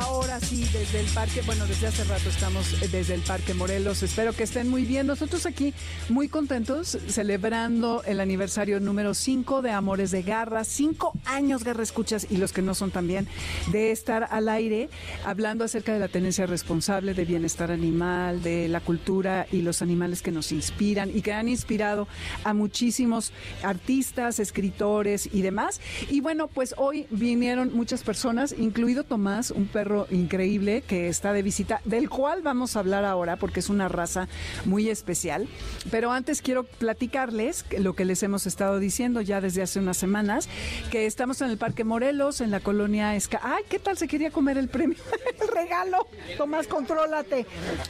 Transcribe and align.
ahora 0.00 0.40
sí 0.40 0.64
desde 0.72 1.00
el 1.00 1.06
parque, 1.06 1.42
bueno, 1.42 1.66
desde 1.66 1.86
hace 1.86 2.04
rato 2.04 2.28
estamos 2.28 2.80
desde 2.90 3.14
el 3.14 3.20
Parque 3.20 3.54
Morelos. 3.54 4.02
Espero 4.02 4.32
que 4.32 4.44
estén 4.44 4.68
muy 4.68 4.84
bien. 4.84 5.06
Nosotros 5.06 5.46
aquí 5.46 5.74
muy 6.08 6.28
contentos 6.28 6.98
celebrando 7.08 8.02
el 8.04 8.20
aniversario 8.20 8.80
número 8.80 9.14
5 9.14 9.62
de 9.62 9.70
Amores 9.70 10.10
de 10.10 10.22
Garra. 10.22 10.64
Cinco 10.64 11.12
años, 11.26 11.64
Garra 11.64 11.82
Escuchas, 11.82 12.26
y 12.30 12.38
los 12.38 12.52
que 12.52 12.62
no 12.62 12.74
son 12.74 12.90
también, 12.90 13.28
de 13.70 13.90
estar 13.90 14.28
al 14.30 14.48
aire 14.48 14.88
hablando 15.24 15.64
acerca 15.64 15.92
de 15.92 15.98
la 15.98 16.08
tenencia 16.08 16.46
responsable, 16.46 17.14
de 17.14 17.24
bienestar 17.24 17.70
animal, 17.70 18.42
de 18.42 18.68
la 18.68 18.80
cultura 18.80 19.46
y 19.52 19.62
los 19.62 19.82
animales 19.82 20.22
que 20.22 20.32
nos 20.32 20.50
inspiran 20.52 21.10
y 21.14 21.20
que 21.20 21.32
han 21.32 21.48
inspirado 21.48 22.08
a 22.44 22.54
muchísimos 22.54 23.32
artistas, 23.62 24.38
escritores 24.38 25.28
y 25.32 25.42
demás. 25.42 25.80
Y 26.08 26.20
bueno, 26.20 26.48
pues 26.48 26.74
hoy 26.78 27.06
vinieron 27.10 27.74
muchas 27.74 28.02
personas, 28.02 28.54
incluido 28.56 29.04
Tomás, 29.04 29.50
un 29.50 29.66
perro 29.66 29.89
increíble 30.10 30.82
que 30.82 31.08
está 31.08 31.32
de 31.32 31.42
visita, 31.42 31.80
del 31.84 32.08
cual 32.08 32.42
vamos 32.42 32.76
a 32.76 32.80
hablar 32.80 33.04
ahora 33.04 33.36
porque 33.36 33.60
es 33.60 33.68
una 33.68 33.88
raza 33.88 34.28
muy 34.64 34.88
especial. 34.88 35.48
Pero 35.90 36.12
antes 36.12 36.42
quiero 36.42 36.64
platicarles 36.64 37.64
lo 37.78 37.94
que 37.94 38.04
les 38.04 38.22
hemos 38.22 38.46
estado 38.46 38.78
diciendo 38.78 39.20
ya 39.20 39.40
desde 39.40 39.62
hace 39.62 39.78
unas 39.78 39.96
semanas, 39.96 40.48
que 40.90 41.06
estamos 41.06 41.40
en 41.40 41.50
el 41.50 41.58
Parque 41.58 41.84
Morelos, 41.84 42.40
en 42.40 42.50
la 42.50 42.60
colonia 42.60 43.16
Esca. 43.16 43.40
¡Ay, 43.42 43.64
qué 43.68 43.78
tal 43.78 43.96
se 43.96 44.08
quería 44.08 44.30
comer 44.30 44.58
el 44.58 44.68
premio! 44.68 44.98
¡El 45.40 45.48
regalo! 45.48 46.06
Tomás, 46.36 46.66
contrólate. 46.66 47.46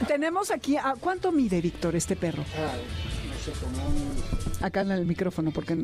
Tenemos 0.07 0.51
aquí, 0.51 0.77
¿cuánto 0.99 1.31
mide, 1.31 1.61
Víctor, 1.61 1.95
este 1.95 2.15
perro? 2.15 2.43
Ah, 2.57 2.73
no 3.27 3.37
sé, 3.39 4.40
Acá 4.61 4.81
en 4.81 4.91
el 4.91 5.05
micrófono, 5.05 5.51
porque... 5.51 5.77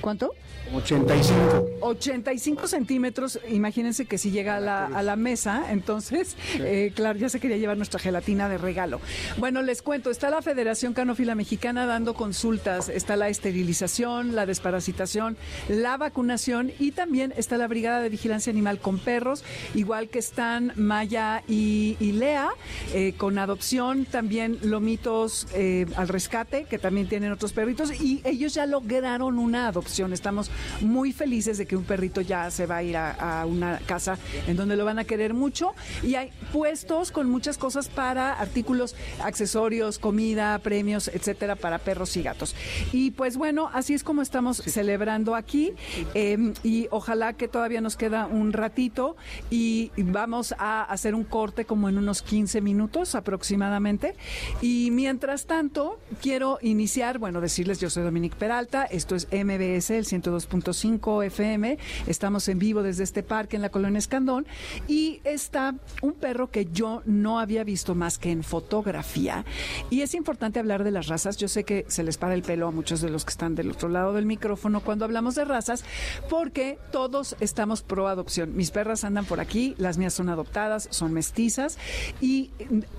¿Cuánto? 0.00 0.34
85. 0.74 1.78
85 1.80 2.68
centímetros, 2.68 3.38
imagínense 3.50 4.06
que 4.06 4.18
si 4.18 4.30
llega 4.30 4.56
a 4.56 4.60
la, 4.60 4.86
a 4.86 5.02
la 5.02 5.16
mesa, 5.16 5.66
entonces, 5.70 6.36
eh, 6.58 6.92
claro, 6.94 7.18
ya 7.18 7.28
se 7.28 7.40
quería 7.40 7.56
llevar 7.56 7.76
nuestra 7.76 7.98
gelatina 7.98 8.48
de 8.48 8.58
regalo. 8.58 9.00
Bueno, 9.38 9.62
les 9.62 9.82
cuento, 9.82 10.10
está 10.10 10.30
la 10.30 10.42
Federación 10.42 10.92
Canófila 10.92 11.34
Mexicana 11.34 11.86
dando 11.86 12.14
consultas, 12.14 12.88
está 12.88 13.16
la 13.16 13.28
esterilización, 13.28 14.34
la 14.34 14.46
desparasitación, 14.46 15.36
la 15.68 15.96
vacunación 15.96 16.72
y 16.78 16.92
también 16.92 17.32
está 17.36 17.56
la 17.56 17.68
Brigada 17.68 18.00
de 18.00 18.08
Vigilancia 18.08 18.50
Animal 18.50 18.78
con 18.78 18.98
perros, 18.98 19.44
igual 19.74 20.08
que 20.08 20.18
están 20.18 20.72
Maya 20.76 21.42
y, 21.48 21.96
Lea, 21.98 22.48
eh, 22.94 23.14
con 23.16 23.38
adopción, 23.38 24.04
también 24.04 24.58
Lomitos 24.62 25.46
eh, 25.54 25.86
al 25.96 26.08
rescate, 26.08 26.64
que 26.64 26.78
también 26.78 27.08
tienen 27.08 27.32
otros 27.32 27.52
perritos 27.52 27.97
y 28.00 28.20
ellos 28.24 28.54
ya 28.54 28.66
lograron 28.66 29.38
una 29.38 29.68
adopción. 29.68 30.12
Estamos 30.12 30.50
muy 30.80 31.12
felices 31.12 31.58
de 31.58 31.66
que 31.66 31.76
un 31.76 31.84
perrito 31.84 32.20
ya 32.20 32.50
se 32.50 32.66
va 32.66 32.76
a 32.76 32.82
ir 32.82 32.96
a, 32.96 33.44
una 33.46 33.78
casa 33.86 34.18
en 34.46 34.56
donde 34.56 34.76
lo 34.76 34.84
van 34.84 34.98
a 34.98 35.04
querer 35.04 35.34
mucho 35.34 35.74
y 36.02 36.14
hay 36.14 36.30
puestos 36.52 37.10
con 37.12 37.28
muchas 37.30 37.58
cosas 37.58 37.88
para 37.88 38.32
artículos, 38.32 38.94
accesorios, 39.22 39.98
comida, 39.98 40.58
premios, 40.58 41.08
etcétera, 41.08 41.56
para 41.56 41.78
perros 41.78 42.16
y 42.16 42.22
gatos. 42.22 42.54
Y 42.92 43.12
pues 43.12 43.36
bueno, 43.36 43.70
así 43.72 43.94
es 43.94 44.04
como 44.04 44.22
estamos 44.22 44.58
celebrando 44.58 45.34
aquí 45.34 45.72
em, 46.14 46.54
y 46.62 46.88
ojalá 46.90 47.32
que 47.32 47.48
todavía 47.48 47.80
nos 47.80 47.96
queda 47.96 48.26
un 48.26 48.52
ratito 48.52 49.16
y 49.50 49.90
vamos 49.96 50.54
a 50.58 50.84
hacer 50.84 51.14
un 51.14 51.24
corte 51.24 51.64
como 51.64 51.88
en 51.88 51.98
unos 51.98 52.22
15 52.22 52.60
minutos 52.60 53.14
aproximadamente. 53.14 54.14
Y 54.60 54.90
mientras 54.92 55.46
tanto, 55.46 55.98
quiero 56.20 56.58
iniciar, 56.62 57.18
bueno, 57.18 57.40
decirles 57.40 57.80
yo 57.80 57.87
yo 57.88 57.92
soy 57.92 58.02
Dominique 58.02 58.36
Peralta, 58.36 58.84
esto 58.84 59.16
es 59.16 59.28
MBS, 59.32 59.88
el 59.92 60.04
102.5 60.04 61.24
FM. 61.24 61.78
Estamos 62.06 62.46
en 62.48 62.58
vivo 62.58 62.82
desde 62.82 63.02
este 63.02 63.22
parque 63.22 63.56
en 63.56 63.62
la 63.62 63.70
colonia 63.70 63.98
Escandón 63.98 64.46
y 64.86 65.22
está 65.24 65.74
un 66.02 66.12
perro 66.12 66.50
que 66.50 66.66
yo 66.66 67.00
no 67.06 67.40
había 67.40 67.64
visto 67.64 67.94
más 67.94 68.18
que 68.18 68.30
en 68.30 68.42
fotografía. 68.42 69.46
Y 69.88 70.02
es 70.02 70.12
importante 70.12 70.58
hablar 70.58 70.84
de 70.84 70.90
las 70.90 71.06
razas. 71.06 71.38
Yo 71.38 71.48
sé 71.48 71.64
que 71.64 71.86
se 71.88 72.02
les 72.02 72.18
para 72.18 72.34
el 72.34 72.42
pelo 72.42 72.68
a 72.68 72.72
muchos 72.72 73.00
de 73.00 73.08
los 73.08 73.24
que 73.24 73.30
están 73.30 73.54
del 73.54 73.70
otro 73.70 73.88
lado 73.88 74.12
del 74.12 74.26
micrófono 74.26 74.82
cuando 74.82 75.06
hablamos 75.06 75.34
de 75.34 75.46
razas, 75.46 75.82
porque 76.28 76.78
todos 76.92 77.36
estamos 77.40 77.80
pro 77.80 78.06
adopción. 78.06 78.54
Mis 78.54 78.70
perras 78.70 79.02
andan 79.02 79.24
por 79.24 79.40
aquí, 79.40 79.74
las 79.78 79.96
mías 79.96 80.12
son 80.12 80.28
adoptadas, 80.28 80.88
son 80.90 81.14
mestizas, 81.14 81.78
y, 82.20 82.50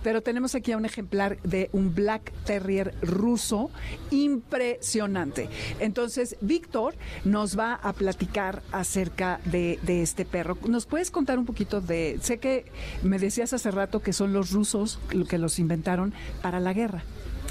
pero 0.01 0.23
tenemos 0.23 0.55
aquí 0.55 0.71
a 0.71 0.77
un 0.77 0.85
ejemplar 0.85 1.39
de 1.43 1.69
un 1.73 1.93
Black 1.93 2.33
Terrier 2.45 2.95
ruso 3.03 3.69
impresionante 4.09 4.78
impresionante. 4.79 5.49
Entonces, 5.79 6.37
Víctor 6.41 6.95
nos 7.25 7.57
va 7.57 7.75
a 7.75 7.93
platicar 7.93 8.61
acerca 8.71 9.39
de, 9.45 9.79
este 10.01 10.25
perro. 10.25 10.57
¿Nos 10.67 10.85
puedes 10.85 11.11
contar 11.11 11.37
un 11.37 11.45
poquito 11.45 11.81
de, 11.81 12.17
sé 12.21 12.37
que 12.37 12.65
me 13.03 13.19
decías 13.19 13.53
hace 13.53 13.71
rato 13.71 14.01
que 14.01 14.13
son 14.13 14.33
los 14.33 14.51
rusos 14.51 14.99
los 15.11 15.27
que 15.27 15.37
los 15.37 15.59
inventaron 15.59 16.13
para 16.41 16.59
la 16.59 16.73
guerra? 16.73 17.03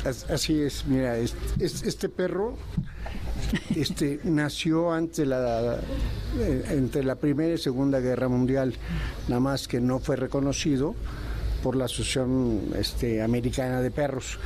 Así 0.05 0.61
es, 0.63 0.87
mira, 0.87 1.17
este 1.17 2.09
perro 2.09 2.57
este, 3.75 4.21
nació 4.25 4.93
ante 4.93 5.27
la, 5.27 5.81
eh, 6.39 6.65
entre 6.71 7.03
la 7.03 7.17
Primera 7.17 7.55
y 7.55 7.59
Segunda 7.59 7.99
Guerra 7.99 8.29
Mundial, 8.29 8.75
nada 9.27 9.41
más 9.41 9.67
que 9.67 9.81
no 9.81 9.99
fue 9.99 10.15
reconocido 10.15 10.95
por 11.65 11.75
la 11.75 11.87
Asociación 11.87 12.61
este, 12.79 13.21
Americana 13.23 13.81
de 13.81 13.91
Perros 13.91 14.39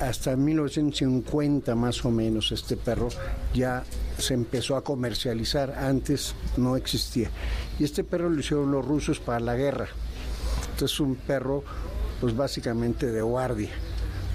hasta 0.00 0.36
1950 0.36 1.74
más 1.74 2.04
o 2.04 2.10
menos 2.10 2.52
este 2.52 2.76
perro 2.76 3.08
ya 3.52 3.82
se 4.16 4.34
empezó 4.34 4.76
a 4.76 4.84
comercializar, 4.84 5.72
antes 5.72 6.34
no 6.56 6.76
existía. 6.76 7.30
Y 7.78 7.84
este 7.84 8.04
perro 8.04 8.30
lo 8.30 8.40
hicieron 8.40 8.70
los 8.70 8.84
rusos 8.84 9.20
para 9.20 9.40
la 9.40 9.56
guerra. 9.56 9.88
Entonces 10.70 10.94
es 10.94 11.00
un 11.00 11.16
perro 11.16 11.64
pues 12.20 12.36
básicamente 12.36 13.06
de 13.06 13.22
guardia. 13.22 13.70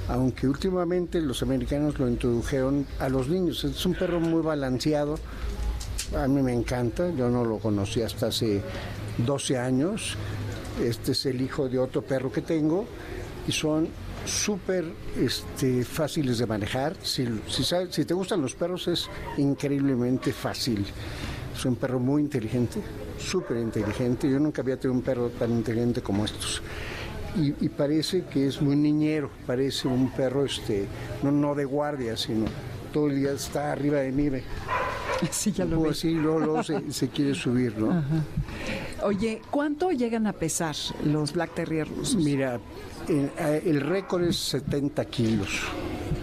Aunque 0.09 0.47
últimamente 0.47 1.21
los 1.21 1.41
americanos 1.43 1.97
lo 1.97 2.09
introdujeron 2.09 2.85
a 2.99 3.07
los 3.07 3.29
niños. 3.29 3.63
Es 3.63 3.85
un 3.85 3.93
perro 3.93 4.19
muy 4.19 4.41
balanceado. 4.41 5.15
A 6.17 6.27
mí 6.27 6.41
me 6.41 6.53
encanta, 6.53 7.09
yo 7.11 7.29
no 7.29 7.45
lo 7.45 7.59
conocí 7.59 8.01
hasta 8.01 8.27
hace 8.27 8.61
12 9.17 9.57
años. 9.57 10.17
Este 10.83 11.13
es 11.13 11.25
el 11.25 11.41
hijo 11.41 11.69
de 11.69 11.79
otro 11.79 12.01
perro 12.01 12.31
que 12.31 12.41
tengo 12.41 12.85
y 13.47 13.51
son 13.51 13.87
súper 14.25 14.85
este, 15.19 15.83
fáciles 15.83 16.37
de 16.37 16.45
manejar. 16.45 16.95
Si, 17.01 17.27
si, 17.47 18.05
te 18.05 18.13
gustan 18.13 18.41
los 18.41 18.55
perros 18.55 18.87
es 18.87 19.09
increíblemente 19.37 20.31
fácil. 20.33 20.85
Es 21.55 21.65
un 21.65 21.75
perro 21.75 21.99
muy 21.99 22.21
inteligente, 22.21 22.79
súper 23.17 23.57
inteligente. 23.57 24.29
Yo 24.29 24.39
nunca 24.39 24.61
había 24.61 24.77
tenido 24.77 24.97
un 24.97 25.03
perro 25.03 25.29
tan 25.29 25.51
inteligente 25.51 26.01
como 26.01 26.25
estos. 26.25 26.61
Y, 27.35 27.67
parece 27.69 28.25
que 28.25 28.47
es 28.47 28.61
muy 28.61 28.75
niñero, 28.75 29.31
parece 29.47 29.87
un 29.87 30.11
perro 30.11 30.45
este, 30.45 30.85
no, 31.23 31.31
no 31.31 31.55
de 31.55 31.65
guardia, 31.65 32.15
sino 32.15 32.45
todo 32.93 33.07
el 33.07 33.15
día 33.15 33.31
está 33.31 33.71
arriba 33.71 33.99
de 34.01 34.11
mí. 34.11 34.29
Sí, 35.31 35.51
ya 35.51 35.65
lo 35.65 35.89
Así, 35.89 36.11
luego, 36.11 36.63
se, 36.63 37.09
quiere 37.09 37.33
subir, 37.33 37.77
¿no? 37.77 38.03
Oye, 39.03 39.41
¿cuánto 39.49 39.91
llegan 39.91 40.27
a 40.27 40.33
pesar 40.33 40.75
los 41.05 41.33
Black 41.33 41.55
Terrier 41.55 41.87
rusos? 41.87 42.15
Mira, 42.15 42.59
eh, 43.07 43.63
el, 43.65 43.81
récord 43.81 44.23
es 44.23 44.37
70 44.37 45.05
kilos. 45.05 45.49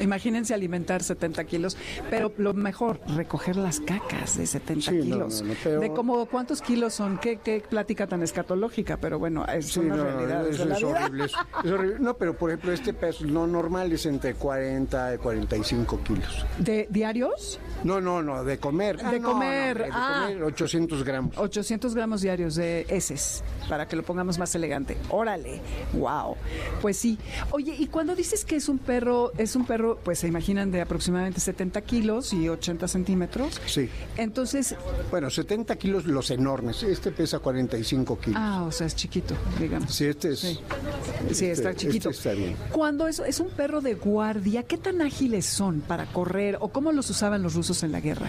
Imagínense 0.00 0.54
alimentar 0.54 1.02
70 1.02 1.44
kilos, 1.44 1.76
pero 2.08 2.32
lo 2.38 2.54
mejor, 2.54 3.00
recoger 3.16 3.56
las 3.56 3.80
cacas 3.80 4.36
de 4.36 4.46
70 4.46 4.90
kilos. 4.90 5.44
De 5.64 5.92
cómo, 5.94 6.26
¿cuántos 6.26 6.62
kilos 6.62 6.94
son? 6.94 7.18
¿Qué, 7.18 7.38
¿Qué, 7.38 7.62
plática 7.68 8.06
tan 8.06 8.22
escatológica? 8.22 8.96
Pero 8.96 9.18
bueno, 9.18 9.46
es 9.46 9.66
sí, 9.66 9.80
una 9.80 9.96
realidad. 9.96 10.48
es, 10.48 10.60
horrible, 10.60 11.24
es, 11.26 11.34
horrible. 11.70 11.96
No, 12.00 12.14
pero 12.14 12.36
por 12.36 12.50
ejemplo, 12.50 12.72
este 12.72 12.92
peso 12.92 13.24
no 13.26 13.46
normal 13.46 13.92
es 13.92 14.06
entre 14.06 14.34
40 14.34 15.14
y 15.14 15.18
45 15.18 16.00
kilos. 16.02 16.46
¿De 16.58 16.86
diarios? 16.90 17.60
No, 17.84 18.00
no, 18.00 18.22
no, 18.22 18.44
de 18.44 18.58
comer. 18.58 18.96
de 18.98 19.16
ah, 19.16 19.22
comer. 19.22 19.78
de 19.78 19.90
ah. 19.92 20.24
comer 20.26 20.42
800 20.42 21.04
gramos. 21.04 21.36
800 21.38 21.94
gramos 21.94 22.20
diarios 22.20 22.54
de 22.54 22.86
heces, 22.88 23.42
para 23.68 23.86
que 23.86 23.96
lo 23.96 24.02
pongamos 24.02 24.38
más 24.38 24.54
elegante. 24.54 24.96
Órale, 25.10 25.60
wow. 25.92 26.36
Pues 26.80 26.96
sí. 26.96 27.18
Oye, 27.50 27.74
y 27.78 27.86
cuando 27.86 28.14
dices 28.14 28.44
que 28.44 28.56
es 28.56 28.68
un 28.68 28.78
perro, 28.78 29.32
es 29.38 29.56
un 29.56 29.64
perro, 29.64 29.89
pues 29.96 30.18
se 30.18 30.28
imaginan 30.28 30.70
de 30.70 30.80
aproximadamente 30.80 31.40
70 31.40 31.80
kilos 31.82 32.32
y 32.32 32.48
80 32.48 32.88
centímetros. 32.88 33.60
Sí. 33.66 33.88
Entonces. 34.16 34.76
Bueno, 35.10 35.30
70 35.30 35.76
kilos 35.76 36.06
los 36.06 36.30
enormes. 36.30 36.82
Este 36.82 37.10
pesa 37.10 37.38
45 37.38 38.18
kilos. 38.18 38.40
Ah, 38.40 38.64
o 38.64 38.72
sea, 38.72 38.86
es 38.86 38.94
chiquito, 38.94 39.34
digamos. 39.58 39.94
Sí, 39.94 40.06
este 40.06 40.32
es. 40.32 40.40
Sí, 40.40 41.46
está 41.46 41.70
este, 41.70 41.86
chiquito. 41.86 42.10
Este 42.10 42.28
está 42.28 42.32
bien. 42.32 42.56
Cuando 42.72 43.06
es, 43.08 43.18
es 43.20 43.40
un 43.40 43.50
perro 43.50 43.80
de 43.80 43.94
guardia, 43.94 44.62
¿qué 44.62 44.76
tan 44.76 45.00
ágiles 45.02 45.46
son 45.46 45.80
para 45.80 46.06
correr 46.06 46.58
o 46.60 46.68
cómo 46.68 46.92
los 46.92 47.10
usaban 47.10 47.42
los 47.42 47.54
rusos 47.54 47.82
en 47.82 47.92
la 47.92 48.00
guerra? 48.00 48.28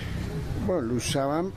Bueno, 0.66 0.82
lo 0.82 0.96
usaban 0.96 1.52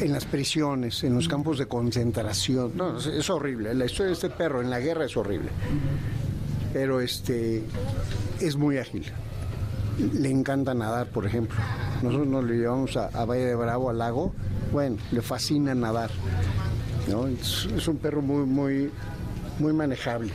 en 0.00 0.12
las 0.12 0.24
prisiones, 0.24 1.04
en 1.04 1.14
los 1.14 1.28
campos 1.28 1.58
de 1.58 1.66
concentración. 1.66 2.72
No, 2.74 2.98
es, 2.98 3.30
horrible. 3.30 3.74
La 3.74 3.86
historia 3.86 4.08
de 4.08 4.12
este 4.14 4.30
perro 4.30 4.60
en 4.60 4.70
la 4.70 4.80
guerra 4.80 5.04
es 5.06 5.16
horrible. 5.16 5.50
pero 6.72 7.00
este 7.00 7.62
es 8.40 8.56
muy 8.56 8.78
ágil. 8.78 9.04
Le 9.98 10.30
encanta 10.30 10.74
nadar, 10.74 11.06
por 11.08 11.26
ejemplo. 11.26 11.56
Nosotros 12.02 12.26
nos 12.26 12.44
lo 12.44 12.52
llevamos 12.52 12.96
a, 12.96 13.06
a 13.08 13.24
Valle 13.24 13.44
de 13.46 13.54
Bravo, 13.54 13.90
al 13.90 13.98
lago. 13.98 14.32
Bueno, 14.72 14.96
le 15.12 15.22
fascina 15.22 15.74
nadar. 15.74 16.10
¿no? 17.08 17.26
Es, 17.28 17.66
es 17.76 17.86
un 17.86 17.96
perro 17.98 18.22
muy, 18.22 18.44
muy, 18.46 18.90
muy 19.58 19.72
manejable. 19.72 20.32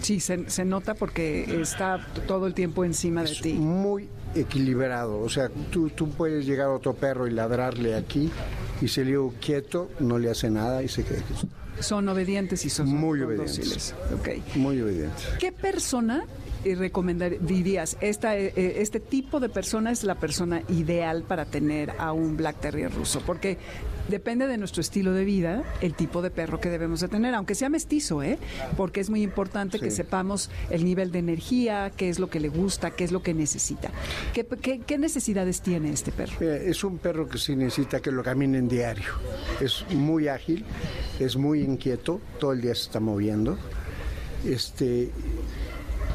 Sí, 0.00 0.20
se, 0.20 0.48
se 0.50 0.64
nota 0.64 0.94
porque 0.94 1.60
está 1.60 2.04
todo 2.26 2.46
el 2.46 2.54
tiempo 2.54 2.84
encima 2.84 3.22
de 3.22 3.32
Es 3.32 3.40
ti. 3.40 3.52
muy 3.54 4.08
equilibrado. 4.34 5.20
O 5.20 5.28
sea, 5.28 5.48
tú, 5.70 5.90
tú 5.90 6.08
puedes 6.10 6.46
llegar 6.46 6.66
a 6.68 6.72
otro 6.72 6.94
perro 6.94 7.26
y 7.26 7.30
ladrarle 7.30 7.94
aquí 7.94 8.30
y 8.80 8.88
si 8.88 9.04
le 9.04 9.18
quieto, 9.40 9.90
no 10.00 10.18
le 10.18 10.30
hace 10.30 10.50
nada 10.50 10.82
y 10.82 10.88
se 10.88 11.04
queda. 11.04 11.22
Son 11.80 12.08
obedientes 12.08 12.64
y 12.64 12.70
son 12.70 12.88
Muy 12.88 13.20
obedientes. 13.20 13.94
Ok. 14.18 14.56
Muy 14.56 14.80
obediente. 14.80 15.22
¿Qué 15.38 15.52
persona 15.52 16.24
eh, 16.64 16.74
recomendar, 16.74 17.38
dirías, 17.40 17.96
esta, 18.00 18.36
eh, 18.36 18.52
eh, 18.56 18.76
este 18.78 19.00
tipo 19.00 19.40
de 19.40 19.48
persona 19.48 19.90
es 19.92 20.04
la 20.04 20.16
persona 20.16 20.62
ideal 20.68 21.22
para 21.22 21.44
tener 21.44 21.92
a 21.98 22.12
un 22.12 22.36
Black 22.36 22.60
Terrier 22.60 22.92
ruso? 22.92 23.20
Porque 23.24 23.58
depende 24.08 24.46
de 24.46 24.56
nuestro 24.56 24.80
estilo 24.80 25.12
de 25.12 25.24
vida 25.24 25.64
el 25.80 25.94
tipo 25.94 26.22
de 26.22 26.30
perro 26.30 26.60
que 26.60 26.68
debemos 26.70 27.00
de 27.00 27.08
tener, 27.08 27.34
aunque 27.34 27.54
sea 27.54 27.68
mestizo, 27.68 28.22
¿eh? 28.22 28.38
Porque 28.76 29.00
es 29.00 29.10
muy 29.10 29.22
importante 29.22 29.78
que 29.80 29.90
sepamos 29.90 30.50
el 30.70 30.84
nivel 30.84 31.10
de 31.12 31.18
energía, 31.18 31.90
qué 31.96 32.08
es 32.08 32.18
lo 32.18 32.30
que 32.30 32.38
le 32.40 32.48
gusta, 32.48 32.92
qué 32.92 33.04
es 33.04 33.12
lo 33.12 33.22
que 33.22 33.34
necesita. 33.34 33.90
¿Qué, 34.32 34.46
qué- 34.62 34.80
qué 34.80 34.98
necesidades 34.98 35.60
tiene 35.60 35.90
este 35.90 36.12
perro? 36.12 36.32
Mira, 36.40 36.56
es 36.56 36.82
un 36.84 36.98
perro 36.98 37.28
que 37.28 37.38
sí 37.38 37.56
necesita 37.56 38.00
que 38.00 38.10
lo 38.12 38.22
caminen 38.22 38.68
diario. 38.68 39.12
Es 39.60 39.84
muy 39.90 40.28
ágil, 40.28 40.64
es 41.18 41.36
muy 41.36 41.60
inquieto, 41.62 42.20
todo 42.38 42.52
el 42.52 42.60
día 42.60 42.74
se 42.74 42.82
está 42.82 43.00
moviendo. 43.00 43.58
Este, 44.44 45.10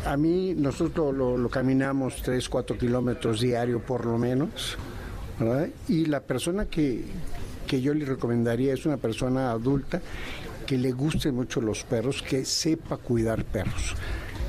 a 0.05 0.17
mí, 0.17 0.53
nosotros 0.55 1.15
lo, 1.15 1.37
lo 1.37 1.49
caminamos 1.49 2.21
3, 2.23 2.47
4 2.49 2.77
kilómetros 2.77 3.41
diario 3.41 3.79
por 3.79 4.05
lo 4.05 4.17
menos. 4.17 4.77
¿verdad? 5.39 5.69
Y 5.87 6.05
la 6.05 6.21
persona 6.21 6.65
que, 6.65 7.03
que 7.67 7.81
yo 7.81 7.93
le 7.93 8.05
recomendaría 8.05 8.73
es 8.73 8.85
una 8.85 8.97
persona 8.97 9.51
adulta 9.51 10.01
que 10.65 10.77
le 10.77 10.91
gusten 10.91 11.35
mucho 11.35 11.61
los 11.61 11.83
perros, 11.83 12.21
que 12.21 12.45
sepa 12.45 12.97
cuidar 12.97 13.43
perros. 13.43 13.95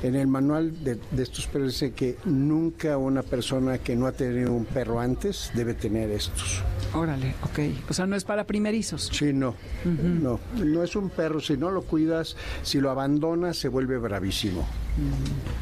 En 0.02 0.16
el 0.16 0.26
manual 0.26 0.82
de, 0.82 0.98
de 1.10 1.22
estos 1.22 1.46
perros 1.46 1.72
dice 1.72 1.92
que 1.92 2.16
nunca 2.24 2.96
una 2.98 3.22
persona 3.22 3.78
que 3.78 3.94
no 3.94 4.06
ha 4.06 4.12
tenido 4.12 4.52
un 4.52 4.64
perro 4.64 5.00
antes 5.00 5.50
debe 5.54 5.74
tener 5.74 6.10
estos. 6.10 6.62
Órale, 6.94 7.34
ok. 7.42 7.88
O 7.88 7.94
sea, 7.94 8.06
no 8.06 8.16
es 8.16 8.24
para 8.24 8.44
primerizos. 8.44 9.08
Sí, 9.12 9.32
no, 9.32 9.54
no, 9.84 10.40
no 10.56 10.82
es 10.82 10.94
un 10.96 11.08
perro, 11.08 11.40
si 11.40 11.56
no 11.56 11.70
lo 11.70 11.82
cuidas, 11.82 12.36
si 12.62 12.80
lo 12.80 12.90
abandonas, 12.90 13.56
se 13.56 13.68
vuelve 13.68 13.96
bravísimo. 13.98 14.66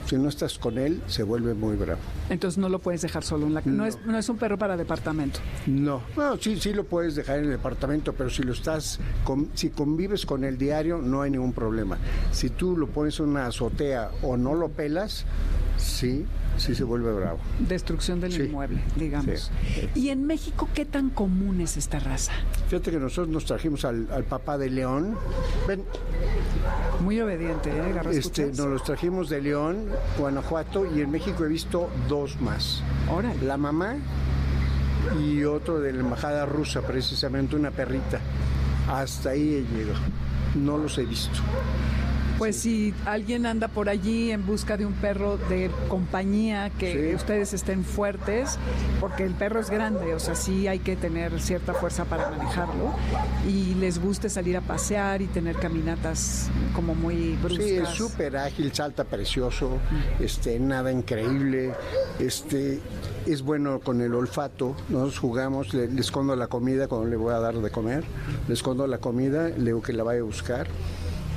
Si 0.07 0.17
no 0.17 0.29
estás 0.29 0.59
con 0.59 0.77
él, 0.79 1.01
se 1.07 1.23
vuelve 1.23 1.55
muy 1.55 1.77
bravo. 1.77 2.01
Entonces 2.31 2.59
no 2.59 2.69
lo 2.69 2.79
puedes 2.81 3.03
dejar 3.03 3.23
solo 3.23 3.47
en 3.47 3.55
la... 3.55 3.63
No, 3.65 3.87
es, 3.87 3.99
no 4.05 4.19
es 4.19 4.29
un 4.29 4.37
perro 4.39 4.59
para 4.59 4.77
departamento. 4.77 5.39
No, 5.67 6.03
no, 6.17 6.37
sí, 6.37 6.59
sí 6.59 6.73
lo 6.73 6.85
puedes 6.85 7.15
dejar 7.15 7.39
en 7.39 7.45
el 7.45 7.51
departamento, 7.51 8.13
pero 8.13 8.29
si 8.31 8.43
lo 8.43 8.53
estás, 8.53 8.99
con- 9.25 9.49
si 9.55 9.71
convives 9.71 10.27
con 10.27 10.43
el 10.45 10.59
diario, 10.59 10.99
no 10.99 11.23
hay 11.23 11.31
ningún 11.31 11.53
problema. 11.53 11.97
Si 12.33 12.51
tú 12.51 12.77
lo 12.77 12.89
pones 12.89 13.21
en 13.21 13.29
una 13.29 13.47
azotea 13.47 14.11
o 14.23 14.37
no 14.37 14.55
lo 14.55 14.69
pelas, 14.71 15.25
sí, 15.77 16.25
sí 16.61 16.75
se 16.75 16.85
vuelve 16.85 17.13
bravo. 17.13 17.39
Destrucción 17.59 18.21
del 18.21 18.33
Sí. 18.33 18.43
inmueble, 18.43 18.81
digamos. 18.97 19.51
Sí. 19.75 19.89
¿Y 19.95 20.09
en 20.11 20.27
México 20.27 20.69
qué 20.75 20.85
tan 20.85 21.11
común 21.11 21.61
es 21.61 21.77
esta 21.77 21.99
raza? 21.99 22.33
Fíjate 22.69 22.91
que 22.91 22.99
nosotros 23.01 23.29
nos 23.29 23.45
trajimos 23.45 23.85
al, 23.85 24.07
al 24.13 24.25
papá 24.25 24.59
de 24.59 24.71
León. 24.71 25.17
Ven, 25.67 25.83
Muy 27.03 27.19
obediente, 27.21 27.71
¿eh? 27.71 27.95
Este, 28.13 28.47
nos 28.49 28.67
los 28.67 28.85
trajimos 28.85 29.29
de 29.31 29.41
León, 29.41 29.87
Guanajuato, 30.19 30.85
y 30.95 31.01
en 31.01 31.11
México 31.11 31.45
he 31.45 31.49
visto 31.49 31.89
dos 32.09 32.41
más. 32.41 32.83
Órale. 33.11 33.43
La 33.43 33.57
mamá 33.57 33.97
y 35.23 35.45
otro 35.45 35.81
de 35.81 35.93
la 35.95 36.01
embajada 36.01 36.45
rusa, 36.47 36.83
precisamente 36.83 37.57
una 37.57 37.71
perrita. 37.71 38.21
Hasta 38.89 39.31
ahí 39.31 39.55
he 39.55 39.77
llegado. 39.77 39.99
No 40.55 40.77
los 40.77 40.99
he 40.99 41.05
visto. 41.05 41.39
Pues 42.41 42.57
si 42.57 42.95
alguien 43.05 43.45
anda 43.45 43.69
por 43.69 43.91
allí 43.91 44.31
en 44.31 44.47
busca 44.47 44.79
de 44.79 44.87
un 44.87 44.95
perro 44.95 45.37
de 45.51 45.71
compañía, 45.89 46.71
que 46.71 47.11
Sí. 47.11 47.15
ustedes 47.15 47.53
estén 47.53 47.85
fuertes, 47.85 48.57
porque 48.99 49.25
el 49.25 49.35
perro 49.35 49.61
es 49.61 49.69
grande, 49.69 50.15
o 50.15 50.19
sea, 50.19 50.35
sí 50.35 50.67
hay 50.67 50.79
que 50.79 50.97
tener 50.97 51.39
cierta 51.43 51.75
fuerza 51.75 52.07
para 52.07 52.31
manejarlo, 52.31 52.95
y 53.47 53.75
les 53.75 54.01
guste 54.03 54.31
salir 54.31 54.57
a 54.57 54.63
pasear 54.63 55.21
y 55.21 55.27
tener 55.27 55.57
caminatas 55.57 56.49
como 56.75 56.95
muy 56.95 57.37
bruscas. 57.43 57.67
Sí, 57.67 57.75
es 57.77 57.89
súper 57.91 58.39
ágil, 58.39 58.73
salta 58.73 59.05
precioso, 59.05 59.77
este, 60.19 60.59
nada 60.59 60.91
increíble, 60.91 61.75
este, 62.19 62.81
es 63.27 63.43
bueno 63.43 63.81
con 63.81 64.01
el 64.01 64.15
olfato. 64.15 64.75
Nosotros 64.89 65.19
jugamos, 65.19 65.75
le, 65.75 65.89
le 65.89 66.01
escondo 66.01 66.35
la 66.37 66.47
comida 66.47 66.89
cuando 66.89 67.07
le 67.07 67.17
voy 67.17 67.35
a 67.35 67.39
dar 67.39 67.55
de 67.57 67.71
comer, 67.71 68.03
le 68.49 68.55
escondo 68.55 68.87
la 68.87 68.97
comida, 68.97 69.51
le 69.51 69.65
digo 69.67 69.83
que 69.83 69.93
la 69.93 70.05
vaya 70.05 70.21
a 70.21 70.25
buscar 70.25 70.69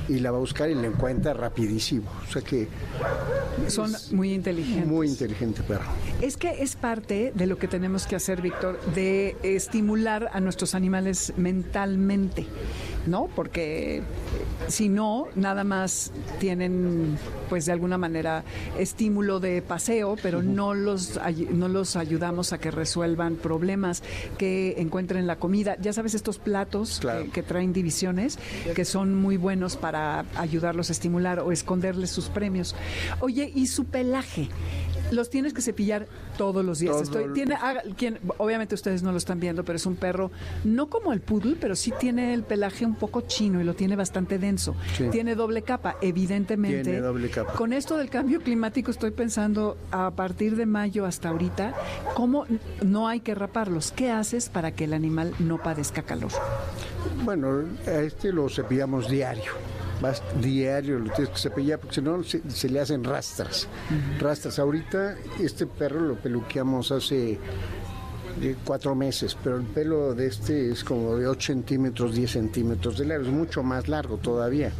y 0.08 0.20
la 0.20 0.30
va 0.30 0.36
a 0.36 0.40
buscar 0.40 0.70
y 0.70 0.74
la 0.74 0.86
encuentra 0.86 1.32
rapidísimo. 1.34 2.10
O 2.28 2.32
sea 2.32 2.42
que 2.42 2.68
Son 3.68 3.92
muy 4.12 4.32
inteligentes. 4.32 4.86
muy 4.86 5.08
inteligente 5.08 5.62
perro. 5.62 5.84
Es 6.20 6.36
que 6.36 6.62
es 6.62 6.76
parte 6.76 7.32
de 7.34 7.46
lo 7.46 7.58
que 7.58 7.68
tenemos 7.68 8.06
que 8.06 8.16
hacer, 8.16 8.42
Víctor, 8.42 8.80
de 8.94 9.36
estimular 9.42 10.30
a 10.32 10.40
nuestros 10.40 10.74
animales 10.74 11.32
mentalmente, 11.36 12.46
¿no? 13.06 13.28
Porque 13.34 13.98
eh, 13.98 14.02
si 14.68 14.88
no, 14.88 15.26
nada 15.34 15.64
más 15.64 16.12
tienen, 16.40 17.18
pues 17.48 17.66
de 17.66 17.72
alguna 17.72 17.98
manera, 17.98 18.44
estímulo 18.78 19.40
de 19.40 19.62
paseo, 19.62 20.16
pero 20.22 20.42
no, 20.42 20.74
los, 20.74 21.18
no 21.50 21.68
los 21.68 21.96
ayudamos 21.96 22.52
a 22.52 22.58
que 22.58 22.70
resuelvan 22.70 23.36
problemas, 23.36 24.02
que 24.38 24.74
encuentren 24.78 25.26
la 25.26 25.36
comida. 25.36 25.76
Ya 25.80 25.92
sabes, 25.92 26.14
estos 26.14 26.38
platos 26.38 26.98
Claro. 27.00 27.24
que, 27.24 27.30
que 27.30 27.42
traen 27.42 27.72
divisiones, 27.72 28.38
que 28.74 28.84
son 28.84 29.14
muy 29.14 29.36
buenos 29.36 29.76
para 29.76 30.24
ayudarlos 30.36 30.88
a 30.88 30.92
estimular 30.92 31.40
o 31.40 31.52
esconderles 31.52 32.10
sus 32.10 32.28
premios. 32.28 32.74
Oye, 33.20 33.50
¿y 33.54 33.66
su 33.66 33.84
pelaje? 33.84 34.48
Los 35.10 35.28
tienes 35.30 35.52
que 35.52 35.60
cepillar 35.60 36.06
todos 36.38 36.64
los 36.64 36.78
días. 36.78 36.92
Todo 36.94 37.02
Estoy- 37.20 37.32
tiene, 37.34 37.54
haga- 37.54 37.82
quien- 37.96 38.18
obviamente 38.38 38.74
ustedes 38.74 39.02
no 39.02 39.12
lo 39.12 39.18
están 39.18 39.38
viendo, 39.38 39.62
pero 39.64 39.76
es 39.76 39.86
un 39.86 39.96
perro, 39.96 40.30
no 40.64 40.88
como 40.88 41.12
el 41.12 41.20
poodle, 41.20 41.56
pero 41.60 41.76
sí 41.76 41.92
tiene 42.00 42.32
el 42.34 42.42
pelaje 42.42 42.86
un 42.86 42.93
poco 42.94 43.22
chino 43.22 43.60
y 43.60 43.64
lo 43.64 43.74
tiene 43.74 43.96
bastante 43.96 44.38
denso. 44.38 44.74
Sí. 44.96 45.08
Tiene 45.10 45.34
doble 45.34 45.62
capa, 45.62 45.96
evidentemente. 46.00 46.82
Tiene 46.82 47.00
doble 47.00 47.30
capa. 47.30 47.52
Con 47.52 47.72
esto 47.72 47.96
del 47.96 48.10
cambio 48.10 48.40
climático 48.40 48.90
estoy 48.90 49.10
pensando 49.10 49.76
a 49.90 50.10
partir 50.10 50.56
de 50.56 50.66
mayo 50.66 51.04
hasta 51.04 51.28
ahorita, 51.28 51.74
¿cómo 52.14 52.46
no 52.82 53.08
hay 53.08 53.20
que 53.20 53.34
raparlos? 53.34 53.92
¿Qué 53.92 54.10
haces 54.10 54.48
para 54.48 54.72
que 54.72 54.84
el 54.84 54.94
animal 54.94 55.34
no 55.38 55.62
padezca 55.62 56.02
calor? 56.02 56.30
Bueno, 57.24 57.64
a 57.86 58.00
este 58.00 58.32
lo 58.32 58.48
cepillamos 58.48 59.08
diario. 59.08 59.52
Vas 60.00 60.22
diario, 60.40 60.98
lo 60.98 61.10
tienes 61.12 61.30
que 61.30 61.38
cepillar 61.38 61.78
porque 61.78 61.94
si 61.94 62.02
no 62.02 62.22
se, 62.24 62.42
se 62.50 62.68
le 62.68 62.80
hacen 62.80 63.04
rastras. 63.04 63.68
Rastras. 64.18 64.58
Ahorita 64.58 65.16
este 65.38 65.66
perro 65.66 66.00
lo 66.00 66.16
peluqueamos 66.16 66.90
hace 66.90 67.38
eh, 68.40 68.56
cuatro 68.64 68.94
meses, 68.94 69.36
pero 69.42 69.56
el 69.56 69.64
pelo 69.64 70.14
de 70.14 70.26
este 70.26 70.70
es 70.70 70.84
como 70.84 71.16
de 71.16 71.26
8 71.26 71.46
centímetros, 71.52 72.14
10 72.14 72.30
centímetros 72.30 72.98
de 72.98 73.06
largo, 73.06 73.26
es 73.26 73.32
mucho 73.32 73.62
más 73.62 73.88
largo 73.88 74.16
todavía. 74.16 74.72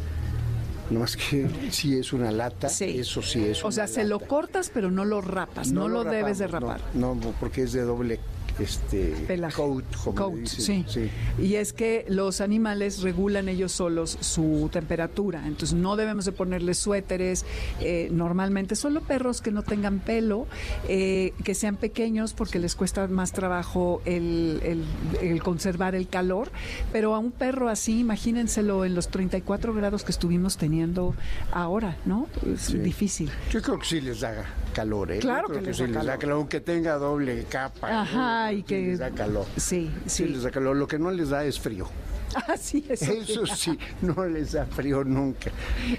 No 0.89 0.99
más 0.99 1.17
que 1.17 1.47
si 1.71 1.97
es 1.97 2.13
una 2.13 2.31
lata, 2.31 2.69
Sí. 2.69 2.99
eso 2.99 3.21
sí 3.21 3.43
es 3.43 3.63
O 3.63 3.71
sea, 3.71 3.87
se 3.87 4.03
lo 4.03 4.19
cortas, 4.19 4.69
pero 4.73 4.91
no 4.91 5.05
lo 5.05 5.21
rapas, 5.21 5.71
no, 5.71 5.87
lo, 5.87 6.03
debes 6.03 6.37
de 6.37 6.47
rapar. 6.47 6.81
No, 6.93 7.15
no, 7.15 7.31
porque 7.39 7.63
es 7.63 7.73
de 7.73 7.81
doble 7.81 8.19
este 8.59 9.13
Pelaje. 9.27 9.55
coat, 9.55 9.85
como 10.03 10.15
Coat, 10.15 10.35
dicen. 10.35 10.85
sí. 10.87 11.09
Y 11.39 11.55
es 11.55 11.73
que 11.73 12.05
los 12.07 12.41
animales 12.41 13.01
regulan 13.01 13.49
ellos 13.49 13.71
solos 13.71 14.17
su 14.21 14.69
temperatura, 14.71 15.43
entonces 15.45 15.73
no 15.77 15.95
debemos 15.95 16.25
de 16.25 16.31
ponerles 16.31 16.77
suéteres. 16.77 17.45
eh, 17.81 18.09
normalmente 18.11 18.75
solo 18.75 19.01
perros 19.01 19.41
que 19.41 19.51
no 19.51 19.61
tengan 19.63 19.99
pelo, 19.99 20.47
eh, 20.87 21.33
que 21.43 21.53
sean 21.53 21.75
pequeños 21.75 22.33
porque 22.33 22.59
les 22.59 22.75
cuesta 22.75 23.07
más 23.07 23.31
trabajo 23.31 24.01
el, 24.05 24.59
el- 24.63 24.83
el 25.21 25.43
conservar 25.43 25.95
el 25.95 26.07
calor, 26.07 26.49
pero 26.91 27.15
a 27.15 27.19
un 27.19 27.31
perro 27.31 27.69
así, 27.69 27.99
imagínenselo 27.99 28.85
en 28.85 28.95
los 28.95 29.09
34 29.09 29.73
grados 29.73 30.03
que 30.03 30.11
estuvimos 30.11 30.57
teniendo 30.57 31.13
ahora, 31.51 31.97
¿no? 32.05 32.27
Es 32.45 32.61
Sí. 32.61 32.77
difícil. 32.77 33.29
Yo 33.51 33.61
creo 33.61 33.79
que 33.79 33.85
sí 33.85 34.01
les 34.01 34.21
da 34.21 34.45
calor, 34.73 35.11
¿eh? 35.11 35.19
Claro 35.19 35.43
Yo 35.47 35.53
creo 35.53 35.59
que 35.61 35.67
les 35.67 35.77
sí 35.77 35.83
da 35.83 35.87
les 35.87 35.95
da 35.95 36.01
calor. 36.01 36.19
calor, 36.19 36.35
aunque 36.37 36.59
tenga 36.61 36.95
doble 36.95 37.43
capa. 37.49 38.01
Ajá, 38.01 38.44
y 38.51 38.57
Sí 38.57 38.63
que- 38.63 38.87
les 38.87 38.99
da 38.99 39.11
calor. 39.11 39.45
Sí, 39.57 39.89
Sí. 40.05 40.23
sí. 40.23 40.25
les 40.27 40.43
da 40.43 40.51
calor. 40.51 40.75
Lo 40.75 40.87
que 40.87 40.99
no 40.99 41.11
les 41.11 41.29
da 41.29 41.43
es 41.45 41.59
frío. 41.59 41.87
Ah, 42.49 42.57
sí, 42.57 42.83
eso, 42.89 43.13
Eso 43.13 43.45
sí, 43.45 43.79
no 44.01 44.25
les 44.25 44.51
da 44.51 44.65
frío 44.65 45.05
nunca. 45.05 45.51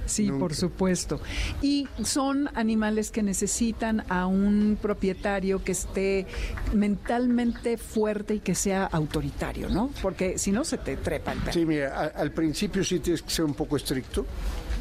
Sí, 0.04 0.26
Nunca. 0.26 0.40
por 0.40 0.54
supuesto. 0.54 1.18
Y 1.62 1.88
son 2.04 2.50
animales 2.54 3.10
que 3.10 3.22
necesitan 3.22 4.04
a 4.10 4.26
un 4.26 4.76
propietario 4.82 5.64
que 5.64 5.72
esté 5.72 6.26
mentalmente 6.74 7.78
fuerte 7.78 8.34
y 8.34 8.40
que 8.40 8.54
sea 8.54 8.84
autoritario, 8.84 9.70
¿no? 9.70 9.90
Porque 10.02 10.36
si 10.38 10.52
no, 10.52 10.64
se 10.64 10.76
te 10.76 10.96
trepa 10.98 11.32
el 11.32 11.38
perro. 11.38 11.52
Sí, 11.54 11.64
mira, 11.64 11.98
a- 11.98 12.20
al 12.20 12.32
principio 12.32 12.84
sí 12.84 13.00
tienes 13.00 13.22
que 13.22 13.30
ser 13.30 13.46
un 13.46 13.54
poco 13.54 13.76
estricto. 13.78 14.26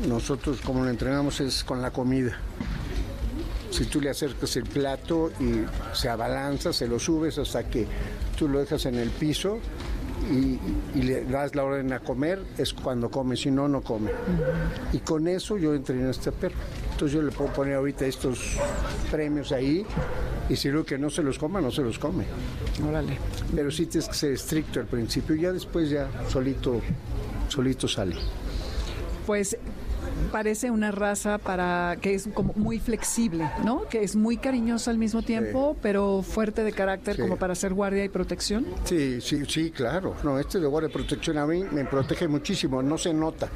Nosotros 0.09 0.59
como 0.59 0.83
lo 0.83 0.89
entrenamos 0.89 1.39
es 1.39 1.63
con 1.63 1.81
la 1.81 1.91
comida. 1.91 2.37
Si 3.71 3.85
tú 3.85 3.99
le 4.01 4.09
acercas 4.09 4.55
el 4.55 4.63
plato 4.63 5.31
y 5.39 5.65
se 5.95 6.09
abalanza, 6.09 6.71
se 6.71 6.87
lo 6.87 6.99
subes 6.99 7.37
hasta 7.37 7.67
que 7.69 7.87
tú 8.37 8.47
lo 8.47 8.59
dejas 8.59 8.85
en 8.85 8.95
el 8.95 9.09
piso 9.09 9.59
y, 10.31 10.59
y 10.97 11.03
le 11.03 11.25
das 11.25 11.55
la 11.55 11.63
orden 11.63 11.93
a 11.93 11.99
comer, 11.99 12.41
es 12.57 12.73
cuando 12.73 13.09
come, 13.09 13.35
si 13.35 13.51
no, 13.51 13.67
no 13.67 13.81
come. 13.81 14.11
Y 14.93 14.99
con 14.99 15.27
eso 15.27 15.57
yo 15.57 15.73
entreno 15.73 16.07
a 16.07 16.11
este 16.11 16.31
perro. 16.31 16.55
Entonces 16.91 17.15
yo 17.15 17.21
le 17.21 17.31
puedo 17.31 17.51
poner 17.51 17.75
ahorita 17.75 18.05
estos 18.05 18.57
premios 19.11 19.51
ahí 19.51 19.85
y 20.47 20.55
si 20.55 20.69
lo 20.69 20.85
que 20.85 20.97
no 20.97 21.09
se 21.09 21.23
los 21.23 21.37
coma, 21.37 21.59
no 21.59 21.71
se 21.71 21.81
los 21.81 21.99
come. 21.99 22.25
Órale. 22.87 23.17
Pero 23.53 23.71
sí 23.71 23.87
tienes 23.87 24.07
que 24.07 24.15
ser 24.15 24.31
estricto 24.31 24.79
al 24.79 24.85
principio, 24.85 25.35
ya 25.35 25.51
después 25.51 25.89
ya 25.89 26.07
solito, 26.29 26.81
solito 27.49 27.87
sale. 27.87 28.15
Pues 29.25 29.57
parece 30.31 30.71
una 30.71 30.91
raza 30.91 31.37
para 31.37 31.97
que 32.01 32.13
es 32.15 32.29
como 32.33 32.53
muy 32.55 32.79
flexible, 32.79 33.49
¿no? 33.63 33.83
Que 33.89 34.03
es 34.03 34.15
muy 34.15 34.37
cariñosa 34.37 34.91
al 34.91 34.97
mismo 34.97 35.21
tiempo, 35.21 35.75
pero 35.81 36.21
fuerte 36.21 36.63
de 36.63 36.71
carácter 36.71 37.15
Sí. 37.15 37.21
como 37.21 37.37
para 37.37 37.55
ser 37.55 37.73
guardia 37.73 38.03
y 38.03 38.09
protección. 38.09 38.65
Sí, 38.83 39.19
sí, 39.21 39.43
sí, 39.47 39.71
claro. 39.71 40.15
No, 40.23 40.39
este 40.39 40.59
de 40.59 40.67
guardia 40.67 40.87
de 40.87 40.93
protección 40.93 41.37
a 41.37 41.45
mí 41.45 41.63
me 41.71 41.85
protege 41.85 42.27
muchísimo, 42.27 42.81
no 42.81 42.97
se 42.97 43.13
nota, 43.13 43.47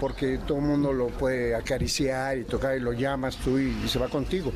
porque 0.00 0.38
todo 0.46 0.58
el 0.58 0.64
mundo 0.64 0.92
lo 0.92 1.08
puede 1.08 1.54
acariciar 1.54 2.38
y 2.38 2.44
tocar 2.44 2.76
y 2.76 2.80
lo 2.80 2.92
llamas 2.92 3.36
tú 3.36 3.58
y, 3.58 3.76
y 3.84 3.88
se 3.88 3.98
va 3.98 4.08
contigo. 4.08 4.52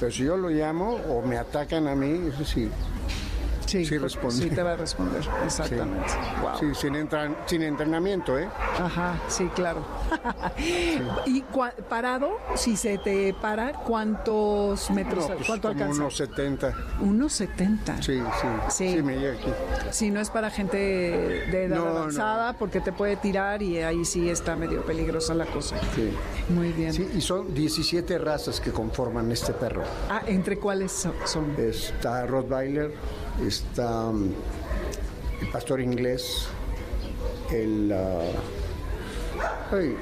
Pero 0.00 0.12
si 0.12 0.24
yo 0.24 0.36
lo 0.36 0.48
llamo 0.50 0.94
o 1.08 1.22
me 1.26 1.36
atacan 1.38 1.88
a 1.88 1.94
mí, 1.94 2.28
eso 2.32 2.44
sí, 2.44 2.68
Sí, 3.68 3.84
Sí, 3.84 3.98
responde. 3.98 4.36
Sí, 4.36 4.48
te 4.50 4.62
va 4.62 4.72
a 4.72 4.76
responder, 4.76 5.22
sí, 5.22 5.28
exactamente. 5.44 6.06
Wow. 6.40 6.52
sí, 6.58 6.66
sin, 6.74 6.94
entran- 6.94 7.36
sin 7.46 7.62
entrenamiento, 7.62 8.38
¿eh? 8.38 8.48
Ajá, 8.80 9.14
sí, 9.28 9.46
claro. 9.54 9.84
y 11.26 11.44
parado, 11.88 12.38
si 12.54 12.76
se 12.76 12.96
te 12.98 13.34
para, 13.34 13.72
¿cuántos 13.74 14.90
metros? 14.90 15.28
No, 15.28 15.34
pues 15.36 15.46
¿Cuánto 15.46 15.68
como 15.68 15.80
alcanza? 15.82 16.00
unos 16.02 16.16
70. 16.16 16.74
Unos 17.00 17.32
70. 17.34 18.02
Sí, 18.02 18.18
sí, 18.40 18.46
Sí. 18.70 18.92
sí, 18.96 19.02
me 19.02 19.18
llega 19.18 19.34
aquí. 19.34 19.52
Si 19.90 20.10
no 20.10 20.20
es 20.20 20.30
para 20.30 20.50
gente 20.50 20.76
de 20.78 21.64
edad 21.64 21.76
No, 21.76 21.84
no. 21.84 21.90
avanzada, 21.98 22.54
porque 22.54 22.80
te 22.80 22.92
puede 22.92 23.16
tirar 23.16 23.62
y 23.62 23.78
ahí 23.82 24.04
sí 24.04 24.30
está 24.30 24.56
medio 24.56 24.82
peligrosa 24.86 25.34
la 25.34 25.44
cosa. 25.46 25.76
Sí. 25.94 26.10
Muy 26.48 26.72
bien. 26.72 26.92
Sí, 26.92 27.06
y 27.14 27.20
son 27.20 27.52
17 27.54 28.16
razas 28.18 28.60
que 28.60 28.70
conforman 28.72 29.30
este 29.30 29.52
perro. 29.52 29.82
Ah, 30.08 30.22
¿entre 30.26 30.58
cuáles 30.58 30.92
so- 30.92 31.14
son? 31.26 31.54
Está 31.58 32.26
Rottweiler, 32.26 32.92
está 33.58 34.10
mm, 34.10 34.32
el 35.42 35.48
pastor 35.50 35.80
inglés, 35.80 36.48
el, 37.52 37.92
ah, 37.92 38.20
ay, 39.72 39.94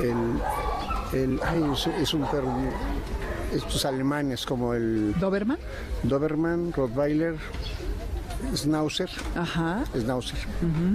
el, 0.00 1.20
el- 1.20 1.40
ay, 1.42 1.64
es, 1.72 1.86
es 1.86 2.14
un 2.14 2.22
perro, 2.30 2.52
estos 3.52 3.84
alemanes 3.84 4.44
como 4.44 4.74
el 4.74 5.14
¿Doberman? 5.18 5.58
Doberman, 6.02 6.72
Rottweiler, 6.72 7.36
Schnauzer, 8.54 9.08
Ajá. 9.34 9.84
Schnauzer. 9.94 10.38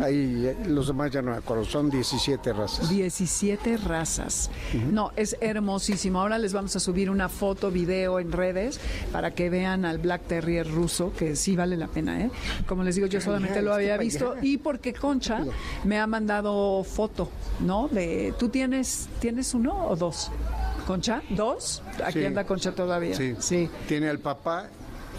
Ahí 0.02 0.46
eh, 0.48 0.58
los 0.68 0.88
demás 0.88 1.12
ya 1.12 1.22
no 1.22 1.32
me 1.32 1.38
acuerdo, 1.38 1.66
son 1.66 1.90
17 1.90 2.54
razas. 2.54 2.90
17 2.90 3.78
razas. 3.78 4.50
No, 4.92 5.12
es 5.16 5.36
hermosísimo. 5.42 6.22
Ahora 6.22 6.38
les 6.38 6.54
vamos 6.54 6.76
a 6.76 6.80
subir 6.80 7.10
una 7.10 7.30
foto, 7.30 7.72
video 7.72 8.20
en 8.20 8.32
redes 8.32 8.80
para 9.12 9.32
que 9.32 9.50
vean 9.50 9.86
al 9.86 9.98
Black 9.98 10.22
Terrier 10.28 10.70
ruso, 10.70 11.12
que 11.14 11.36
sí 11.36 11.56
vale 11.56 11.78
la 11.78 11.88
pena, 11.88 12.22
¿eh? 12.22 12.32
Como 12.68 12.84
les 12.84 12.96
digo, 12.96 13.08
yo 13.08 13.22
solamente 13.22 13.62
lo 13.62 13.74
había 13.74 13.98
visto 13.98 14.36
y 14.42 14.58
porque 14.58 14.94
Concha 14.94 15.44
me 15.84 16.00
ha 16.00 16.08
mandado 16.08 16.84
foto, 16.84 17.30
¿no? 17.60 17.88
De, 17.88 18.34
¿Tú 18.40 18.50
tienes, 18.50 19.08
tienes 19.20 19.54
uno 19.54 19.88
o 19.88 19.96
dos? 19.96 20.32
¿Concha? 20.88 21.22
¿Dos? 21.30 21.84
Aquí 22.04 22.20
Sí. 22.20 22.26
anda 22.26 22.44
Concha 22.44 22.72
todavía. 22.74 23.16
Sí. 23.16 23.36
sí. 23.40 23.70
Tiene 23.88 24.10
al 24.10 24.20
papá 24.20 24.68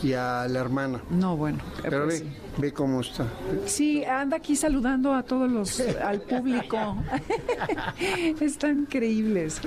y 0.02 0.12
a 0.14 0.47
la 0.49 0.61
hermana. 0.61 1.02
No, 1.11 1.37
bueno. 1.37 1.59
Pero 1.82 2.04
pues 2.04 2.23
ve, 2.23 2.26
sí. 2.28 2.37
Ve 2.59 2.73
cómo 2.73 3.00
está. 3.00 3.26
Sí, 3.66 4.04
anda 4.04 4.37
aquí 4.37 4.56
saludando 4.56 5.14
a 5.14 5.23
todos 5.23 5.50
los, 5.50 5.80
al 5.80 6.21
público. 6.21 6.97
Están 8.40 8.80
increíbles. 8.80 9.61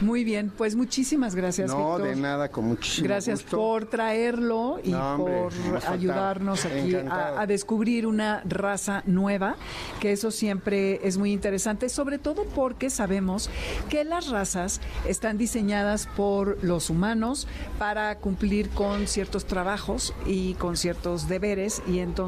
Muy 0.00 0.24
bien, 0.24 0.52
pues 0.56 0.76
muchísimas 0.76 1.34
gracias, 1.34 1.70
No, 1.70 1.96
Víctor. 1.96 2.02
de 2.08 2.16
nada, 2.16 2.50
con 2.50 2.66
muchísimo 2.66 3.08
Gracias 3.08 3.42
gusto. 3.42 3.56
por 3.56 3.86
traerlo 3.86 4.78
y 4.84 4.90
No, 4.90 5.14
hombre, 5.14 5.34
por 5.70 5.86
ayudarnos 5.86 6.64
aquí 6.66 6.94
a 6.94 7.46
descubrir 7.46 8.06
una 8.06 8.42
raza 8.44 9.02
nueva, 9.06 9.56
que 10.00 10.12
eso 10.12 10.30
siempre 10.30 11.00
es 11.06 11.16
muy 11.16 11.32
interesante, 11.32 11.88
sobre 11.88 12.18
todo 12.18 12.44
porque 12.54 12.90
sabemos 12.90 13.48
que 13.88 14.04
las 14.04 14.28
razas 14.28 14.80
están 15.08 15.38
diseñadas 15.38 16.06
por 16.16 16.62
los 16.62 16.90
humanos 16.90 17.48
para 17.78 18.18
cumplir 18.18 18.68
con 18.70 19.06
ciertos 19.06 19.46
trabajos 19.46 20.12
y 20.26 20.54
con 20.54 20.76
ciertos 20.76 21.28
deberes 21.28 21.82
y 21.86 22.00
entonces 22.00 22.25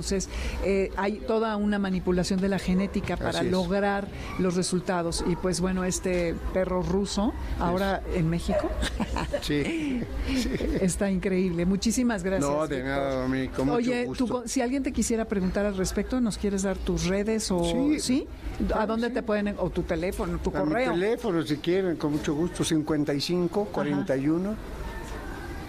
eh, 0.65 0.91
hay 0.97 1.19
toda 1.19 1.57
una 1.57 1.79
manipulación 1.79 2.41
de 2.41 2.49
la 2.49 2.59
genética 2.59 3.17
para 3.17 3.43
lograr 3.43 4.09
los 4.39 4.55
resultados 4.57 5.25
y 5.29 5.37
pues 5.37 5.61
bueno, 5.61 5.85
este 5.85 6.35
perro 6.53 6.83
ruso 6.83 7.33
ahora 7.59 8.03
en 8.15 8.29
México 8.31 8.69
Sí. 9.43 10.03
sí. 10.27 10.51
Está 10.81 11.11
increíble. 11.11 11.67
Muchísimas 11.67 12.23
gracias. 12.23 12.49
No, 12.51 12.67
de 12.67 12.83
nada, 12.83 13.27
mucho 13.27 13.73
Oye, 13.73 14.05
gusto. 14.07 14.25
tú, 14.27 14.43
si 14.47 14.61
alguien 14.61 14.83
te 14.83 14.93
quisiera 14.93 15.25
preguntar 15.27 15.67
al 15.67 15.77
respecto, 15.77 16.21
¿nos 16.21 16.39
quieres 16.39 16.63
dar 16.63 16.77
tus 16.77 17.07
redes 17.07 17.51
o 17.51 17.63
Sí. 17.99 18.27
¿A 18.75 18.87
dónde 18.87 19.11
te 19.11 19.23
pueden 19.23 19.55
o 19.59 19.71
tu 19.71 19.83
teléfono, 19.83 20.39
tu 20.39 20.51
A 20.51 20.65
mi 20.65 20.69
correo? 20.71 20.93
teléfono, 20.93 21.43
si 21.43 21.57
quieren, 21.59 21.97
con 21.97 22.13
mucho 22.13 22.35
gusto, 22.35 22.65
55 22.65 23.67
41 23.67 24.55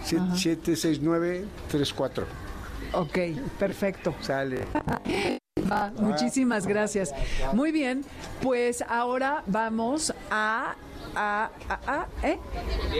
769 0.05 1.45
34. 1.69 2.25
Ok, 2.93 3.17
perfecto. 3.57 4.15
Sale. 4.21 4.65
Va, 5.69 5.91
muchísimas 5.97 6.65
gracias. 6.65 7.13
Muy 7.53 7.71
bien, 7.71 8.03
pues 8.41 8.83
ahora 8.87 9.43
vamos 9.45 10.13
a 10.31 10.75
a, 11.15 11.49
a, 11.67 11.79
a, 11.87 12.07
¿eh? 12.23 12.37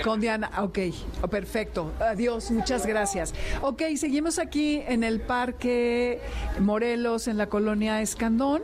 Con 0.04 0.20
Diana, 0.20 0.50
ok, 0.62 0.80
oh, 1.22 1.28
perfecto. 1.28 1.92
Adiós, 2.00 2.52
muchas 2.52 2.86
gracias. 2.86 3.34
Ok, 3.62 3.82
seguimos 3.98 4.40
aquí 4.40 4.82
en 4.88 5.04
el 5.04 5.22
Parque 5.22 6.20
Morelos, 6.60 7.28
en 7.28 7.38
la 7.38 7.48
colonia 7.48 8.02
Escandón, 8.02 8.62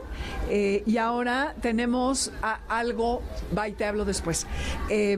eh, 0.50 0.84
y 0.86 0.98
ahora 0.98 1.56
tenemos 1.62 2.32
a 2.42 2.60
algo, 2.68 3.22
va 3.58 3.68
y 3.68 3.74
te 3.74 3.86
hablo 3.86 4.06
después, 4.06 4.48
Eh, 4.90 5.18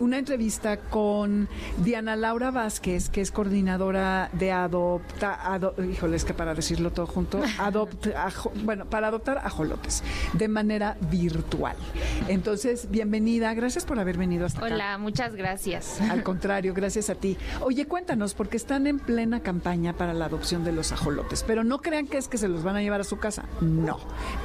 una 0.00 0.18
entrevista 0.18 0.76
con 0.78 1.48
Diana 1.78 2.16
Laura 2.16 2.50
Vázquez, 2.50 3.08
que 3.10 3.20
es 3.20 3.30
coordinadora 3.30 4.30
de 4.32 4.52
Adopta, 4.52 5.34
ado- 5.52 5.74
híjole, 5.82 6.16
es 6.16 6.24
que 6.24 6.34
para 6.34 6.54
decirlo 6.54 6.90
todo 6.92 7.06
junto, 7.06 7.40
adopta, 7.58 8.26
ajo- 8.26 8.52
bueno, 8.64 8.86
para 8.86 9.08
adoptar 9.08 9.38
ajolotes 9.38 10.02
de 10.32 10.48
manera 10.48 10.96
virtual. 11.10 11.76
Entonces, 12.28 12.90
bienvenida, 12.90 13.52
gracias 13.54 13.67
por 13.76 13.98
haber 13.98 14.16
venido 14.16 14.46
hasta 14.46 14.60
acá. 14.60 14.74
Hola, 14.74 14.98
muchas 14.98 15.34
gracias. 15.34 16.00
Al 16.10 16.22
contrario, 16.22 16.72
gracias 16.74 17.10
a 17.10 17.14
ti. 17.14 17.36
Oye, 17.60 17.86
cuéntanos, 17.86 18.34
porque 18.34 18.56
están 18.56 18.86
en 18.86 18.98
plena 18.98 19.40
campaña 19.40 19.92
para 19.92 20.14
la 20.14 20.24
adopción 20.24 20.64
de 20.64 20.72
los 20.72 20.90
ajolotes, 20.90 21.44
pero 21.46 21.64
no 21.64 21.78
crean 21.78 22.06
que 22.06 22.16
es 22.16 22.28
que 22.28 22.38
se 22.38 22.48
los 22.48 22.62
van 22.62 22.76
a 22.76 22.82
llevar 22.82 23.00
a 23.00 23.04
su 23.04 23.18
casa. 23.18 23.44
No, 23.60 23.98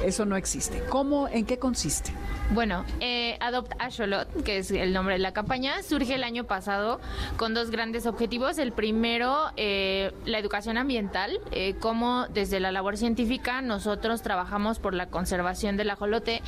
eso 0.04 0.26
no 0.26 0.36
existe. 0.36 0.82
¿Cómo, 0.88 1.28
en 1.28 1.46
qué 1.46 1.58
consiste? 1.58 2.12
Bueno, 2.50 2.84
eh, 3.00 3.38
Adopt 3.40 3.72
Asholot, 3.78 4.44
que 4.44 4.58
es 4.58 4.70
el 4.70 4.92
nombre 4.92 5.14
de 5.14 5.20
la 5.20 5.32
campaña, 5.32 5.82
surge 5.82 6.14
el 6.14 6.24
año 6.24 6.44
pasado 6.44 7.00
con 7.38 7.54
dos 7.54 7.70
grandes 7.70 8.06
objetivos. 8.06 8.58
El 8.58 8.72
primero, 8.72 9.50
eh, 9.56 10.12
la 10.26 10.38
educación 10.38 10.76
ambiental, 10.76 11.40
eh, 11.52 11.74
cómo 11.80 12.26
desde 12.28 12.60
la 12.60 12.70
labor 12.70 12.98
científica 12.98 13.62
nosotros 13.62 14.22
trabajamos 14.22 14.78
por 14.78 14.92
la 14.92 15.06
conservación 15.06 15.78
del 15.78 15.90
ajolote 15.90 16.42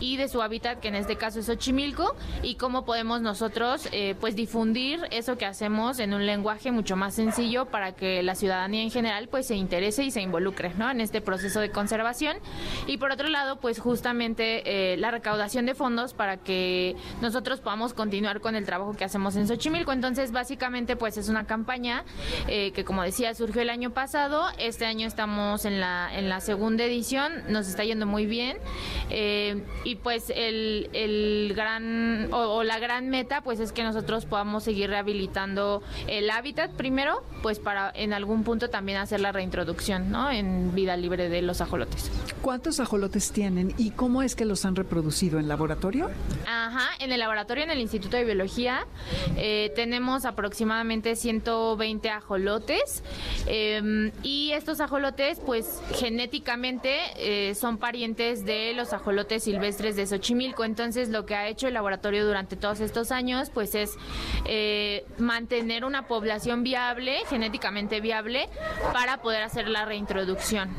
y 0.00 0.16
de 0.16 0.28
su 0.28 0.40
hábitat, 0.40 0.78
que 0.78 0.88
en 0.88 0.94
este 0.94 1.16
caso 1.16 1.40
es 1.40 1.46
Xochimilco, 1.46 2.14
y 2.42 2.54
cómo 2.54 2.84
podemos 2.84 3.20
nosotros 3.20 3.88
eh, 3.92 4.14
pues 4.20 4.36
difundir 4.36 5.00
eso 5.10 5.36
que 5.36 5.46
hacemos 5.46 5.98
en 5.98 6.14
un 6.14 6.26
lenguaje 6.26 6.70
mucho 6.72 6.96
más 6.96 7.14
sencillo 7.14 7.66
para 7.66 7.92
que 7.92 8.22
la 8.22 8.34
ciudadanía 8.34 8.82
en 8.82 8.90
general 8.90 9.28
pues 9.28 9.46
se 9.46 9.54
interese 9.54 10.04
y 10.04 10.10
se 10.10 10.20
involucre 10.20 10.72
¿no? 10.76 10.90
en 10.90 11.00
este 11.00 11.20
proceso 11.20 11.60
de 11.60 11.70
conservación. 11.70 12.36
Y 12.86 12.98
por 12.98 13.12
otro 13.12 13.28
lado 13.28 13.60
pues 13.60 13.78
justamente 13.78 14.92
eh, 14.92 14.96
la 14.96 15.10
recaudación 15.10 15.66
de 15.66 15.74
fondos 15.74 16.14
para 16.14 16.36
que 16.38 16.96
nosotros 17.20 17.60
podamos 17.60 17.94
continuar 17.94 18.40
con 18.40 18.54
el 18.54 18.64
trabajo 18.64 18.96
que 18.96 19.04
hacemos 19.04 19.36
en 19.36 19.46
Xochimilco. 19.46 19.92
Entonces 19.92 20.32
básicamente 20.32 20.96
pues 20.96 21.16
es 21.16 21.28
una 21.28 21.46
campaña 21.46 22.04
eh, 22.48 22.72
que 22.72 22.84
como 22.84 23.02
decía 23.02 23.34
surgió 23.34 23.62
el 23.62 23.70
año 23.70 23.90
pasado. 23.90 24.44
Este 24.58 24.86
año 24.86 25.06
estamos 25.06 25.64
en 25.64 25.80
la 25.80 26.10
en 26.12 26.28
la 26.28 26.40
segunda 26.40 26.84
edición. 26.84 27.32
Nos 27.48 27.68
está 27.68 27.84
yendo 27.84 28.06
muy 28.06 28.26
bien. 28.26 28.58
Y 29.84 29.96
pues 29.96 30.30
el, 30.34 30.88
el 30.92 31.52
gran 31.54 32.09
o, 32.32 32.62
la 32.62 32.78
gran 32.78 33.08
meta 33.08 33.40
pues 33.42 33.60
es 33.60 33.72
que 33.72 33.82
nosotros 33.82 34.26
podamos 34.26 34.64
seguir 34.64 34.90
rehabilitando 34.90 35.82
el 36.06 36.30
hábitat 36.30 36.70
primero 36.72 37.22
pues 37.42 37.58
para 37.58 37.90
en 37.94 38.12
algún 38.12 38.44
punto 38.44 38.70
también 38.70 38.98
hacer 38.98 39.20
la 39.20 39.32
reintroducción 39.32 40.10
¿no? 40.10 40.30
en 40.30 40.74
vida 40.74 40.96
libre 40.96 41.28
de 41.28 41.42
los 41.42 41.60
ajolotes. 41.60 42.10
¿Cuántos 42.42 42.80
ajolotes 42.80 43.32
tienen 43.32 43.74
y 43.76 43.90
cómo 43.90 44.22
es 44.22 44.34
que 44.34 44.44
los 44.44 44.64
han 44.64 44.76
reproducido 44.76 45.38
en 45.38 45.48
laboratorio? 45.48 46.10
Ajá, 46.46 46.90
en 46.98 47.12
el 47.12 47.20
laboratorio 47.20 47.64
en 47.64 47.70
el 47.70 47.80
Instituto 47.80 48.16
de 48.16 48.24
Biología 48.24 48.86
eh, 49.36 49.72
tenemos 49.74 50.24
aproximadamente 50.24 51.16
120 51.16 52.10
ajolotes 52.10 53.02
em, 53.46 54.12
y 54.22 54.52
estos 54.52 54.80
ajolotes 54.80 55.40
pues 55.40 55.80
genéticamente 55.94 56.98
eh, 57.16 57.54
son 57.54 57.78
parientes 57.78 58.44
de 58.44 58.72
los 58.74 58.92
ajolotes 58.92 59.44
silvestres 59.44 59.96
de 59.96 60.06
Xochimilco 60.06 60.64
entonces 60.64 61.08
lo 61.08 61.26
que 61.26 61.34
ha 61.34 61.48
hecho 61.48 61.68
el 61.68 61.74
laboratorio 61.74 61.99
durante 62.00 62.56
todos 62.56 62.80
estos 62.80 63.12
años, 63.12 63.50
pues 63.50 63.74
es 63.74 63.96
eh, 64.46 65.04
mantener 65.18 65.84
una 65.84 66.06
población 66.06 66.62
viable, 66.62 67.18
genéticamente 67.28 68.00
viable, 68.00 68.48
para 68.92 69.18
poder 69.18 69.42
hacer 69.42 69.68
la 69.68 69.84
reintroducción. 69.84 70.70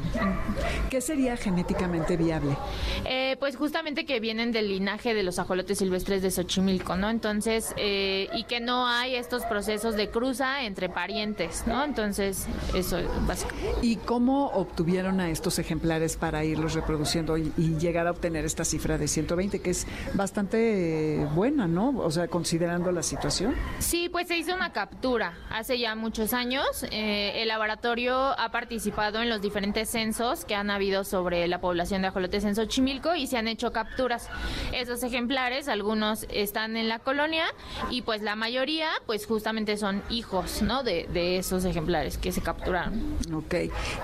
¿Qué 0.89 0.99
sería 1.01 1.37
genéticamente 1.37 2.17
viable? 2.17 2.57
Eh, 3.05 3.37
pues 3.39 3.55
justamente 3.55 4.05
que 4.05 4.19
vienen 4.19 4.51
del 4.51 4.67
linaje 4.67 5.13
de 5.13 5.23
los 5.23 5.39
ajolotes 5.39 5.77
silvestres 5.77 6.21
de 6.21 6.31
Xochimilco, 6.31 6.95
¿no? 6.97 7.09
Entonces, 7.09 7.73
eh, 7.77 8.27
y 8.33 8.43
que 8.43 8.59
no 8.59 8.87
hay 8.87 9.15
estos 9.15 9.43
procesos 9.45 9.95
de 9.95 10.09
cruza 10.09 10.63
entre 10.63 10.89
parientes, 10.89 11.63
¿no? 11.67 11.83
Entonces, 11.83 12.47
eso 12.75 12.97
es 12.97 13.07
básico. 13.27 13.51
¿Y 13.81 13.97
cómo 13.97 14.47
obtuvieron 14.47 15.19
a 15.19 15.29
estos 15.29 15.59
ejemplares 15.59 16.17
para 16.17 16.43
irlos 16.43 16.73
reproduciendo 16.73 17.37
y, 17.37 17.53
y 17.57 17.77
llegar 17.77 18.07
a 18.07 18.11
obtener 18.11 18.45
esta 18.45 18.65
cifra 18.65 18.97
de 18.97 19.07
120, 19.07 19.59
que 19.59 19.69
es 19.69 19.87
bastante 20.13 21.10
buena, 21.33 21.67
¿no? 21.67 21.89
O 21.97 22.11
sea, 22.11 22.27
considerando 22.27 22.91
la 22.91 23.03
situación. 23.03 23.55
Sí, 23.79 24.09
pues 24.09 24.27
se 24.27 24.37
hizo 24.37 24.53
una 24.53 24.71
captura 24.71 25.33
hace 25.49 25.79
ya 25.79 25.95
muchos 25.95 26.33
años. 26.33 26.65
Eh, 26.91 27.41
el 27.41 27.47
laboratorio 27.47 28.39
ha 28.39 28.51
participado 28.51 29.21
en 29.21 29.29
los 29.29 29.41
diferentes 29.41 29.89
censos 29.89 30.45
que 30.45 30.55
han 30.55 30.69
habido 30.69 31.03
sobre 31.03 31.47
la 31.47 31.61
población 31.61 32.01
de 32.01 32.09
ajolotes 32.09 32.43
en 32.43 32.55
Xochimilco 32.55 33.15
y 33.15 33.27
se 33.27 33.37
han 33.37 33.47
hecho 33.47 33.71
capturas. 33.71 34.29
Esos 34.73 35.03
ejemplares, 35.03 35.67
algunos 35.67 36.25
están 36.29 36.77
en 36.77 36.87
la 36.87 36.99
colonia 36.99 37.45
y 37.89 38.01
pues 38.01 38.21
la 38.21 38.35
mayoría, 38.35 38.89
pues 39.05 39.25
justamente 39.25 39.77
son 39.77 40.03
hijos, 40.09 40.61
¿no? 40.61 40.83
De, 40.83 41.07
de 41.13 41.37
esos 41.37 41.65
ejemplares 41.65 42.17
que 42.17 42.31
se 42.31 42.41
capturaron. 42.41 43.17
Ok. 43.33 43.55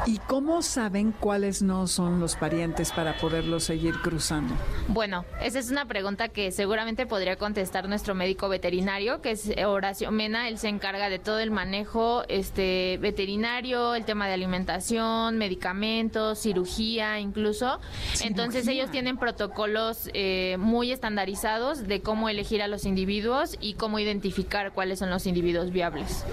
¿Y 0.05 0.17
cómo 0.27 0.61
saben 0.61 1.11
cuáles 1.11 1.61
no 1.61 1.87
son 1.87 2.19
los 2.19 2.35
parientes 2.35 2.91
para 2.91 3.17
poderlos 3.17 3.63
seguir 3.63 3.95
cruzando? 4.01 4.53
Bueno, 4.87 5.25
esa 5.41 5.59
es 5.59 5.69
una 5.69 5.85
pregunta 5.85 6.29
que 6.29 6.51
seguramente 6.51 6.96
podría 7.05 7.35
contestar 7.35 7.87
nuestro 7.87 8.15
médico 8.15 8.49
veterinario, 8.49 9.21
que 9.21 9.31
es 9.31 9.51
Horacio 9.65 10.11
Mena. 10.11 10.47
Él 10.47 10.57
se 10.57 10.69
encarga 10.69 11.09
de 11.09 11.19
todo 11.19 11.39
el 11.39 11.51
manejo 11.51 12.23
este, 12.27 12.97
veterinario, 13.01 13.95
el 13.95 14.05
tema 14.05 14.27
de 14.27 14.33
alimentación, 14.33 15.37
medicamentos, 15.37 16.39
cirugía 16.39 17.19
incluso. 17.19 17.79
Entonces 18.21 18.67
ellos 18.67 18.91
tienen 18.91 19.17
protocolos 19.17 20.09
eh, 20.13 20.57
muy 20.59 20.91
estandarizados 20.91 21.87
de 21.87 22.01
cómo 22.01 22.29
elegir 22.29 22.61
a 22.61 22.67
los 22.67 22.85
individuos 22.85 23.57
y 23.59 23.73
cómo 23.73 23.99
identificar 23.99 24.71
cuáles 24.71 24.99
son 24.99 25.09
los 25.09 25.27
individuos 25.27 25.71
viables. 25.71 26.25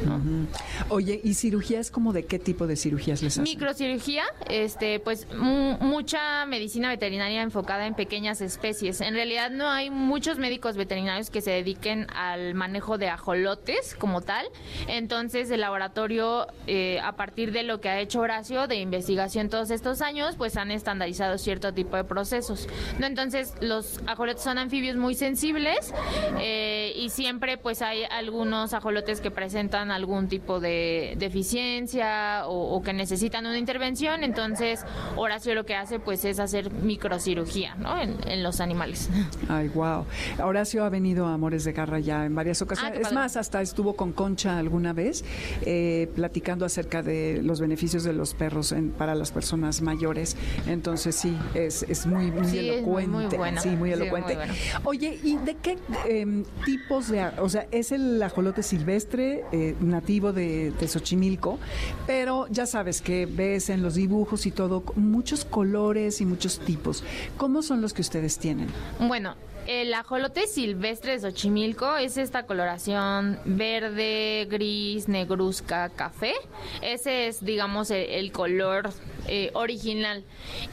Oye, 0.89 1.21
¿y 1.23 1.35
cirugía 1.35 1.81
es 1.81 1.91
como 1.91 2.13
de 2.13 2.25
qué 2.25 2.39
tipo 2.39 2.67
de 2.67 2.77
cirugías 2.77 3.23
les 3.23 3.35
hacen? 3.35 3.45
Microcirugía, 3.45 4.25
este, 4.49 5.01
pues 5.01 5.27
mucha 5.35 6.47
medicina 6.47 6.89
veterinaria 6.89 7.43
enfocada 7.43 7.87
en 7.87 7.95
pequeñas 7.95 8.41
especies. 8.41 9.01
En 9.01 9.15
realidad 9.15 9.51
no 9.51 9.69
hay 9.69 9.91
muchos 9.91 10.39
médicos 10.39 10.54
veterinarios 10.61 11.31
que 11.31 11.41
se 11.41 11.51
dediquen 11.51 12.07
al 12.15 12.55
manejo 12.55 12.99
de 12.99 13.09
ajolotes 13.09 13.95
como 13.95 14.21
tal. 14.21 14.47
Entonces 14.89 15.51
el 15.51 15.61
laboratorio, 15.61 16.47
eh, 16.67 17.01
a 17.01 17.13
partir 17.13 17.53
de 17.53 17.63
lo 17.63 17.81
que 17.81 17.89
ha 17.89 18.01
hecho 18.01 18.21
Horacio 18.21 18.67
de 18.67 18.77
investigación 18.77 19.49
todos 19.49 19.71
estos 19.71 20.01
años, 20.01 20.37
pues 20.37 20.57
han 20.57 20.71
estandarizado 20.71 21.39
cierto 21.39 21.73
tipo 21.73 21.97
de 21.97 22.05
procesos. 22.05 22.69
¿no? 22.99 23.07
Entonces 23.07 23.55
los 23.61 24.01
ajolotes 24.07 24.43
son 24.43 24.59
anfibios 24.59 24.97
muy 24.97 25.15
sensibles 25.15 25.93
eh, 26.39 26.93
y 26.97 27.11
siempre 27.11 27.59
pues 27.59 27.83
hay 27.83 28.05
algunos 28.05 28.75
ajolotes 28.75 29.21
que 29.21 29.31
presentan 29.31 29.91
algún 29.91 30.29
tipo 30.29 30.61
de 30.61 31.15
deficiencia 31.19 32.43
o, 32.47 32.83
que 32.83 32.93
necesitan 32.93 33.47
una 33.47 33.59
intervención. 33.59 34.25
Entonces 34.25 34.85
Horacio 35.17 35.55
lo 35.55 35.65
que 35.65 35.75
hace 35.75 35.99
pues 35.99 36.25
es 36.25 36.39
hacer 36.39 36.73
microcirugía 36.73 37.75
¿no? 37.77 38.01
en, 38.01 38.17
en 38.27 38.43
los 38.43 38.61
animales. 38.61 39.11
Ay, 39.49 39.69
wow. 39.69 40.07
Horacio 40.43 40.85
ha 40.85 40.89
venido 40.89 41.27
a 41.27 41.35
Amores 41.35 41.65
de 41.65 41.73
Garra 41.73 41.99
ya 41.99 42.25
en 42.25 42.35
varias 42.35 42.63
ocasiones. 42.63 42.99
Ah, 42.99 43.09
es 43.09 43.13
más, 43.13 43.37
hasta 43.37 43.63
estuvo 43.63 43.95
con 43.95 44.13
Concha 44.13 44.59
alguna 44.59 44.93
vez 44.93 45.25
eh, 45.63 46.09
platicando 46.15 46.65
acerca 46.65 47.03
de 47.03 47.41
los 47.43 47.61
beneficios 47.61 48.05
de 48.05 48.13
los 48.13 48.35
perros 48.35 48.73
en, 48.73 48.91
para 48.91 49.15
las 49.15 49.33
personas 49.33 49.83
mayores. 49.83 50.37
Entonces 50.67 51.15
sí, 51.15 51.37
es, 51.55 51.85
es 51.85 52.07
muy, 52.07 52.31
muy 52.31 52.59
elocuente. 52.59 53.39
muy, 53.39 53.59
Sí, 53.59 53.69
muy 53.71 53.93
elocuente. 53.93 54.37
Oye, 54.85 55.19
¿y 55.23 55.37
de 55.37 55.55
qué 55.57 55.79
em, 56.09 56.45
tipos 56.65 57.09
de... 57.09 57.25
O 57.39 57.49
sea, 57.49 57.67
es 57.71 57.93
el 57.93 58.23
ajolote 58.23 58.63
silvestre 58.63 59.45
eh, 59.53 59.75
nativo 59.81 60.33
de, 60.33 60.73
de 60.73 60.89
Xochimilco, 60.89 61.59
pero 62.07 62.47
ya 62.49 62.67
sabes 62.67 63.01
que 63.01 63.27
ves 63.27 63.71
en 63.71 63.83
los 63.83 63.95
dibujos 63.95 64.47
y 64.47 64.51
todo 64.51 64.83
muchos 64.97 65.45
colores 65.45 66.21
y 66.21 66.27
muchos 66.27 66.59
tipos. 66.61 67.05
¿Cómo 67.37 67.63
son 67.63 67.81
los 67.81 67.93
que 67.93 68.03
ustedes 68.03 68.39
tienen? 68.39 68.69
Bueno, 68.99 69.37
el 69.67 69.95
ajolote 69.95 70.47
silvestre 70.47 71.13
de 71.13 71.21
Xochimilco 71.21 71.97
es 71.97 72.19
esta 72.19 72.45
coloración 72.45 73.39
verde, 73.45 74.47
gris, 74.51 75.09
negruzca, 75.09 75.89
café. 75.89 76.35
Ese 76.83 77.29
es, 77.29 77.43
digamos, 77.45 77.91
el, 77.91 78.31
color 78.33 78.91
eh, 79.27 79.51
original. 79.55 80.25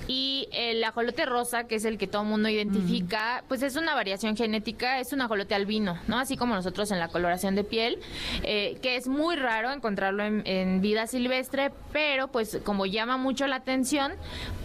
Y 0.07 0.49
el 0.51 0.83
ajolote 0.83 1.25
rosa, 1.25 1.67
que 1.67 1.75
es 1.75 1.85
el 1.85 1.97
que 1.97 2.07
todo 2.07 2.23
el 2.23 2.27
mundo 2.27 2.49
identifica, 2.49 3.43
pues 3.47 3.61
es 3.63 3.77
una 3.77 3.95
variación 3.95 4.35
genética, 4.35 4.99
es 4.99 5.13
un 5.13 5.21
ajolote 5.21 5.55
albino, 5.55 5.97
¿no? 6.07 6.19
Así 6.19 6.35
como 6.35 6.53
nosotros 6.53 6.91
en 6.91 6.99
la 6.99 7.07
coloración 7.07 7.55
de 7.55 7.63
piel, 7.63 7.99
eh, 8.43 8.77
que 8.81 8.97
es 8.97 9.07
muy 9.07 9.37
raro 9.37 9.71
encontrarlo 9.71 10.23
en, 10.23 10.41
en, 10.45 10.81
vida 10.81 11.07
silvestre, 11.07 11.71
pero 11.93 12.27
pues 12.29 12.59
como 12.65 12.85
llama 12.85 13.17
mucho 13.17 13.47
la 13.47 13.57
atención 13.57 14.13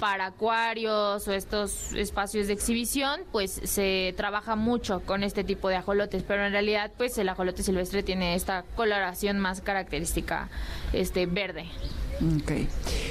para 0.01 0.27
acuarios 0.27 1.29
o 1.29 1.33
estos 1.33 1.93
espacios 1.93 2.49
de 2.49 2.55
exhibición, 2.55 3.21
pues 3.31 3.53
se 3.53 4.15
trabaja 4.17 4.57
mucho 4.57 5.01
con 5.01 5.23
este 5.23 5.45
tipo 5.45 5.69
de 5.69 5.77
ajolotes, 5.77 6.23
pero 6.23 6.45
en 6.45 6.53
realidad 6.53 6.91
pues 6.97 7.17
el 7.19 7.29
ajolote 7.29 7.63
silvestre 7.63 8.03
tiene 8.03 8.35
esta 8.35 8.65
coloración 8.75 9.39
más 9.39 9.61
característica 9.61 10.49
este 10.93 11.27
verde. 11.27 11.67
Ok. 12.21 12.53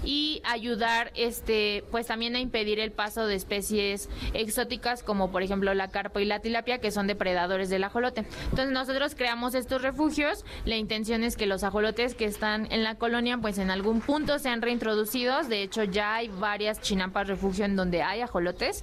y 0.05 0.43
ayudar 0.45 1.13
este 1.15 1.85
pues 1.93 2.09
también 2.09 2.35
a 2.35 2.41
impedir 2.41 2.81
el 2.81 2.91
paso 2.91 3.27
de 3.27 3.37
especies 3.37 4.09
exóticas 4.35 5.05
como 5.05 5.31
por 5.31 5.43
ejemplo 5.43 5.73
la 5.75 5.89
carpa 5.89 6.21
y 6.21 6.25
la 6.25 6.41
tilapia 6.41 6.79
que 6.79 6.91
son 6.91 7.07
depredadores 7.07 7.71
del 7.71 7.85
ajolote. 7.85 8.25
Entonces 8.51 8.73
nosotros 8.73 9.15
creamos 9.15 9.55
estos 9.55 9.83
refugios, 9.83 10.45
la 10.65 10.77
intención 10.77 11.23
es 11.23 11.37
que 11.37 11.47
los 11.47 11.63
ajolotes 11.63 12.17
que 12.17 12.25
están 12.25 12.67
en 12.73 12.83
la 12.83 12.97
colonia 12.97 13.39
pues 13.39 13.59
en 13.59 13.71
algún 13.71 14.01
punto 14.01 14.41
sean 14.41 14.61
reintroducidos, 14.61 15.49
de 15.49 15.63
hecho 15.63 15.85
ya 15.85 16.15
hay 16.15 16.29
varias 16.29 16.81
chinampas 16.81 17.29
refugio 17.29 17.65
en 17.65 17.77
donde 17.77 18.03
hay 18.03 18.23
ajolotes, 18.23 18.83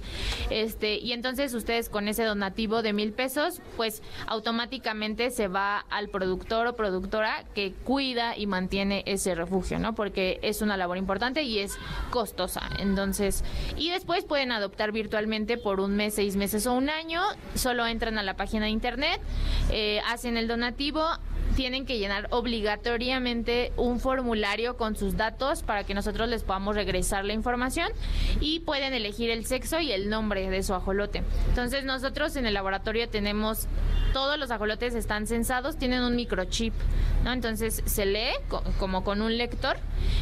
este 0.62 0.96
y 0.96 1.12
entonces 1.12 1.52
ustedes 1.54 1.88
con 1.88 2.08
ese 2.08 2.24
donativo 2.24 2.82
de 2.82 2.92
mil 2.92 3.12
pesos 3.12 3.60
pues 3.76 4.02
automáticamente 4.26 5.30
se 5.30 5.48
va 5.48 5.78
al 5.90 6.08
productor 6.08 6.66
o 6.66 6.76
productora 6.76 7.44
que 7.54 7.72
cuida 7.72 8.36
y 8.36 8.46
mantiene 8.46 9.02
ese 9.06 9.34
refugio, 9.34 9.78
¿no? 9.78 9.94
Porque 9.94 10.38
es 10.42 10.62
una 10.62 10.76
labor 10.76 10.96
importante 10.96 11.42
y 11.42 11.58
es 11.58 11.76
costosa. 12.10 12.62
Entonces, 12.78 13.44
y 13.76 13.90
después 13.90 14.24
pueden 14.24 14.52
adoptar 14.52 14.92
virtualmente 14.92 15.58
por 15.58 15.80
un 15.80 15.96
mes, 15.96 16.14
seis 16.14 16.36
meses 16.36 16.66
o 16.66 16.72
un 16.72 16.90
año. 16.90 17.22
Solo 17.54 17.86
entran 17.86 18.18
a 18.18 18.22
la 18.22 18.34
página 18.34 18.66
de 18.66 18.70
internet, 18.70 19.20
eh, 19.70 20.00
hacen 20.06 20.36
el 20.36 20.48
donativo, 20.48 21.04
tienen 21.56 21.86
que 21.86 21.98
llenar 21.98 22.28
obligatoriamente 22.30 23.72
un 23.76 24.00
formulario 24.00 24.76
con 24.76 24.96
sus 24.96 25.16
datos 25.16 25.62
para 25.62 25.84
que 25.84 25.94
nosotros 25.94 26.28
les 26.28 26.42
podamos 26.42 26.74
regresar 26.74 27.24
la 27.24 27.32
información 27.32 27.88
y 28.40 28.60
pueden 28.60 28.92
elegir 28.92 29.30
el 29.30 29.46
sexo 29.46 29.80
y 29.80 29.92
el 29.92 30.08
nombre 30.10 30.50
de 30.50 30.62
su 30.62 30.74
ajolote. 30.74 31.22
Entonces 31.48 31.84
nosotros 31.84 32.36
en 32.36 32.46
el 32.46 32.54
laboratorio 32.54 33.08
tenemos 33.08 33.68
todos 34.14 34.38
los 34.38 34.52
ajolotes 34.52 34.94
están 34.94 35.26
censados, 35.26 35.76
tienen 35.76 36.02
un 36.02 36.14
microchip, 36.14 36.72
¿no? 37.24 37.32
Entonces 37.32 37.82
se 37.84 38.06
lee 38.06 38.32
como 38.78 39.02
con 39.02 39.20
un 39.20 39.36
lector, 39.36 39.76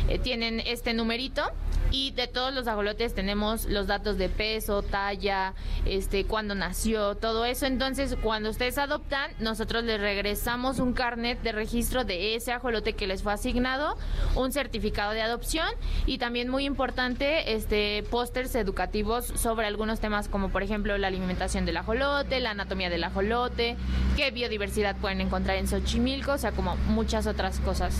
eh, 0.08 0.18
tienen 0.18 0.60
este 0.60 0.94
numerito 0.94 1.42
y 1.90 2.12
de 2.12 2.26
todos 2.26 2.54
los 2.54 2.66
ajolotes 2.66 3.14
tenemos 3.14 3.66
los 3.66 3.86
datos 3.86 4.16
de 4.16 4.30
peso, 4.30 4.82
talla, 4.82 5.52
este, 5.84 6.24
cuándo 6.24 6.54
nació, 6.54 7.16
todo 7.16 7.44
eso. 7.44 7.66
Entonces, 7.66 8.16
cuando 8.22 8.48
ustedes 8.48 8.78
adoptan, 8.78 9.30
nosotros 9.38 9.84
les 9.84 10.00
regresamos 10.00 10.78
un 10.78 10.94
carnet 10.94 11.42
de 11.42 11.52
registro 11.52 12.04
de 12.04 12.34
ese 12.34 12.52
ajolote 12.52 12.94
que 12.94 13.06
les 13.06 13.22
fue 13.22 13.34
asignado, 13.34 13.98
un 14.34 14.52
certificado 14.52 15.12
de 15.12 15.20
adopción 15.20 15.68
y 16.06 16.16
también 16.16 16.48
muy 16.48 16.64
importante, 16.64 17.54
este, 17.54 18.04
pósters 18.10 18.54
educativos 18.54 19.26
sobre 19.26 19.66
algunos 19.66 20.00
temas 20.00 20.28
como 20.28 20.48
por 20.48 20.62
ejemplo 20.62 20.96
la 20.96 21.08
alimentación 21.08 21.66
del 21.66 21.76
ajolote, 21.76 22.40
la 22.40 22.52
anatomía 22.52 22.88
del 22.88 23.04
ajolote, 23.04 23.76
qué 24.16 24.30
biodiversidad 24.30 24.96
pueden 24.96 25.20
encontrar 25.20 25.56
en 25.56 25.66
Xochimilco, 25.66 26.32
o 26.32 26.38
sea, 26.38 26.52
como 26.52 26.76
muchas 26.88 27.26
otras 27.26 27.60
cosas. 27.60 27.94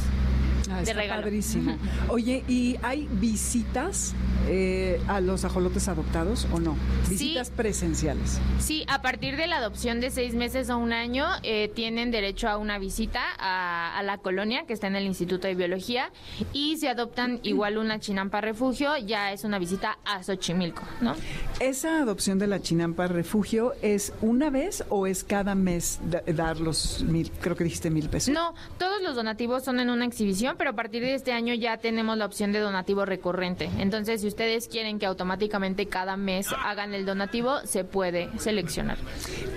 Ah, 0.72 0.82
de 0.82 1.08
Padrísimo. 1.08 1.76
Oye, 2.08 2.44
¿y 2.48 2.76
hay 2.82 3.08
visitas 3.12 4.14
eh, 4.48 5.00
a 5.06 5.20
los 5.20 5.44
ajolotes 5.44 5.88
adoptados 5.88 6.46
o 6.52 6.60
no? 6.60 6.76
Visitas 7.08 7.50
presenciales. 7.50 8.40
Sí, 8.58 8.84
a 8.88 9.02
partir 9.02 9.36
de 9.36 9.46
la 9.46 9.56
adopción 9.56 10.00
de 10.00 10.10
seis 10.10 10.34
meses 10.34 10.70
o 10.70 10.78
un 10.78 10.92
año 10.92 11.26
eh, 11.42 11.70
tienen 11.74 12.10
derecho 12.10 12.48
a 12.48 12.56
una 12.56 12.78
visita 12.78 13.22
a, 13.38 14.00
la 14.02 14.18
colonia 14.18 14.64
que 14.66 14.72
está 14.72 14.88
en 14.88 14.96
el 14.96 15.04
Instituto 15.04 15.46
de 15.46 15.54
Biología 15.54 16.10
y 16.52 16.76
si 16.76 16.88
adoptan 16.88 17.38
igual 17.44 17.78
una 17.78 18.00
chinampa 18.00 18.40
refugio 18.40 18.96
ya 18.96 19.32
es 19.32 19.44
una 19.44 19.60
visita 19.60 19.98
a 20.04 20.24
Xochimilco, 20.24 20.82
¿no? 21.00 21.14
¿Esa 21.60 21.98
adopción 21.98 22.40
de 22.40 22.48
la 22.48 22.60
chinampa 22.60 23.06
refugio 23.06 23.74
es 23.80 24.12
una 24.22 24.50
vez 24.50 24.84
o 24.88 25.06
es 25.06 25.22
cada 25.22 25.54
mes 25.54 26.00
dar 26.26 26.58
los 26.58 27.02
mil, 27.02 27.30
creo 27.40 27.54
que 27.54 27.62
dijiste 27.62 27.90
mil 27.90 28.08
pesos? 28.08 28.34
No, 28.34 28.54
todos 28.78 29.00
los 29.02 29.14
donativos 29.14 29.62
son 29.62 29.78
en 29.78 29.88
una 29.88 30.04
exhibición 30.04 30.56
pero 30.62 30.70
a 30.70 30.76
partir 30.76 31.02
de 31.02 31.14
este 31.14 31.32
año 31.32 31.54
ya 31.54 31.78
tenemos 31.78 32.16
la 32.16 32.24
opción 32.24 32.52
de 32.52 32.60
donativo 32.60 33.04
recurrente. 33.04 33.68
Entonces, 33.78 34.20
si 34.20 34.28
ustedes 34.28 34.68
quieren 34.68 35.00
que 35.00 35.06
automáticamente 35.06 35.86
cada 35.86 36.16
mes 36.16 36.46
hagan 36.64 36.94
el 36.94 37.04
donativo, 37.04 37.58
se 37.64 37.82
puede 37.82 38.28
seleccionar. 38.38 38.96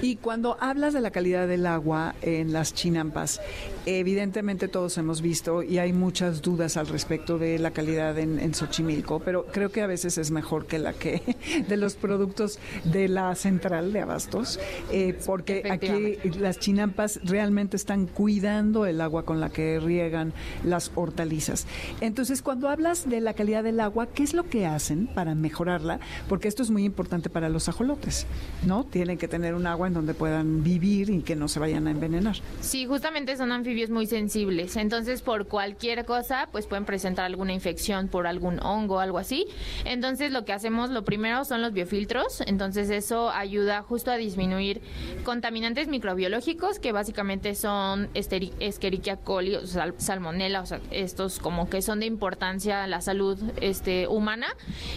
Y 0.01 0.15
cuando 0.15 0.57
hablas 0.59 0.95
de 0.95 1.01
la 1.01 1.11
calidad 1.11 1.47
del 1.47 1.67
agua 1.67 2.15
en 2.23 2.53
las 2.53 2.73
chinampas, 2.73 3.39
evidentemente 3.85 4.67
todos 4.67 4.97
hemos 4.97 5.21
visto 5.21 5.61
y 5.61 5.77
hay 5.77 5.93
muchas 5.93 6.41
dudas 6.41 6.75
al 6.75 6.87
respecto 6.87 7.37
de 7.37 7.59
la 7.59 7.69
calidad 7.69 8.17
en, 8.17 8.55
Xochimilco, 8.55 9.19
pero 9.19 9.45
creo 9.45 9.69
que 9.69 9.83
a 9.83 9.87
veces 9.87 10.17
es 10.17 10.31
mejor 10.31 10.65
que 10.65 10.79
la 10.79 10.93
que 10.93 11.21
de 11.67 11.77
los 11.77 11.93
productos 11.93 12.57
de 12.83 13.09
la 13.09 13.35
central 13.35 13.93
de 13.93 14.01
abastos, 14.01 14.59
eh, 14.91 15.15
porque 15.23 15.69
aquí 15.69 16.17
las 16.39 16.57
chinampas 16.57 17.19
realmente 17.23 17.77
están 17.77 18.07
cuidando 18.07 18.87
el 18.87 19.01
agua 19.01 19.23
con 19.23 19.39
la 19.39 19.49
que 19.49 19.79
riegan 19.79 20.33
las 20.63 20.94
hortalizas. 20.95 21.67
Entonces, 22.01 22.41
cuando 22.41 22.69
hablas 22.69 23.09
de 23.09 23.21
la 23.21 23.33
calidad 23.33 23.63
del 23.63 23.79
agua, 23.79 24.07
¿qué 24.07 24.23
es 24.23 24.33
lo 24.33 24.49
que 24.49 24.65
hacen 24.65 25.07
para 25.07 25.35
mejorarla? 25.35 25.99
Porque 26.27 26.47
esto 26.47 26.63
es 26.63 26.71
muy 26.71 26.83
importante 26.83 27.29
para 27.29 27.49
los 27.49 27.69
ajolotes, 27.69 28.25
¿no? 28.65 28.83
Tienen 28.83 29.17
que 29.17 29.27
tener 29.27 29.53
un 29.53 29.67
agua 29.67 29.87
en 29.87 29.93
donde 29.93 30.13
puedan 30.13 30.63
vivir 30.63 31.09
y 31.09 31.21
que 31.21 31.35
no 31.35 31.47
se 31.47 31.59
vayan 31.59 31.87
a 31.87 31.91
envenenar. 31.91 32.37
Sí, 32.61 32.85
justamente 32.85 33.37
son 33.37 33.51
anfibios 33.51 33.89
muy 33.89 34.07
sensibles. 34.07 34.75
Entonces, 34.77 35.21
por 35.21 35.47
cualquier 35.47 36.05
cosa, 36.05 36.49
pues 36.51 36.67
pueden 36.67 36.85
presentar 36.85 37.25
alguna 37.25 37.53
infección 37.53 38.07
por 38.07 38.27
algún 38.27 38.59
hongo, 38.59 38.99
algo 38.99 39.17
así. 39.17 39.47
Entonces, 39.83 40.31
lo 40.31 40.45
que 40.45 40.53
hacemos, 40.53 40.89
lo 40.89 41.05
primero 41.05 41.45
son 41.45 41.61
los 41.61 41.73
biofiltros. 41.73 42.41
Entonces, 42.41 42.89
eso 42.89 43.29
ayuda 43.29 43.81
justo 43.81 44.11
a 44.11 44.15
disminuir 44.15 44.81
contaminantes 45.23 45.87
microbiológicos, 45.87 46.79
que 46.79 46.91
básicamente 46.91 47.55
son 47.55 48.09
Escherichia 48.13 49.17
coli, 49.17 49.55
o 49.55 49.61
salmonella, 49.65 50.61
o 50.61 50.65
sea, 50.65 50.79
estos 50.91 51.39
como 51.39 51.69
que 51.69 51.81
son 51.81 51.99
de 51.99 52.05
importancia 52.05 52.83
a 52.83 52.87
la 52.87 53.01
salud 53.01 53.39
este, 53.61 54.07
humana, 54.07 54.47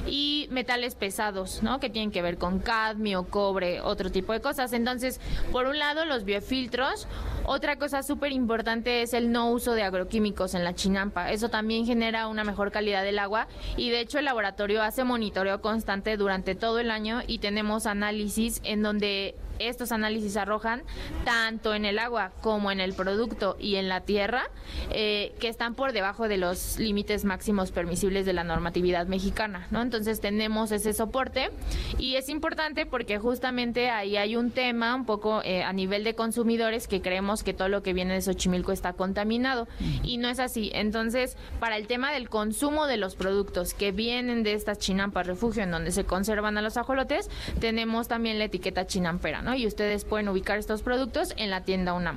y 0.07 0.48
metales 0.51 0.94
pesados, 0.94 1.62
¿no? 1.62 1.81
Que 1.81 1.90
tienen 1.90 2.11
que 2.11 2.22
ver 2.22 2.38
con 2.38 2.59
cadmio, 2.59 3.24
cobre, 3.24 3.81
otro 3.81 4.11
tipo 4.11 4.33
de 4.33 4.40
cosas. 4.40 4.72
Entonces, 4.72 5.20
por 5.53 5.66
un 5.66 5.79
lado, 5.79 6.05
los 6.05 6.24
biofiltros. 6.24 7.07
Otra 7.44 7.77
cosa 7.77 8.03
súper 8.03 8.33
importante 8.33 9.01
es 9.01 9.14
el 9.14 9.33
no 9.33 9.51
uso 9.51 9.72
de 9.72 9.83
agroquímicos 9.83 10.55
en 10.55 10.64
la 10.64 10.74
chinampa. 10.74 11.33
Eso 11.33 11.48
también 11.48 11.87
genera 11.87 12.29
una 12.29 12.44
mejor 12.44 12.70
calidad 12.70 13.03
del 13.03 13.18
agua 13.18 13.48
y 13.77 13.88
de 13.88 14.01
hecho 14.01 14.18
el 14.18 14.27
laboratorio 14.27 14.83
hace 14.83 15.03
monitoreo 15.03 15.62
constante 15.62 16.16
durante 16.18 16.55
todo 16.55 16.79
el 16.79 16.90
año 16.90 17.22
y 17.27 17.38
tenemos 17.38 17.87
análisis 17.87 18.61
en 18.64 18.83
donde 18.83 19.35
estos 19.58 19.92
análisis 19.92 20.36
arrojan 20.36 20.82
tanto 21.24 21.74
en 21.74 21.84
el 21.84 21.98
agua 21.98 22.32
como 22.40 22.70
en 22.70 22.80
el 22.80 22.94
producto 22.94 23.56
y 23.58 23.76
en 23.76 23.88
la 23.88 24.02
tierra 24.02 24.44
eh, 24.90 25.34
que 25.40 25.48
están 25.48 25.74
por 25.74 25.92
debajo 25.92 26.28
de 26.28 26.36
los 26.36 26.78
límites 26.78 27.24
máximos 27.24 27.72
permisibles 27.72 28.26
de 28.26 28.32
la 28.32 28.44
normatividad 28.44 29.06
mexicana, 29.06 29.66
¿no? 29.70 29.82
Entonces 29.82 30.20
tenemos 30.20 30.72
ese 30.72 30.92
soporte 30.92 31.50
y 31.98 32.16
es 32.16 32.28
importante 32.28 32.86
porque 32.86 33.18
justamente 33.18 33.90
ahí 33.90 34.16
hay 34.16 34.36
un 34.36 34.50
tema 34.50 34.94
un 34.94 35.04
poco 35.04 35.42
eh, 35.44 35.62
a 35.62 35.72
nivel 35.72 36.04
de 36.04 36.14
consumidores 36.14 36.88
que 36.88 37.00
creemos 37.00 37.42
que 37.42 37.54
todo 37.54 37.68
lo 37.68 37.82
que 37.82 37.92
viene 37.92 38.14
de 38.14 38.22
Xochimilco 38.22 38.72
está 38.72 38.92
contaminado 38.92 39.68
y 40.02 40.18
no 40.18 40.28
es 40.28 40.38
así. 40.38 40.70
Entonces, 40.74 41.36
para 41.60 41.76
el 41.76 41.86
tema 41.86 42.12
del 42.12 42.28
consumo 42.28 42.86
de 42.86 42.96
los 42.96 43.16
productos 43.16 43.74
que 43.74 43.92
vienen 43.92 44.42
de 44.42 44.54
estas 44.54 44.78
chinampas 44.78 45.26
refugio 45.26 45.62
en 45.62 45.70
donde 45.70 45.90
se 45.90 46.04
conservan 46.04 46.58
a 46.58 46.62
los 46.62 46.76
ajolotes, 46.76 47.30
tenemos 47.60 48.08
también 48.08 48.38
la 48.38 48.44
etiqueta 48.44 48.86
chinampera, 48.86 49.42
y 49.54 49.66
ustedes 49.66 50.04
pueden 50.04 50.28
ubicar 50.28 50.58
estos 50.58 50.82
productos 50.82 51.34
en 51.37 51.50
la 51.50 51.64
tienda 51.64 51.94
UNAM. 51.94 52.16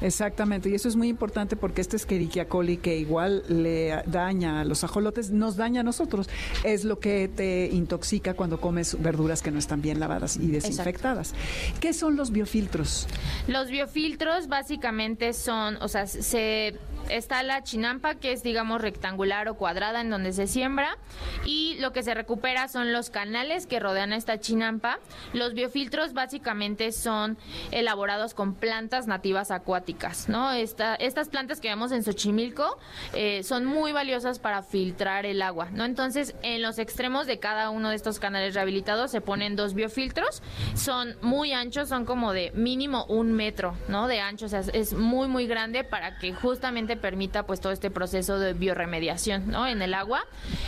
Exactamente, 0.00 0.68
y 0.68 0.74
eso 0.74 0.88
es 0.88 0.96
muy 0.96 1.08
importante 1.08 1.56
porque 1.56 1.80
este 1.80 1.96
Escherichia 1.96 2.48
coli 2.48 2.76
que 2.76 2.96
igual 2.96 3.42
le 3.48 4.02
daña 4.06 4.60
a 4.60 4.64
los 4.64 4.84
ajolotes, 4.84 5.30
nos 5.30 5.56
daña 5.56 5.80
a 5.80 5.84
nosotros. 5.84 6.28
Es 6.64 6.84
lo 6.84 6.98
que 6.98 7.28
te 7.28 7.66
intoxica 7.66 8.34
cuando 8.34 8.60
comes 8.60 9.00
verduras 9.00 9.42
que 9.42 9.50
no 9.50 9.58
están 9.58 9.82
bien 9.82 10.00
lavadas 10.00 10.36
y 10.36 10.48
desinfectadas. 10.48 11.34
¿Qué 11.80 11.92
son 11.92 12.16
los 12.16 12.30
biofiltros? 12.30 13.06
Los 13.46 13.70
biofiltros 13.70 14.48
básicamente 14.48 15.32
son, 15.32 15.76
o 15.80 15.88
sea, 15.88 16.06
se 16.06 16.74
está 17.08 17.42
la 17.42 17.62
chinampa, 17.62 18.14
que 18.14 18.32
es, 18.32 18.42
digamos, 18.42 18.80
rectangular 18.80 19.48
o 19.48 19.54
cuadrada 19.54 20.00
en 20.00 20.10
donde 20.10 20.32
se 20.32 20.46
siembra, 20.46 20.96
y 21.44 21.76
lo 21.80 21.92
que 21.92 22.02
se 22.02 22.14
recupera 22.14 22.68
son 22.68 22.92
los 22.92 23.10
canales 23.10 23.66
que 23.66 23.80
rodean 23.80 24.12
a 24.12 24.16
esta 24.16 24.38
chinampa. 24.38 24.98
Los 25.32 25.54
biofiltros 25.54 26.12
básicamente 26.12 26.92
son 26.92 27.38
elaborados 27.70 28.34
con 28.34 28.54
plantas 28.54 29.06
nativas 29.06 29.50
acuáticas, 29.50 30.28
¿no? 30.28 30.50
estas 30.52 31.28
plantas 31.28 31.60
que 31.60 31.68
vemos 31.68 31.92
en 31.92 32.02
Xochimilco 32.02 32.78
eh, 33.14 33.42
son 33.42 33.64
muy 33.64 33.92
valiosas 33.92 34.38
para 34.38 34.62
filtrar 34.62 35.26
el 35.26 35.42
agua, 35.42 35.68
¿no? 35.72 35.84
Entonces, 35.84 36.34
en 36.42 36.62
los 36.62 36.78
extremos 36.78 37.26
de 37.26 37.38
cada 37.38 37.70
uno 37.70 37.90
de 37.90 37.96
estos 37.96 38.18
canales 38.18 38.54
rehabilitados 38.54 39.10
se 39.10 39.20
ponen 39.20 39.56
dos 39.56 39.74
biofiltros, 39.74 40.42
son 40.74 41.16
muy 41.22 41.52
anchos, 41.52 41.88
son 41.88 42.04
como 42.04 42.32
de 42.32 42.50
mínimo 42.52 43.04
un 43.06 43.32
metro, 43.32 43.74
¿no? 43.88 44.08
De 44.08 44.20
ancho, 44.20 44.46
o 44.46 44.48
sea, 44.48 44.60
es 44.72 44.92
muy, 44.92 45.28
muy 45.28 45.46
grande 45.46 45.84
para 45.84 46.18
que 46.18 46.32
justamente 46.32 46.89
permita 46.96 47.44
pues 47.44 47.60
todo 47.60 47.72
este 47.72 47.90
proceso 47.90 48.38
de 48.38 48.52
bioremediación, 48.52 49.48
¿no? 49.48 49.66
En 49.66 49.82
el 49.82 49.94
agua, 49.94 50.22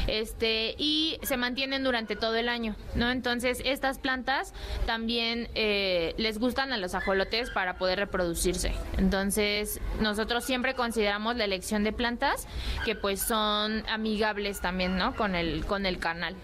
este, 0.07 0.75
y 0.79 1.19
se 1.23 1.37
mantienen 1.37 1.85
durante 1.85 2.17
todo 2.17 2.37
el 2.37 2.49
año, 2.49 2.77
¿no? 2.95 3.11
Entonces, 3.11 3.61
estas 3.65 3.99
plantas 3.99 4.55
también 4.87 5.49
eh, 5.55 6.15
les 6.19 6.39
gustan 6.39 6.73
a 6.73 6.77
los 6.77 6.95
ajolotes 6.95 7.51
para 7.51 7.77
poder 7.77 7.99
reproducirse. 7.99 8.73
Entonces, 8.99 9.81
nosotros 10.01 10.45
siempre 10.45 10.75
consideramos 10.75 11.37
la 11.37 11.45
elección 11.45 11.85
de 11.85 11.93
plantas 11.93 12.47
que 12.85 12.95
pues 12.95 13.21
son 13.21 13.85
amigables 13.89 14.61
también, 14.61 14.97
¿no? 14.97 15.15
Con 15.15 15.35
el, 15.35 15.65
con 15.67 15.87
el 15.87 15.99
canal. 15.99 16.37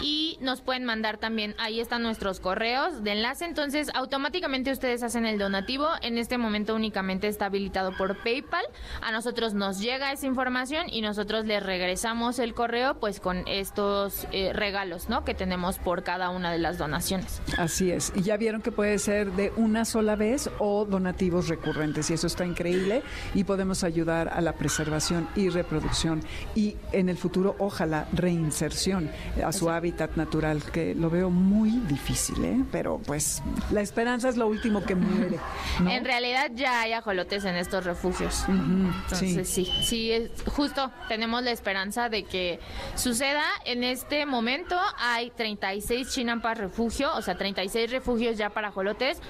Y 0.00 0.38
nos 0.40 0.60
pueden 0.60 0.84
mandar 0.84 1.18
también 1.18 1.54
ahí 1.58 1.80
están 1.80 2.02
nuestros 2.02 2.40
correos 2.40 3.02
de 3.02 3.12
enlace, 3.12 3.44
entonces 3.44 3.90
automáticamente 3.94 4.72
ustedes 4.72 5.02
hacen 5.02 5.26
el 5.26 5.38
donativo, 5.38 5.88
en 6.02 6.18
este 6.18 6.38
momento 6.38 6.74
únicamente 6.74 7.28
está 7.28 7.46
habilitado 7.46 7.96
por 7.96 8.16
PayPal, 8.22 8.64
a 9.00 9.12
nosotros 9.12 9.54
nos 9.54 9.80
llega 9.80 10.12
esa 10.12 10.26
información 10.26 10.85
y 10.90 11.00
nosotros 11.00 11.44
les 11.46 11.62
regresamos 11.62 12.38
el 12.38 12.54
correo 12.54 12.98
pues 12.98 13.20
con 13.20 13.46
estos 13.46 14.26
eh, 14.32 14.52
regalos, 14.52 15.08
¿no? 15.08 15.24
que 15.24 15.34
tenemos 15.34 15.78
por 15.78 16.02
cada 16.02 16.30
una 16.30 16.50
de 16.52 16.58
las 16.58 16.78
donaciones. 16.78 17.40
Así 17.58 17.90
es, 17.90 18.12
y 18.14 18.22
ya 18.22 18.36
vieron 18.36 18.62
que 18.62 18.72
puede 18.72 18.98
ser 18.98 19.32
de 19.32 19.52
una 19.56 19.84
sola 19.84 20.16
vez 20.16 20.50
o 20.58 20.84
donativos 20.84 21.48
recurrentes 21.48 22.10
y 22.10 22.14
eso 22.14 22.26
está 22.26 22.44
increíble 22.44 23.02
y 23.34 23.44
podemos 23.44 23.84
ayudar 23.84 24.28
a 24.28 24.40
la 24.40 24.52
preservación 24.52 25.28
y 25.36 25.48
reproducción 25.48 26.22
y 26.54 26.76
en 26.92 27.08
el 27.08 27.16
futuro 27.16 27.56
ojalá 27.58 28.08
reinserción 28.12 29.10
a 29.44 29.52
su 29.52 29.70
hábitat 29.70 30.16
natural 30.16 30.62
que 30.72 30.94
lo 30.94 31.10
veo 31.10 31.30
muy 31.30 31.70
difícil, 31.88 32.44
¿eh? 32.44 32.64
Pero 32.72 33.00
pues 33.04 33.42
la 33.70 33.80
esperanza 33.80 34.28
es 34.28 34.36
lo 34.36 34.46
último 34.46 34.82
que 34.82 34.94
muere. 34.94 35.38
En 35.88 36.04
realidad 36.04 36.50
ya 36.54 36.80
hay 36.80 36.92
ajolotes 36.92 37.44
en 37.44 37.56
estos 37.56 37.84
refugios. 37.84 38.44
Entonces 38.48 39.48
sí, 39.48 39.70
sí, 39.82 40.12
es, 40.12 40.30
justo 40.46 40.75
tenemos 41.08 41.42
la 41.42 41.50
esperanza 41.50 42.08
de 42.08 42.24
que 42.24 42.60
suceda. 42.94 43.44
En 43.64 43.84
este 43.84 44.26
momento 44.26 44.76
hay 44.98 45.30
36 45.30 46.10
chinampas 46.10 46.58
refugio, 46.58 47.14
o 47.14 47.22
sea, 47.22 47.36
36 47.36 47.90
refugios 47.90 48.36
ya 48.36 48.50
para 48.50 48.68
ajolotes. 48.68 49.20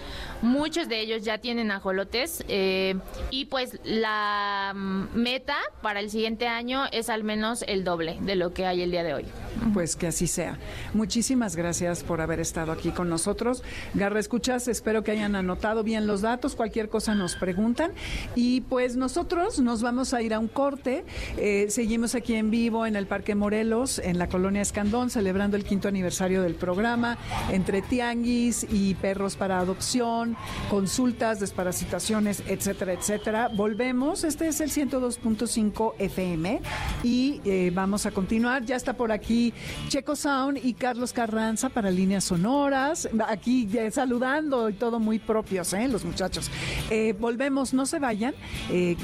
Muchos 0.42 0.88
de 0.88 1.00
ellos 1.00 1.24
ya 1.24 1.38
tienen 1.38 1.70
ajolotes 1.70 2.44
eh, 2.48 2.96
y 3.30 3.46
pues 3.46 3.78
la 3.84 4.72
meta 4.74 5.56
para 5.82 6.00
el 6.00 6.10
siguiente 6.10 6.46
año 6.46 6.84
es 6.92 7.10
al 7.10 7.24
menos 7.24 7.64
el 7.66 7.84
doble 7.84 8.18
de 8.20 8.36
lo 8.36 8.52
que 8.52 8.66
hay 8.66 8.82
el 8.82 8.90
día 8.90 9.02
de 9.02 9.14
hoy. 9.14 9.24
Pues 9.72 9.96
que 9.96 10.06
así 10.08 10.26
sea. 10.26 10.58
Muchísimas 10.94 11.56
gracias 11.56 12.02
por 12.02 12.20
haber 12.20 12.40
estado 12.40 12.72
aquí 12.72 12.90
con 12.90 13.08
nosotros. 13.08 13.62
Garra 13.94 14.20
Escuchas, 14.20 14.68
espero 14.68 15.02
que 15.02 15.12
hayan 15.12 15.34
anotado 15.34 15.82
bien 15.82 16.06
los 16.06 16.20
datos. 16.20 16.54
Cualquier 16.54 16.88
cosa 16.88 17.14
nos 17.14 17.36
preguntan. 17.36 17.92
Y 18.34 18.62
pues 18.62 18.96
nosotros 18.96 19.58
nos 19.58 19.82
vamos 19.82 20.14
a 20.14 20.22
ir 20.22 20.34
a 20.34 20.38
un 20.38 20.48
corte. 20.48 21.04
Eh, 21.36 21.66
seguimos 21.68 22.14
aquí 22.14 22.34
en 22.34 22.50
vivo 22.50 22.86
en 22.86 22.96
el 22.96 23.06
Parque 23.06 23.34
Morelos, 23.34 23.98
en 23.98 24.18
la 24.18 24.28
colonia 24.28 24.62
Escandón, 24.62 25.10
celebrando 25.10 25.56
el 25.56 25.64
quinto 25.64 25.88
aniversario 25.88 26.42
del 26.42 26.54
programa, 26.54 27.18
entre 27.50 27.82
tianguis 27.82 28.66
y 28.70 28.94
perros 28.94 29.36
para 29.36 29.58
adopción, 29.58 30.36
consultas, 30.70 31.38
desparasitaciones, 31.40 32.42
etcétera, 32.46 32.94
etcétera. 32.94 33.50
Volvemos. 33.54 34.24
Este 34.24 34.48
es 34.48 34.60
el 34.60 34.70
102.5 34.70 35.94
FM 35.98 36.60
y 37.02 37.40
eh, 37.44 37.70
vamos 37.74 38.06
a 38.06 38.10
continuar. 38.12 38.64
Ya 38.64 38.76
está 38.76 38.94
por 38.94 39.12
aquí 39.12 39.52
Checo 39.88 40.16
Sound 40.16 40.58
y 40.64 40.72
Carlos 40.74 41.12
Carranza 41.12 41.68
para 41.68 41.90
líneas 41.90 42.24
sonoras. 42.24 43.08
Aquí 43.28 43.68
saludando 43.90 44.70
y 44.70 44.72
todo 44.72 44.98
muy 44.98 45.18
propios, 45.18 45.72
¿eh? 45.74 45.86
los 45.88 46.04
muchachos. 46.04 46.50
Eh, 46.90 47.14
volvemos, 47.18 47.74
no 47.74 47.84
se 47.84 47.98
vayan. 47.98 48.34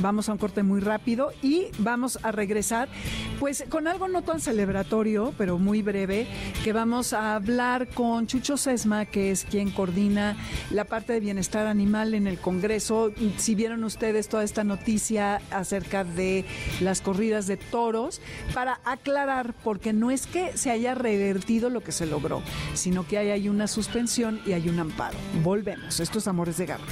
Vamos 0.01 0.29
a 0.29 0.33
un 0.33 0.38
corte 0.38 0.62
muy 0.62 0.81
rápido 0.81 1.33
y 1.42 1.66
vamos 1.79 2.18
a 2.22 2.32
regresar, 2.32 2.88
pues 3.38 3.64
con 3.68 3.88
algo 3.88 4.08
no 4.08 4.22
tan 4.22 4.40
celebratorio, 4.40 5.35
pero 5.38 5.58
muy 5.58 5.82
breve, 5.82 6.26
que 6.64 6.72
vamos 6.72 7.12
a 7.12 7.35
hablar 7.35 7.88
con 7.88 8.26
Chucho 8.26 8.56
Sesma, 8.56 9.06
que 9.06 9.30
es 9.30 9.44
quien 9.44 9.70
coordina 9.70 10.37
la 10.70 10.85
parte 10.85 11.12
de 11.14 11.20
bienestar 11.20 11.66
animal 11.66 12.14
en 12.14 12.26
el 12.26 12.38
Congreso. 12.38 13.12
Si 13.37 13.54
vieron 13.54 13.85
ustedes 13.85 14.28
toda 14.28 14.44
esta 14.44 14.64
noticia 14.64 15.40
acerca 15.50 16.04
de 16.04 16.44
las 16.80 17.00
corridas 17.00 17.46
de 17.46 17.56
toros, 17.56 18.20
para 18.54 18.80
aclarar, 18.85 19.54
porque 19.64 19.92
no 19.92 20.11
es 20.11 20.26
que 20.26 20.56
se 20.56 20.70
haya 20.70 20.94
revertido 20.94 21.70
lo 21.70 21.82
que 21.82 21.92
se 21.92 22.06
logró, 22.06 22.42
sino 22.74 23.06
que 23.06 23.18
hay, 23.18 23.30
hay 23.30 23.48
una 23.48 23.66
suspensión 23.66 24.40
y 24.46 24.52
hay 24.52 24.68
un 24.68 24.78
amparo. 24.78 25.16
Volvemos. 25.42 26.00
Estos 26.00 26.26
Amores 26.28 26.56
de 26.56 26.66
Garra. 26.66 26.85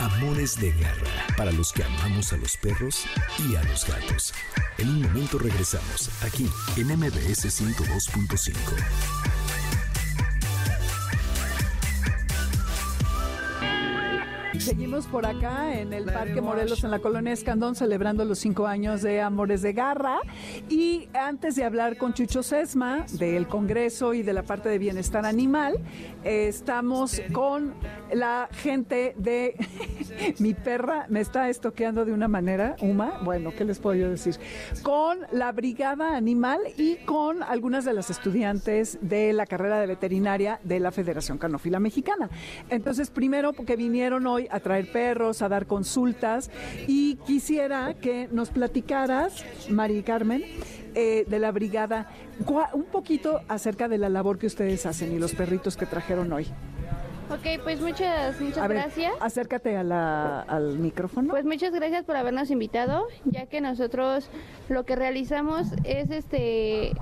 Amores 0.00 0.60
de 0.60 0.72
Garra, 0.72 1.26
para 1.36 1.52
los 1.52 1.72
que 1.72 1.84
amamos 1.84 2.32
a 2.32 2.36
los 2.36 2.56
perros 2.56 3.04
y 3.48 3.56
a 3.56 3.62
los 3.64 3.86
gatos. 3.86 4.34
En 4.78 4.88
un 4.88 5.02
momento 5.02 5.38
regresamos, 5.38 6.10
aquí 6.22 6.50
en 6.76 6.88
MBS 6.88 7.46
102.5. 7.46 8.54
Seguimos 14.58 15.06
por 15.06 15.26
acá 15.26 15.78
en 15.78 15.92
el 15.92 16.04
Parque 16.04 16.40
Morelos, 16.40 16.84
en 16.84 16.90
la 16.90 17.00
colonia 17.00 17.32
Escandón, 17.32 17.74
celebrando 17.74 18.24
los 18.24 18.38
cinco 18.38 18.66
años 18.66 19.02
de 19.02 19.20
Amores 19.20 19.62
de 19.62 19.72
Garra. 19.72 20.20
Y 20.68 21.08
antes 21.12 21.56
de 21.56 21.64
hablar 21.64 21.98
con 21.98 22.14
Chucho 22.14 22.42
Sesma 22.42 23.04
del 23.18 23.46
Congreso 23.46 24.14
y 24.14 24.22
de 24.22 24.32
la 24.32 24.42
parte 24.42 24.68
de 24.68 24.78
bienestar 24.78 25.26
animal, 25.26 25.78
eh, 26.22 26.46
estamos 26.48 27.20
con 27.32 27.74
la 28.12 28.48
gente 28.52 29.14
de 29.18 29.54
mi 30.38 30.54
perra, 30.54 31.06
me 31.08 31.20
está 31.20 31.48
estoqueando 31.50 32.04
de 32.04 32.12
una 32.12 32.28
manera, 32.28 32.76
Uma, 32.80 33.20
bueno, 33.22 33.52
¿qué 33.56 33.64
les 33.64 33.78
puedo 33.78 33.96
yo 33.96 34.08
decir? 34.08 34.36
Con 34.82 35.18
la 35.32 35.52
Brigada 35.52 36.16
Animal 36.16 36.60
y 36.78 36.96
con 37.04 37.42
algunas 37.42 37.84
de 37.84 37.92
las 37.92 38.08
estudiantes 38.08 38.98
de 39.02 39.32
la 39.32 39.46
carrera 39.46 39.80
de 39.80 39.86
veterinaria 39.86 40.60
de 40.62 40.80
la 40.80 40.92
Federación 40.92 41.38
Canófila 41.38 41.80
Mexicana. 41.80 42.30
Entonces, 42.70 43.10
primero, 43.10 43.52
porque 43.52 43.76
vinieron 43.76 44.26
hoy 44.26 44.43
a 44.50 44.60
traer 44.60 44.90
perros, 44.90 45.42
a 45.42 45.48
dar 45.48 45.66
consultas 45.66 46.50
y 46.86 47.16
quisiera 47.16 47.94
que 47.94 48.28
nos 48.30 48.50
platicaras, 48.50 49.44
Mari 49.70 50.02
Carmen, 50.02 50.42
eh, 50.94 51.24
de 51.26 51.38
la 51.38 51.50
brigada, 51.52 52.08
un 52.72 52.84
poquito 52.84 53.40
acerca 53.48 53.88
de 53.88 53.98
la 53.98 54.08
labor 54.08 54.38
que 54.38 54.46
ustedes 54.46 54.86
hacen 54.86 55.12
y 55.12 55.18
los 55.18 55.34
perritos 55.34 55.76
que 55.76 55.86
trajeron 55.86 56.32
hoy. 56.32 56.46
Ok, 57.30 57.62
pues 57.62 57.80
muchas, 57.80 58.38
muchas 58.40 58.68
gracias. 58.68 59.12
Acércate 59.20 59.76
al 59.76 60.78
micrófono. 60.78 61.30
Pues 61.30 61.44
muchas 61.44 61.72
gracias 61.72 62.04
por 62.04 62.16
habernos 62.16 62.50
invitado, 62.50 63.06
ya 63.24 63.46
que 63.46 63.60
nosotros 63.60 64.28
lo 64.68 64.84
que 64.84 64.94
realizamos 64.94 65.68
es 65.84 66.10
este 66.10 66.92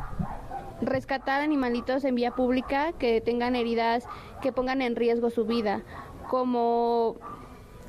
rescatar 0.81 1.43
animalitos 1.43 2.05
en 2.05 2.15
vía 2.15 2.33
pública 2.33 2.93
que 2.93 3.21
tengan 3.21 3.57
heridas 3.57 4.05
que 4.41 4.53
pongan 4.53 4.83
en 4.83 4.97
riesgo 4.97 5.31
su 5.31 5.45
vida, 5.45 5.83
como 6.29 7.17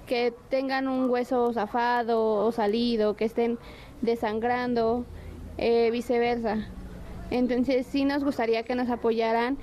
que 0.07 0.33
tengan 0.49 0.87
un 0.87 1.09
hueso 1.09 1.53
zafado 1.53 2.45
o 2.45 2.51
salido, 2.51 3.15
que 3.15 3.25
estén 3.25 3.57
desangrando, 4.01 5.05
eh, 5.57 5.89
viceversa. 5.91 6.67
Entonces 7.31 7.87
sí 7.87 8.05
nos 8.05 8.23
gustaría 8.23 8.63
que 8.63 8.75
nos 8.75 8.89
apoyaran 8.89 9.57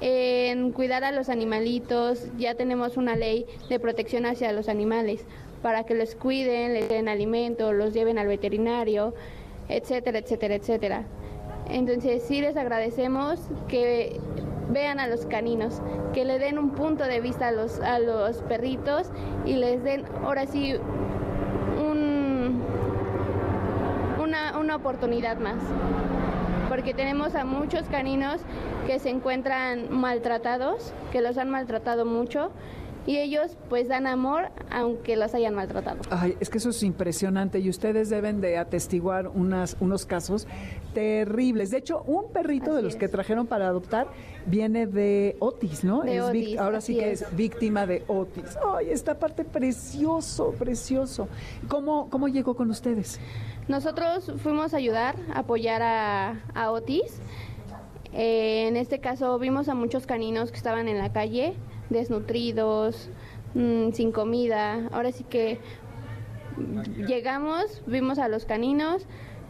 en 0.00 0.72
cuidar 0.72 1.04
a 1.04 1.12
los 1.12 1.28
animalitos. 1.28 2.26
Ya 2.38 2.54
tenemos 2.54 2.96
una 2.96 3.16
ley 3.16 3.46
de 3.68 3.78
protección 3.80 4.26
hacia 4.26 4.52
los 4.52 4.68
animales 4.68 5.24
para 5.62 5.84
que 5.84 5.94
los 5.94 6.14
cuiden, 6.14 6.74
les 6.74 6.88
den 6.88 7.08
alimento, 7.08 7.72
los 7.72 7.92
lleven 7.92 8.18
al 8.18 8.28
veterinario, 8.28 9.14
etcétera, 9.68 10.18
etcétera, 10.18 10.54
etcétera. 10.54 11.04
Entonces 11.68 12.22
sí 12.22 12.40
les 12.40 12.56
agradecemos 12.56 13.40
que 13.68 14.20
vean 14.70 15.00
a 15.00 15.06
los 15.06 15.26
caninos, 15.26 15.80
que 16.12 16.24
le 16.24 16.38
den 16.38 16.58
un 16.58 16.70
punto 16.70 17.04
de 17.04 17.20
vista 17.20 17.48
a 17.48 17.52
los, 17.52 17.80
a 17.80 17.98
los 17.98 18.38
perritos 18.42 19.10
y 19.44 19.54
les 19.54 19.82
den 19.82 20.04
ahora 20.24 20.46
sí 20.46 20.74
un, 21.78 22.62
una, 24.22 24.58
una 24.58 24.76
oportunidad 24.76 25.38
más. 25.38 25.56
Porque 26.68 26.94
tenemos 26.94 27.34
a 27.34 27.44
muchos 27.44 27.86
caninos 27.88 28.40
que 28.86 28.98
se 28.98 29.10
encuentran 29.10 29.86
maltratados, 29.90 30.92
que 31.12 31.20
los 31.20 31.38
han 31.38 31.50
maltratado 31.50 32.04
mucho 32.04 32.50
y 33.06 33.18
ellos 33.18 33.56
pues 33.68 33.88
dan 33.88 34.06
amor 34.06 34.50
aunque 34.70 35.16
los 35.16 35.34
hayan 35.34 35.54
maltratado. 35.54 36.00
Ay, 36.10 36.36
es 36.40 36.50
que 36.50 36.58
eso 36.58 36.70
es 36.70 36.82
impresionante 36.82 37.60
y 37.60 37.70
ustedes 37.70 38.10
deben 38.10 38.40
de 38.40 38.58
atestiguar 38.58 39.28
unas, 39.28 39.76
unos 39.80 40.04
casos 40.06 40.46
terribles. 40.92 41.70
De 41.70 41.78
hecho, 41.78 42.02
un 42.06 42.32
perrito 42.32 42.74
de 42.74 42.82
los 42.82 42.96
que 42.96 43.08
trajeron 43.08 43.46
para 43.46 43.68
adoptar 43.68 44.08
viene 44.46 44.86
de 44.86 45.36
Otis, 45.40 45.84
¿no? 45.84 46.02
De 46.02 46.16
Es 46.16 46.22
Otis, 46.22 46.58
ahora 46.58 46.80
sí 46.80 46.96
que 46.96 47.12
es. 47.12 47.22
es 47.22 47.36
víctima 47.36 47.86
de 47.86 48.02
Otis. 48.08 48.56
Ay, 48.76 48.90
esta 48.90 49.18
parte 49.18 49.44
precioso, 49.44 50.52
precioso. 50.52 51.28
¿Cómo, 51.68 52.08
cómo 52.10 52.28
llegó 52.28 52.54
con 52.56 52.70
ustedes? 52.70 53.20
Nosotros 53.68 54.32
fuimos 54.42 54.74
a 54.74 54.76
ayudar, 54.78 55.16
a 55.34 55.40
apoyar 55.40 55.82
a, 55.82 56.40
a 56.54 56.70
Otis. 56.70 57.20
Eh, 58.12 58.68
en 58.68 58.76
este 58.76 59.00
caso 59.00 59.38
vimos 59.38 59.68
a 59.68 59.74
muchos 59.74 60.06
caninos 60.06 60.50
que 60.50 60.56
estaban 60.56 60.88
en 60.88 60.98
la 60.98 61.12
calle, 61.12 61.54
desnutridos, 61.90 63.10
mm, 63.54 63.92
sin 63.92 64.12
comida. 64.12 64.88
Ahora 64.92 65.12
sí 65.12 65.24
que 65.24 65.58
llegamos, 67.06 67.82
vimos 67.86 68.18
a 68.18 68.28
los 68.28 68.44
caninos. 68.44 69.06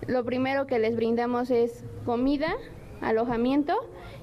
Lo 0.07 0.25
primero 0.25 0.66
que 0.66 0.79
les 0.79 0.96
brindamos 0.96 1.51
es 1.51 1.85
comida, 2.05 2.55
alojamiento 3.01 3.75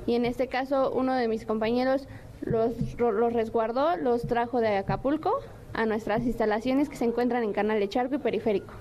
y 0.06 0.16
en 0.16 0.26
este 0.26 0.48
caso 0.48 0.92
uno 0.92 1.14
de 1.14 1.28
mis 1.28 1.46
compañeros 1.46 2.08
los, 2.42 2.74
los 2.98 3.34
resguardó, 3.34 3.96
los 3.98 4.24
trajo 4.24 4.60
de 4.60 4.78
Acapulco 4.78 5.40
a 5.74 5.86
nuestras 5.86 6.24
instalaciones 6.24 6.90
que 6.90 6.96
se 6.96 7.06
encuentran 7.06 7.44
en 7.44 7.54
Canal 7.54 7.80
de 7.80 7.90
Charco 7.90 8.16
y 8.16 8.20
Periférico. 8.20 8.74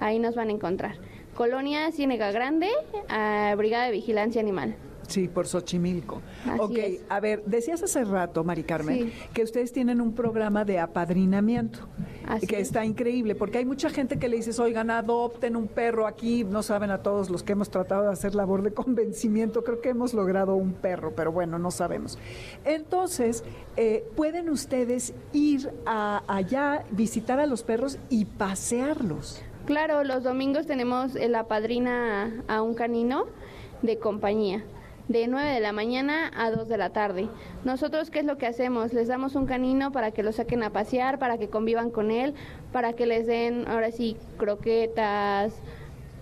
Ahí 0.00 0.18
nos 0.18 0.34
van 0.34 0.48
a 0.48 0.52
encontrar. 0.52 0.96
Colonia 1.34 1.90
Ciénega 1.92 2.30
Grande, 2.30 2.70
a 3.08 3.54
Brigada 3.56 3.86
de 3.86 3.92
Vigilancia 3.92 4.40
Animal. 4.40 4.74
Sí, 5.08 5.28
por 5.28 5.46
Xochimilco. 5.46 6.20
Así 6.44 6.60
ok, 6.60 6.76
es. 6.78 7.00
a 7.08 7.20
ver, 7.20 7.42
decías 7.46 7.82
hace 7.82 8.04
rato, 8.04 8.42
Mari 8.44 8.64
Carmen, 8.64 9.06
Sí. 9.06 9.12
que 9.32 9.42
ustedes 9.42 9.72
tienen 9.72 10.00
un 10.00 10.14
programa 10.14 10.64
de 10.64 10.78
apadrinamiento, 10.80 11.80
Así 12.26 12.46
que 12.46 12.56
es. 12.56 12.62
está 12.68 12.84
increíble, 12.84 13.34
porque 13.34 13.58
hay 13.58 13.64
mucha 13.64 13.88
gente 13.90 14.18
que 14.18 14.28
le 14.28 14.36
dices, 14.36 14.58
oigan, 14.58 14.90
adopten 14.90 15.54
un 15.56 15.68
perro 15.68 16.06
aquí, 16.06 16.42
no 16.44 16.62
saben 16.62 16.90
a 16.90 16.98
todos 17.02 17.30
los 17.30 17.42
que 17.42 17.52
hemos 17.52 17.70
tratado 17.70 18.02
de 18.04 18.10
hacer 18.12 18.34
labor 18.34 18.62
de 18.62 18.72
convencimiento, 18.72 19.62
creo 19.62 19.80
que 19.80 19.90
hemos 19.90 20.12
logrado 20.12 20.56
un 20.56 20.72
perro, 20.72 21.14
pero 21.14 21.30
bueno, 21.32 21.58
no 21.58 21.70
sabemos. 21.70 22.18
Entonces, 22.64 23.44
eh, 23.76 24.04
pueden 24.16 24.48
ustedes 24.50 25.14
ir 25.32 25.70
a, 25.86 26.22
allá, 26.26 26.84
visitar 26.90 27.38
a 27.40 27.46
los 27.46 27.62
perros 27.62 27.98
y 28.10 28.24
pasearlos. 28.24 29.42
Claro, 29.66 30.04
los 30.04 30.22
domingos 30.22 30.66
tenemos 30.66 31.14
la 31.14 31.44
padrina 31.48 32.42
a 32.48 32.62
un 32.62 32.74
canino 32.74 33.24
de 33.82 33.98
compañía, 33.98 34.64
de 35.08 35.28
9 35.28 35.50
de 35.50 35.60
la 35.60 35.72
mañana 35.72 36.30
a 36.36 36.50
2 36.50 36.68
de 36.68 36.78
la 36.78 36.90
tarde. 36.90 37.28
Nosotros, 37.64 38.10
¿qué 38.10 38.20
es 38.20 38.24
lo 38.24 38.38
que 38.38 38.46
hacemos? 38.46 38.92
Les 38.92 39.08
damos 39.08 39.34
un 39.34 39.46
canino 39.46 39.92
para 39.92 40.10
que 40.10 40.22
lo 40.22 40.32
saquen 40.32 40.62
a 40.62 40.70
pasear, 40.70 41.18
para 41.18 41.38
que 41.38 41.48
convivan 41.48 41.90
con 41.90 42.10
él, 42.10 42.34
para 42.72 42.94
que 42.94 43.06
les 43.06 43.26
den, 43.26 43.66
ahora 43.68 43.90
sí, 43.90 44.16
croquetas, 44.36 45.54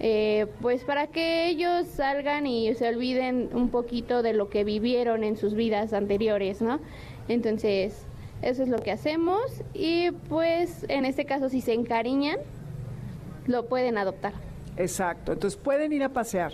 eh, 0.01 0.47
pues 0.61 0.85
para 0.85 1.07
que 1.07 1.47
ellos 1.47 1.87
salgan 1.87 2.47
y 2.47 2.75
se 2.75 2.88
olviden 2.88 3.51
un 3.53 3.70
poquito 3.70 4.23
de 4.23 4.33
lo 4.33 4.51
que 4.51 4.64
vivieron 4.64 5.25
en 5.25 5.37
sus 5.37 5.55
vidas 5.55 5.92
anteriores, 5.92 6.61
¿no? 6.61 6.81
Entonces, 7.29 8.07
eso 8.42 8.62
es 8.62 8.68
lo 8.68 8.79
que 8.79 8.90
hacemos 8.90 9.40
y 9.73 10.11
pues 10.29 10.85
en 10.88 11.05
este 11.05 11.25
caso 11.25 11.49
si 11.49 11.61
se 11.61 11.73
encariñan, 11.73 12.38
lo 13.47 13.66
pueden 13.66 13.97
adoptar. 13.97 14.35
Exacto, 14.77 15.33
entonces 15.33 15.59
pueden 15.59 15.92
ir 15.92 16.03
a 16.03 16.09
pasear, 16.09 16.53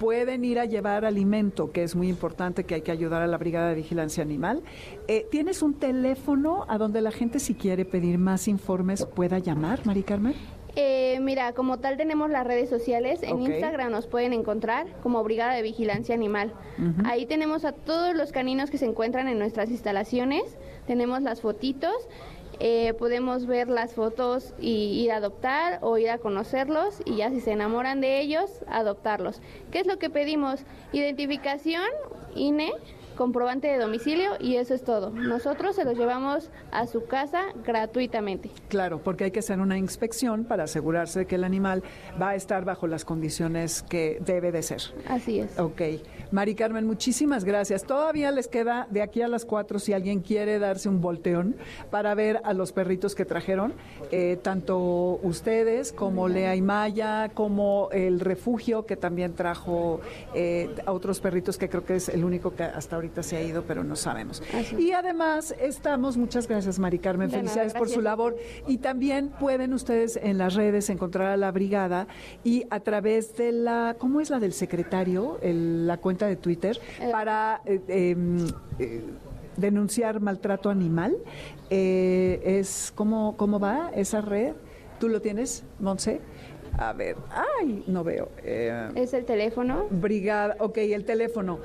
pueden 0.00 0.46
ir 0.46 0.58
a 0.58 0.64
llevar 0.64 1.04
alimento, 1.04 1.72
que 1.72 1.82
es 1.82 1.94
muy 1.94 2.08
importante, 2.08 2.64
que 2.64 2.74
hay 2.74 2.80
que 2.80 2.90
ayudar 2.90 3.20
a 3.20 3.26
la 3.26 3.36
Brigada 3.36 3.68
de 3.68 3.74
Vigilancia 3.74 4.24
Animal. 4.24 4.62
Eh, 5.06 5.26
¿Tienes 5.30 5.62
un 5.62 5.74
teléfono 5.74 6.64
a 6.68 6.78
donde 6.78 7.02
la 7.02 7.12
gente 7.12 7.38
si 7.38 7.54
quiere 7.54 7.84
pedir 7.84 8.18
más 8.18 8.48
informes 8.48 9.04
pueda 9.04 9.38
llamar, 9.38 9.84
Mari 9.84 10.02
Carmen? 10.02 10.34
Eh, 10.74 11.18
mira, 11.20 11.52
como 11.52 11.80
tal 11.80 11.98
tenemos 11.98 12.30
las 12.30 12.46
redes 12.46 12.70
sociales. 12.70 13.22
En. 13.22 13.42
Instagram 13.42 13.92
nos 13.92 14.06
pueden 14.06 14.32
encontrar 14.32 14.86
como 15.02 15.22
Brigada 15.22 15.52
de 15.54 15.62
Vigilancia 15.62 16.14
Animal. 16.14 16.54
Ahí 17.04 17.26
tenemos 17.26 17.66
a 17.66 17.72
todos 17.72 18.14
los 18.16 18.32
caninos 18.32 18.70
que 18.70 18.78
se 18.78 18.86
encuentran 18.86 19.28
en 19.28 19.38
nuestras 19.38 19.70
instalaciones. 19.70 20.56
Tenemos 20.86 21.20
las 21.20 21.42
fotitos. 21.42 21.94
Eh, 22.60 22.94
podemos 22.94 23.46
ver 23.46 23.68
las 23.68 23.94
fotos 23.94 24.54
y 24.60 25.02
ir 25.02 25.12
a 25.12 25.16
adoptar 25.16 25.78
o 25.80 25.96
ir 25.96 26.10
a 26.10 26.18
conocerlos 26.18 27.00
y 27.06 27.16
ya 27.16 27.30
si 27.30 27.40
se 27.40 27.52
enamoran 27.52 28.00
de 28.02 28.20
ellos, 28.20 28.50
adoptarlos. 28.68 29.40
¿Qué 29.70 29.80
es 29.80 29.86
lo 29.86 29.98
que 29.98 30.10
pedimos? 30.10 30.60
Identificación, 30.92 31.88
INE, 32.34 32.72
comprobante 33.16 33.68
de 33.68 33.78
domicilio 33.78 34.32
y 34.40 34.56
eso 34.56 34.72
es 34.72 34.82
todo. 34.82 35.10
Nosotros 35.10 35.76
se 35.76 35.84
los 35.84 35.96
llevamos 35.98 36.50
a 36.70 36.86
su 36.86 37.04
casa 37.04 37.44
gratuitamente. 37.66 38.50
Claro, 38.68 39.02
porque 39.02 39.24
hay 39.24 39.30
que 39.30 39.40
hacer 39.40 39.60
una 39.60 39.76
inspección 39.76 40.44
para 40.44 40.64
asegurarse 40.64 41.20
de 41.20 41.26
que 41.26 41.34
el 41.34 41.44
animal 41.44 41.82
va 42.20 42.30
a 42.30 42.34
estar 42.34 42.64
bajo 42.64 42.86
las 42.86 43.04
condiciones 43.04 43.82
que 43.82 44.18
debe 44.24 44.52
de 44.52 44.62
ser. 44.62 44.80
Así 45.06 45.40
es. 45.40 45.58
Ok. 45.58 45.82
Mari 46.32 46.54
Carmen, 46.54 46.86
muchísimas 46.86 47.44
gracias. 47.44 47.82
Todavía 47.84 48.30
les 48.30 48.46
queda 48.46 48.86
de 48.90 49.02
aquí 49.02 49.20
a 49.22 49.28
las 49.28 49.44
cuatro 49.44 49.78
si 49.78 49.92
alguien 49.92 50.20
quiere 50.20 50.58
darse 50.58 50.88
un 50.88 51.00
volteón 51.00 51.56
para 51.90 52.14
ver 52.14 52.40
a 52.44 52.52
los 52.52 52.72
perritos 52.72 53.14
que 53.16 53.24
trajeron, 53.24 53.72
eh, 54.12 54.38
tanto 54.40 54.78
ustedes 55.22 55.92
como 55.92 56.28
Lea 56.28 56.54
y 56.54 56.62
Maya, 56.62 57.30
como 57.34 57.88
el 57.92 58.20
refugio 58.20 58.86
que 58.86 58.96
también 58.96 59.34
trajo 59.34 60.00
eh, 60.34 60.68
a 60.86 60.92
otros 60.92 61.20
perritos 61.20 61.58
que 61.58 61.68
creo 61.68 61.84
que 61.84 61.96
es 61.96 62.08
el 62.08 62.24
único 62.24 62.54
que 62.54 62.62
hasta 62.62 62.96
ahorita 62.96 63.22
se 63.22 63.36
ha 63.36 63.42
ido, 63.42 63.64
pero 63.66 63.82
no 63.82 63.96
sabemos. 63.96 64.42
Y 64.78 64.92
además 64.92 65.54
estamos, 65.60 66.16
muchas 66.16 66.46
gracias 66.46 66.78
Mari 66.78 66.98
Carmen, 67.00 67.28
De 67.28 67.38
nada, 67.38 67.42
felicidades 67.42 67.74
por 67.74 67.88
su 67.88 68.00
labor. 68.00 68.36
Y 68.68 68.78
también 68.78 69.30
pueden 69.40 69.74
ustedes 69.74 70.16
en 70.22 70.38
las 70.38 70.54
redes 70.54 70.90
encontrar 70.90 71.26
a 71.28 71.36
la 71.36 71.50
brigada 71.50 72.06
y 72.44 72.64
a 72.70 72.80
través 72.80 73.36
de 73.36 73.52
la, 73.52 73.96
¿cómo 73.98 74.20
es 74.20 74.30
la 74.30 74.38
del 74.38 74.52
secretario? 74.52 75.38
El- 75.42 75.80
la 75.86 75.96
cuenta 75.96 76.19
de 76.26 76.36
Twitter, 76.36 76.78
para 77.12 77.60
eh, 77.64 77.80
em, 77.88 78.46
eh, 78.78 79.02
denunciar 79.56 80.20
maltrato 80.20 80.70
animal. 80.70 81.16
Eh, 81.70 82.40
es 82.44 82.92
¿cómo, 82.94 83.36
¿Cómo 83.36 83.60
va 83.60 83.90
esa 83.94 84.20
red? 84.20 84.54
¿Tú 84.98 85.08
lo 85.08 85.20
tienes, 85.20 85.64
Monse? 85.78 86.20
A 86.78 86.92
ver, 86.92 87.16
ay, 87.30 87.84
no 87.86 88.04
veo. 88.04 88.28
Eh, 88.44 88.90
Es 88.94 89.12
el 89.12 89.24
teléfono 89.24 89.86
Brigada, 89.90 90.56
ok, 90.60 90.78
el 90.78 91.04
teléfono 91.04 91.58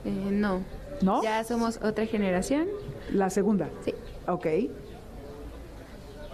Eh, 0.05 0.09
no. 0.31 0.63
¿No? 1.01 1.23
Ya 1.23 1.43
somos 1.43 1.77
otra 1.81 2.05
generación. 2.05 2.67
La 3.13 3.29
segunda. 3.29 3.69
Sí. 3.85 3.93
Ok. 4.27 4.47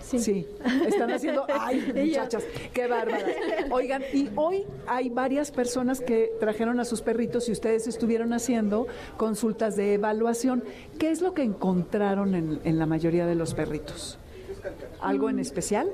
Sí. 0.01 0.47
Están 0.87 1.09
haciendo, 1.11 1.45
ay, 1.59 1.91
muchachas, 1.95 2.43
qué 2.73 2.85
bárbaras. 2.87 3.23
Oigan, 3.71 4.03
y 4.13 4.29
hoy 4.35 4.63
hay 4.85 5.09
varias 5.09 5.49
personas 5.51 5.99
que 5.99 6.31
trajeron 6.39 6.79
a 6.79 6.85
sus 6.85 7.01
perritos 7.01 7.49
y 7.49 7.51
ustedes 7.51 7.87
estuvieron 7.87 8.31
haciendo 8.31 8.85
consultas 9.17 9.75
de 9.75 9.95
evaluación. 9.95 10.63
¿Qué 10.99 11.09
es 11.09 11.21
lo 11.21 11.33
que 11.33 11.41
encontraron 11.41 12.35
en, 12.35 12.59
en 12.63 12.77
la 12.77 12.85
mayoría 12.85 13.25
de 13.25 13.33
los 13.33 13.55
perritos? 13.55 14.19
¿Algo 15.01 15.29
en 15.29 15.39
especial? 15.39 15.89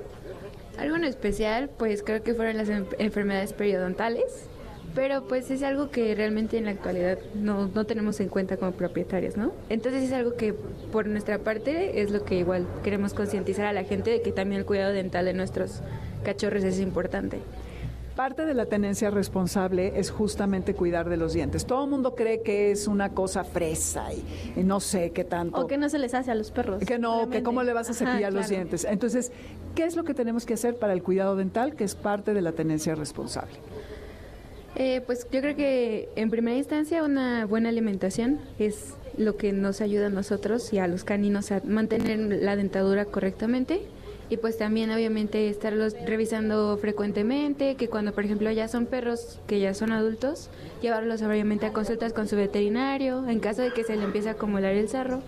Algo 0.77 0.97
en 0.97 1.05
especial, 1.05 1.69
pues 1.69 2.03
creo 2.03 2.21
que 2.21 2.33
fueron 2.33 2.57
las 2.57 2.67
en- 2.67 2.87
enfermedades 2.99 3.53
periodontales, 3.53 4.45
pero 4.93 5.23
pues 5.23 5.49
es 5.51 5.63
algo 5.63 5.89
que 5.89 6.13
realmente 6.15 6.57
en 6.57 6.65
la 6.65 6.71
actualidad 6.71 7.17
no, 7.35 7.67
no 7.67 7.85
tenemos 7.85 8.19
en 8.19 8.29
cuenta 8.29 8.57
como 8.57 8.71
propietarios, 8.71 9.37
¿no? 9.37 9.51
Entonces 9.69 10.03
es 10.03 10.11
algo 10.11 10.35
que 10.35 10.53
por 10.53 11.07
nuestra 11.07 11.39
parte 11.39 12.01
es 12.01 12.11
lo 12.11 12.23
que 12.25 12.35
igual 12.35 12.65
queremos 12.83 13.13
concientizar 13.13 13.65
a 13.65 13.73
la 13.73 13.83
gente 13.83 14.09
de 14.09 14.21
que 14.21 14.31
también 14.31 14.59
el 14.59 14.65
cuidado 14.65 14.93
dental 14.93 15.25
de 15.25 15.33
nuestros 15.33 15.81
cachorros 16.23 16.63
es 16.63 16.79
importante. 16.79 17.39
Parte 18.15 18.45
de 18.45 18.53
la 18.53 18.65
tenencia 18.65 19.09
responsable 19.09 19.93
es 19.95 20.11
justamente 20.11 20.75
cuidar 20.75 21.09
de 21.09 21.15
los 21.15 21.31
dientes. 21.31 21.65
Todo 21.65 21.85
el 21.85 21.89
mundo 21.89 22.13
cree 22.13 22.41
que 22.41 22.71
es 22.71 22.87
una 22.87 23.11
cosa 23.11 23.45
fresa 23.45 24.13
y, 24.13 24.59
y 24.59 24.63
no 24.63 24.81
sé 24.81 25.11
qué 25.11 25.23
tanto. 25.23 25.57
O 25.61 25.65
que 25.65 25.77
no 25.77 25.87
se 25.87 25.97
les 25.97 26.13
hace 26.13 26.29
a 26.29 26.35
los 26.35 26.51
perros. 26.51 26.83
Que 26.83 26.99
no, 26.99 27.29
que 27.29 27.41
cómo 27.41 27.63
le 27.63 27.71
vas 27.71 27.89
a 27.89 27.93
cepillar 27.93 28.25
Ajá, 28.25 28.31
los 28.31 28.47
claro. 28.47 28.63
dientes. 28.63 28.83
Entonces, 28.83 29.31
¿qué 29.75 29.85
es 29.85 29.95
lo 29.95 30.03
que 30.03 30.13
tenemos 30.13 30.45
que 30.45 30.55
hacer 30.55 30.75
para 30.75 30.91
el 30.91 31.01
cuidado 31.01 31.37
dental, 31.37 31.75
que 31.75 31.85
es 31.85 31.95
parte 31.95 32.33
de 32.33 32.41
la 32.41 32.51
tenencia 32.51 32.95
responsable? 32.95 33.53
Eh, 34.83 34.99
pues 35.05 35.27
yo 35.31 35.41
creo 35.41 35.55
que 35.55 36.09
en 36.15 36.31
primera 36.31 36.57
instancia 36.57 37.03
una 37.03 37.45
buena 37.45 37.69
alimentación 37.69 38.39
es 38.57 38.95
lo 39.15 39.37
que 39.37 39.53
nos 39.53 39.79
ayuda 39.79 40.07
a 40.07 40.09
nosotros 40.09 40.73
y 40.73 40.79
a 40.79 40.87
los 40.87 41.03
caninos 41.03 41.51
a 41.51 41.61
mantener 41.63 42.17
la 42.41 42.55
dentadura 42.55 43.05
correctamente. 43.05 43.83
Y 44.31 44.37
pues 44.37 44.57
también 44.57 44.89
obviamente 44.89 45.49
estarlos 45.49 45.93
revisando 46.07 46.75
frecuentemente, 46.77 47.75
que 47.75 47.89
cuando 47.89 48.11
por 48.11 48.25
ejemplo 48.25 48.49
ya 48.49 48.67
son 48.67 48.87
perros 48.87 49.39
que 49.45 49.59
ya 49.59 49.75
son 49.75 49.91
adultos, 49.91 50.49
llevarlos 50.81 51.21
obviamente 51.21 51.67
a 51.67 51.73
consultas 51.73 52.11
con 52.11 52.27
su 52.27 52.35
veterinario, 52.35 53.29
en 53.29 53.39
caso 53.39 53.61
de 53.61 53.73
que 53.73 53.83
se 53.83 53.95
le 53.95 54.03
empiece 54.03 54.29
a 54.29 54.31
acumular 54.31 54.73
el 54.73 54.89
sarro, 54.89 55.21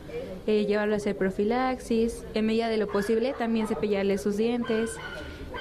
eh, 0.48 0.66
llevarlo 0.66 0.96
a 0.96 0.98
hacer 0.98 1.16
profilaxis, 1.16 2.24
en 2.34 2.48
medida 2.48 2.70
de 2.70 2.78
lo 2.78 2.88
posible 2.88 3.36
también 3.38 3.68
cepillarle 3.68 4.18
sus 4.18 4.36
dientes 4.36 4.90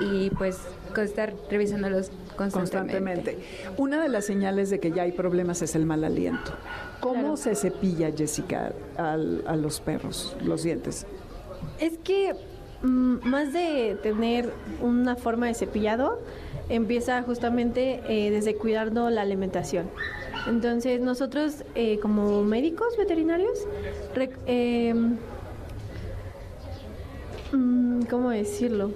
y 0.00 0.30
pues 0.30 0.58
estar 1.00 1.34
revisándolos 1.50 2.10
constantemente. 2.36 3.32
Constantemente. 3.34 3.38
Una 3.76 4.02
de 4.02 4.08
las 4.08 4.24
señales 4.26 4.70
de 4.70 4.80
que 4.80 4.90
ya 4.92 5.02
hay 5.02 5.12
problemas 5.12 5.62
es 5.62 5.74
el 5.74 5.86
mal 5.86 6.04
aliento. 6.04 6.52
¿Cómo 7.00 7.36
se 7.36 7.54
cepilla, 7.54 8.10
Jessica, 8.16 8.72
al- 8.96 9.42
a 9.46 9.56
los 9.56 9.80
perros 9.80 10.36
los 10.44 10.62
dientes? 10.62 11.06
Es 11.80 11.98
que 11.98 12.34
mm, 12.82 13.18
más 13.28 13.52
de 13.52 13.96
tener 14.02 14.52
una 14.80 15.16
forma 15.16 15.46
de 15.46 15.54
cepillado, 15.54 16.20
empieza 16.68 17.22
justamente 17.22 18.00
eh, 18.08 18.30
desde 18.30 18.54
cuidando 18.54 19.10
la 19.10 19.22
alimentación. 19.22 19.86
Entonces 20.48 21.00
nosotros 21.00 21.64
eh, 21.74 21.98
como 22.00 22.42
médicos 22.44 22.96
veterinarios, 22.96 23.58
eh, 24.46 24.94
mm, 27.52 28.02
¿cómo 28.10 28.30
decirlo? 28.30 28.90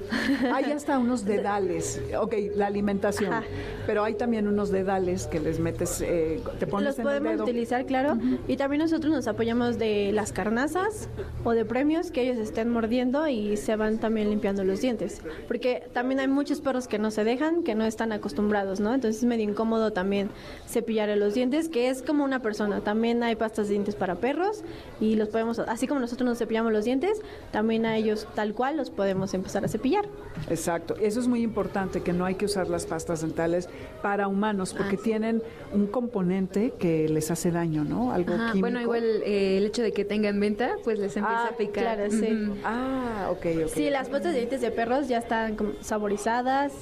Hay 0.52 0.64
hasta 0.72 0.98
unos 0.98 1.24
dedales, 1.24 2.00
ok, 2.18 2.34
la 2.54 2.66
alimentación, 2.66 3.32
Ajá. 3.32 3.44
pero 3.86 4.04
hay 4.04 4.14
también 4.14 4.46
unos 4.48 4.70
dedales 4.70 5.26
que 5.26 5.40
les 5.40 5.59
metes, 5.59 6.00
eh, 6.00 6.40
te 6.59 6.66
pones 6.66 6.88
Los 6.88 6.98
en 6.98 7.04
podemos 7.04 7.30
el 7.32 7.36
dedo. 7.38 7.44
utilizar, 7.44 7.86
claro. 7.86 8.18
Y 8.46 8.57
también 8.57 8.82
nosotros 8.82 9.12
nos 9.12 9.26
apoyamos 9.26 9.78
de 9.78 10.12
las 10.12 10.32
carnazas 10.32 11.09
o 11.44 11.52
de 11.52 11.64
premios 11.64 12.11
que 12.11 12.22
ellos 12.22 12.38
estén 12.38 12.68
mordiendo 12.68 13.26
y 13.28 13.57
se 13.57 13.76
van 13.76 13.98
también 13.98 14.30
limpiando 14.30 14.64
los 14.64 14.80
dientes. 14.80 15.22
Porque 15.48 15.84
también 15.92 16.20
hay 16.20 16.28
muchos 16.28 16.61
perros 16.61 16.88
que 16.88 16.98
no 16.98 17.11
se 17.11 17.24
dejan, 17.24 17.62
que 17.62 17.74
no 17.74 17.84
están 17.84 18.12
acostumbrados, 18.12 18.80
¿no? 18.80 18.92
Entonces 18.94 19.22
es 19.22 19.28
medio 19.28 19.48
incómodo 19.48 19.92
también 19.92 20.30
cepillar 20.68 21.07
los 21.16 21.34
dientes, 21.34 21.68
que 21.68 21.88
es 21.88 22.02
como 22.02 22.24
una 22.24 22.40
persona. 22.40 22.80
También 22.80 23.22
hay 23.22 23.36
pastas 23.36 23.68
de 23.68 23.74
dientes 23.74 23.94
para 23.94 24.16
perros 24.16 24.64
y 25.00 25.14
los 25.16 25.28
podemos, 25.28 25.59
así 25.61 25.86
como 25.86 26.00
nosotros 26.00 26.28
nos 26.28 26.38
cepillamos 26.38 26.72
los 26.72 26.84
dientes, 26.84 27.20
también 27.52 27.86
a 27.86 27.96
ellos 27.96 28.26
tal 28.34 28.45
cual 28.55 28.76
los 28.76 28.90
podemos 28.90 29.32
empezar 29.34 29.64
a 29.64 29.68
cepillar. 29.68 30.05
Exacto, 30.51 30.94
eso 31.01 31.20
es 31.20 31.28
muy 31.28 31.42
importante, 31.42 32.03
que 32.03 32.12
no 32.12 32.24
hay 32.24 32.34
que 32.36 32.44
usar 32.44 32.68
las 32.68 32.86
pastas 32.86 33.22
dentales 33.22 33.68
para 34.03 34.28
humanos, 34.28 34.74
porque 34.74 34.97
Ah, 34.97 34.99
sí. 34.99 35.05
tienen 35.05 35.42
un 35.72 35.86
componente 35.86 36.72
que 36.78 37.09
les 37.09 37.30
hace 37.30 37.51
daño, 37.51 37.84
¿no? 37.84 38.12
Algo 38.12 38.34
Ajá, 38.34 38.47
químico. 38.53 38.61
bueno, 38.61 38.80
igual 38.80 39.05
eh, 39.24 39.59
el 39.59 39.66
hecho 39.66 39.82
de 39.82 39.92
que 39.92 40.05
tengan 40.05 40.38
venta, 40.40 40.72
pues 40.84 40.99
les 40.99 41.16
empieza 41.16 41.44
Ah, 41.47 41.51
a 41.53 41.57
picar. 41.57 41.97
claro, 41.97 42.11
sí. 42.11 42.51
Ah, 42.64 43.28
ok, 43.30 43.47
ok. 43.64 43.68
Sí, 43.74 43.90
las 43.90 44.09
pastas 44.09 44.32
de 44.32 44.38
dientes 44.38 44.61
de 44.61 44.70
perros 44.70 45.09
ya 45.09 45.18
están 45.18 45.57
saborizadas 45.80 46.72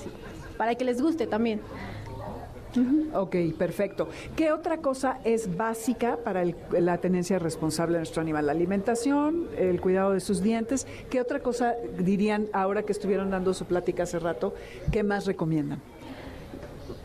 para 0.59 0.75
que 0.75 0.85
les 0.85 1.01
guste 1.03 1.27
también. 1.27 1.61
Ok, 3.13 3.37
perfecto. 3.57 4.09
¿Qué 4.37 4.51
otra 4.53 4.79
cosa 4.79 5.19
es 5.25 5.57
básica 5.57 6.19
para 6.25 6.43
el- 6.43 6.57
la 6.81 6.99
tenencia 6.99 7.39
responsable 7.39 7.95
de 7.95 7.99
nuestro 8.01 8.23
animal? 8.23 8.47
La 8.47 8.53
alimentación, 8.53 9.49
el 9.57 9.81
cuidado 9.81 10.13
de 10.13 10.21
sus 10.21 10.43
dientes. 10.43 10.87
¿Qué 11.11 11.21
otra 11.21 11.41
cosa 11.41 11.75
dirían 11.99 12.47
ahora 12.53 12.83
que 12.83 12.93
estuvieron 12.93 13.31
dando 13.31 13.55
su 13.55 13.65
plática 13.67 14.03
hace 14.03 14.19
rato? 14.19 14.55
¿Qué 14.91 15.03
más 15.03 15.27
recomiendan? 15.27 15.81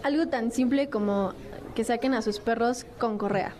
Algo 0.03 0.27
tan 0.27 0.51
simple 0.51 0.89
como 0.89 1.33
que 1.75 1.83
saquen 1.83 2.13
a 2.13 2.21
sus 2.21 2.39
perros 2.39 2.85
con 2.97 3.17
correa. 3.17 3.53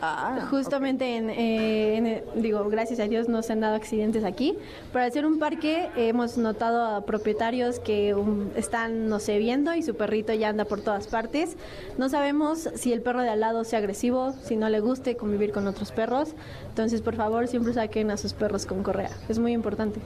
Ah, 0.00 0.46
Justamente 0.50 1.16
en, 1.16 1.30
eh, 1.30 1.96
en, 1.96 2.06
eh, 2.06 2.24
digo, 2.36 2.64
gracias 2.68 3.00
a 3.00 3.04
Dios 3.04 3.28
no 3.28 3.42
se 3.42 3.52
han 3.52 3.60
dado 3.60 3.74
accidentes 3.74 4.24
aquí. 4.24 4.56
Para 4.92 5.06
hacer 5.06 5.26
un 5.26 5.38
parque 5.38 5.88
hemos 5.96 6.38
notado 6.38 6.84
a 6.84 7.04
propietarios 7.04 7.78
que 7.78 8.14
um, 8.14 8.48
están, 8.56 9.08
no 9.08 9.18
sé, 9.20 9.38
viendo 9.38 9.74
y 9.74 9.82
su 9.82 9.94
perrito 9.94 10.32
ya 10.32 10.48
anda 10.48 10.64
por 10.64 10.80
todas 10.80 11.06
partes. 11.06 11.56
No 11.98 12.08
sabemos 12.08 12.68
si 12.74 12.92
el 12.92 13.02
perro 13.02 13.22
de 13.22 13.30
al 13.30 13.40
lado 13.40 13.64
sea 13.64 13.78
agresivo, 13.78 14.34
si 14.44 14.56
no 14.56 14.68
le 14.68 14.80
guste 14.80 15.16
convivir 15.16 15.52
con 15.52 15.66
otros 15.66 15.92
perros. 15.92 16.34
Entonces, 16.68 17.00
por 17.02 17.14
favor, 17.14 17.48
siempre 17.48 17.72
saquen 17.72 18.10
a 18.10 18.16
sus 18.16 18.32
perros 18.32 18.66
con 18.66 18.82
correa. 18.82 19.10
Es 19.28 19.38
muy 19.38 19.52
importante. 19.52 20.00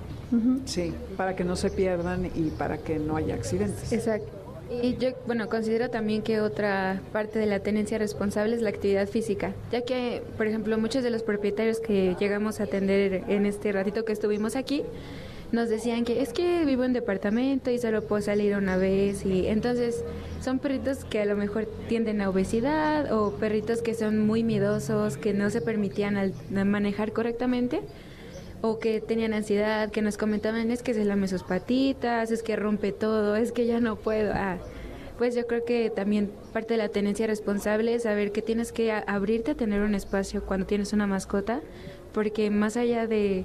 Sí, 0.65 0.95
para 1.17 1.35
que 1.35 1.45
no 1.45 1.57
se 1.57 1.71
pierdan 1.71 2.27
y 2.35 2.51
para 2.51 2.79
que 2.79 2.99
no 2.99 3.17
haya 3.17 3.35
accidentes. 3.35 3.93
Exacto. 3.93 4.40
Y 4.83 4.97
yo, 4.97 5.11
bueno, 5.27 5.49
considero 5.49 5.91
también 5.91 6.23
que 6.23 6.41
otra 6.41 7.01
parte 7.13 7.39
de 7.39 7.47
la 7.47 7.61
tenencia 7.61 7.99
responsable 7.99 8.55
es 8.55 8.63
la 8.63 8.71
actividad 8.71 9.09
física, 9.09 9.53
ya 9.73 9.83
que, 9.83 10.23
por 10.37 10.47
ejemplo, 10.47 10.79
muchos 10.79 11.03
de 11.03 11.11
los 11.11 11.23
propietarios 11.23 11.81
que 11.81 12.15
llegamos 12.21 12.61
a 12.61 12.65
atender 12.65 13.25
en 13.29 13.47
este 13.47 13.73
ratito 13.73 14.05
que 14.05 14.13
estuvimos 14.13 14.55
aquí, 14.57 14.83
nos 15.53 15.69
decían 15.69 16.05
que 16.05 16.23
es 16.23 16.33
que 16.33 16.65
vivo 16.65 16.85
en 16.85 16.93
departamento 16.93 17.73
y 17.73 17.79
solo 17.79 18.03
puedo 18.03 18.23
salir 18.23 18.55
una 18.55 18.77
vez 18.77 19.27
y 19.27 19.49
entonces 19.49 20.05
son 20.41 20.61
perritos 20.61 21.05
que 21.05 21.21
a 21.21 21.25
lo 21.25 21.35
mejor 21.35 21.67
tienden 21.89 22.21
a 22.21 22.31
obesidad 22.31 23.13
o 23.13 23.33
perritos 23.33 23.83
que 23.83 23.95
son 23.95 24.25
muy 24.25 24.45
miedosos, 24.45 25.17
que 25.17 25.33
no 25.35 25.51
se 25.51 25.61
permitían 25.61 26.17
al- 26.17 26.33
manejar 26.65 27.11
correctamente 27.11 27.81
o 28.63 28.79
que 28.79 29.01
tenían 29.01 29.33
ansiedad, 29.33 29.91
que 29.91 30.03
nos 30.03 30.17
comentaban 30.17 30.71
es 30.71 30.83
que 30.83 30.95
se 30.95 31.05
lame 31.05 31.29
sus 31.29 31.43
patitas, 31.43 32.31
es 32.31 32.43
que 32.43 32.57
rompe 32.57 32.93
todo, 32.93 33.37
es 33.37 33.53
que 33.53 33.67
ya 33.67 33.81
no 33.81 33.97
puedo. 33.97 34.33
Ah, 34.35 34.59
pues 35.19 35.35
yo 35.35 35.47
creo 35.47 35.65
que 35.65 35.91
también 35.91 36.31
parte 36.53 36.75
de 36.75 36.79
la 36.79 36.89
tenencia 36.89 37.27
responsable 37.27 37.95
es 37.95 38.05
saber 38.05 38.33
que 38.33 38.43
tienes 38.43 38.73
que 38.73 38.93
abrirte 38.93 39.53
a 39.53 39.55
tener 39.55 39.83
un 39.83 39.95
espacio 39.95 40.45
cuando 40.45 40.67
tienes 40.67 40.93
una 40.93 41.07
mascota, 41.07 41.61
porque 42.13 42.51
más 42.51 42.77
allá 42.77 43.07
de 43.07 43.45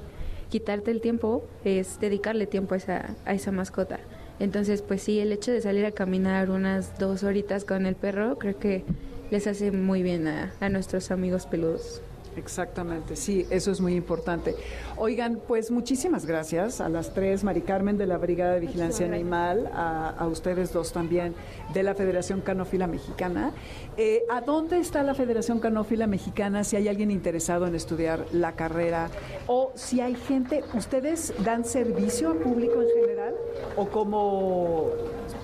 quitarte 0.50 0.92
el 0.92 1.02
tiempo, 1.02 1.46
es 1.64 2.00
dedicarle 2.00 2.48
tiempo 2.48 2.76
a 2.76 2.78
esa, 2.78 3.16
a 3.26 3.34
esa 3.34 3.52
mascota. 3.52 4.00
Entonces, 4.40 4.82
pues 4.82 5.02
sí, 5.02 5.20
el 5.20 5.32
hecho 5.32 5.52
de 5.52 5.62
salir 5.62 5.86
a 5.86 5.92
caminar 5.92 6.50
unas 6.50 6.98
dos 7.00 7.24
horitas 7.24 7.66
con 7.66 7.86
el 7.86 7.96
perro, 7.96 8.38
creo 8.38 8.58
que 8.58 8.84
les 9.32 9.48
hace 9.48 9.72
muy 9.72 10.04
bien 10.04 10.28
a 10.28 10.70
nuestros 10.70 11.12
amigos 11.12 11.46
peludos. 11.46 12.02
Exactamente, 12.36 13.16
sí, 13.16 13.46
eso 13.50 13.72
es 13.72 13.80
muy 13.82 13.96
importante. 13.96 14.56
Oigan, 14.98 15.40
pues 15.48 15.72
muchísimas 15.72 16.26
gracias 16.26 16.82
a 16.82 16.90
las 16.90 17.14
tres, 17.14 17.44
Mari 17.44 17.62
Carmen 17.62 17.98
de 17.98 18.06
la 18.06 18.18
Brigada 18.18 18.54
de 18.56 18.60
Vigilancia 18.62 19.06
Animal, 19.06 19.70
a, 19.74 20.10
a 20.10 20.28
ustedes 20.28 20.72
dos 20.74 20.92
también 20.92 21.34
de 21.74 21.84
la 21.84 21.96
Federación 21.96 22.42
Canófila 22.42 22.88
Mexicana. 22.88 23.52
Eh, 23.98 24.24
¿A 24.30 24.42
dónde 24.42 24.80
está 24.80 25.04
la 25.04 25.14
Federación 25.16 25.60
Canófila 25.60 26.08
Mexicana 26.08 26.64
si 26.64 26.76
hay 26.76 26.88
alguien 26.88 27.12
interesado 27.12 27.68
en 27.68 27.76
estudiar 27.76 28.26
la 28.32 28.54
carrera 28.54 29.10
o 29.48 29.72
si 29.76 30.02
hay 30.02 30.16
gente, 30.16 30.64
ustedes 30.74 31.34
dan 31.44 31.64
servicio 31.66 32.32
al 32.32 32.38
público 32.40 32.82
en 32.82 32.90
general 33.02 33.34
o 33.78 33.88
como 33.88 34.90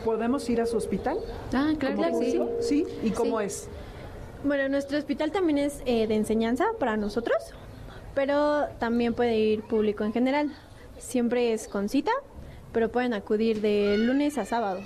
podemos 0.03 0.49
ir 0.49 0.61
a 0.61 0.65
su 0.65 0.77
hospital? 0.77 1.17
Ah, 1.53 1.71
claro, 1.79 1.95
¿Como 1.95 2.19
claro? 2.19 2.49
Sí, 2.59 2.85
¿y 3.03 3.11
cómo 3.11 3.39
Sí. 3.39 3.45
es? 3.45 3.69
Bueno, 4.43 4.67
nuestro 4.69 4.97
hospital 4.97 5.31
también 5.31 5.59
es 5.59 5.83
eh, 5.85 6.07
de 6.07 6.15
enseñanza 6.15 6.65
para 6.79 6.97
nosotros, 6.97 7.37
pero 8.15 8.65
también 8.79 9.13
puede 9.13 9.37
ir 9.37 9.61
público 9.61 10.03
en 10.03 10.13
general. 10.13 10.51
Siempre 10.97 11.53
es 11.53 11.67
con 11.67 11.89
cita, 11.89 12.11
pero 12.73 12.91
pueden 12.91 13.13
acudir 13.13 13.61
de 13.61 13.97
lunes 13.99 14.39
a 14.39 14.45
sábado. 14.45 14.81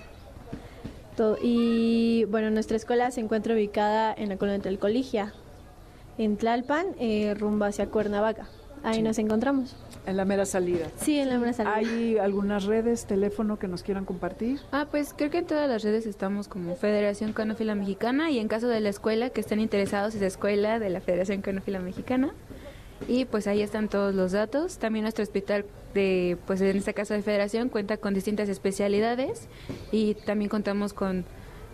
Y 1.41 2.26
bueno, 2.26 2.51
nuestra 2.51 2.76
escuela 2.76 3.10
se 3.12 3.22
encuentra 3.22 3.53
ubicada 3.53 4.14
en 4.14 4.28
la 4.28 4.36
colonia 4.36 4.62
del 4.62 4.78
Coligia, 4.78 5.34
en 6.18 6.36
Tlalpan, 6.36 6.88
eh, 6.99 7.34
rumbo 7.34 7.64
hacia 7.64 7.88
Cuernavaca. 7.88 8.49
Ahí 8.84 9.02
nos 9.02 9.18
encontramos. 9.18 9.76
En 10.06 10.18
la 10.18 10.26
mera 10.26 10.46
salida. 10.46 10.88
Sí, 10.98 11.18
en 11.18 11.30
la 11.30 11.40
mera 11.40 11.54
salida. 11.54 11.76
¿Hay 11.76 12.18
algunas 12.18 12.66
redes, 12.66 13.06
teléfono 13.06 13.58
que 13.58 13.68
nos 13.68 13.82
quieran 13.82 14.06
compartir? 14.06 14.60
Ah, 14.72 14.88
pues 14.90 15.14
creo 15.16 15.32
que 15.32 15.40
en 15.40 15.48
todas 15.48 15.68
las 15.68 15.84
redes 15.84 16.06
estamos 16.06 16.48
como 16.48 16.76
Federación 16.76 17.34
Canófila 17.34 17.74
Mexicana 17.74 18.30
y 18.30 18.40
en 18.40 18.48
caso 18.48 18.68
de 18.68 18.80
la 18.80 18.90
escuela 18.90 19.32
que 19.32 19.42
estén 19.42 19.60
interesados 19.60 20.14
es 20.16 20.22
escuela 20.22 20.80
de 20.80 20.90
la 20.90 21.02
Federación 21.02 21.42
Canófila 21.42 21.80
Mexicana 21.80 22.34
y 23.08 23.26
pues 23.26 23.48
ahí 23.48 23.62
están 23.62 23.90
todos 23.90 24.14
los 24.14 24.32
datos. 24.32 24.78
También 24.78 25.04
nuestro 25.04 25.24
hospital 25.24 25.66
de, 25.94 26.38
pues 26.46 26.62
en 26.62 26.78
este 26.78 26.94
caso 26.94 27.14
de 27.14 27.22
federación, 27.22 27.70
cuenta 27.70 27.98
con 27.98 28.14
distintas 28.14 28.50
especialidades 28.50 29.48
y 29.92 30.16
también 30.26 30.50
contamos 30.50 30.94
con 30.94 31.26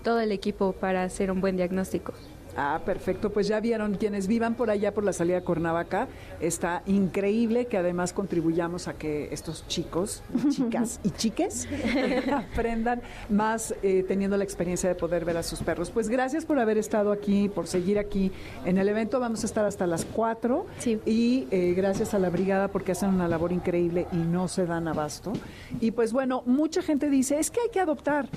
todo 0.04 0.20
el 0.20 0.32
equipo 0.32 0.74
para 0.74 1.04
hacer 1.04 1.32
un 1.32 1.42
buen 1.42 1.58
diagnóstico. 1.58 2.14
Ah, 2.58 2.82
perfecto. 2.86 3.32
Pues 3.32 3.48
ya 3.48 3.60
vieron, 3.60 3.96
quienes 3.96 4.28
vivan 4.28 4.56
por 4.56 4.70
allá 4.70 4.94
por 4.94 5.04
la 5.04 5.14
salida 5.14 5.36
de 5.36 5.44
Cuernavaca, 5.44 6.08
está 6.40 6.84
increíble 6.86 7.66
que 7.66 7.78
además 7.78 8.14
contribuyamos 8.14 8.88
a 8.88 8.94
que 8.94 9.30
estos 9.32 9.68
chicos, 9.68 10.24
chicas 10.50 11.00
y 11.04 11.12
chiques 11.12 11.68
aprendan 12.34 13.02
más 13.30 13.74
eh, 13.84 14.04
teniendo 14.08 14.38
la 14.38 14.44
experiencia 14.44 14.90
de 14.90 14.96
poder 14.96 15.26
ver 15.26 15.38
a 15.38 15.44
sus 15.44 15.60
perros. 15.62 15.92
Pues 15.92 16.10
gracias 16.10 16.46
por 16.46 16.60
haber 16.60 16.78
estado 16.78 17.12
aquí, 17.12 17.50
por 17.50 17.68
seguir 17.68 18.00
aquí 18.00 18.32
en 18.66 18.78
el 18.78 18.90
evento. 18.90 19.20
Vamos 19.20 19.44
a 19.44 19.46
estar 19.46 19.66
hasta 19.66 19.88
las 19.88 20.06
4 20.06 20.66
y 21.06 21.48
eh, 21.52 21.74
gracias 21.76 22.14
a 22.14 22.20
la 22.20 22.30
brigada 22.30 22.68
porque 22.68 22.92
hacen 22.92 23.10
una 23.10 23.28
labor 23.28 23.52
increíble 23.52 24.08
y 24.12 24.18
no 24.18 24.48
se 24.48 24.66
dan 24.66 24.88
abasto. 24.88 25.34
Y 25.80 25.92
pues 25.92 26.14
bueno, 26.14 26.44
mucha 26.46 26.82
gente 26.82 27.10
dice, 27.10 27.40
es 27.40 27.52
que 27.52 27.62
hay 27.62 27.70
que 27.70 27.80
adoptar 27.80 28.30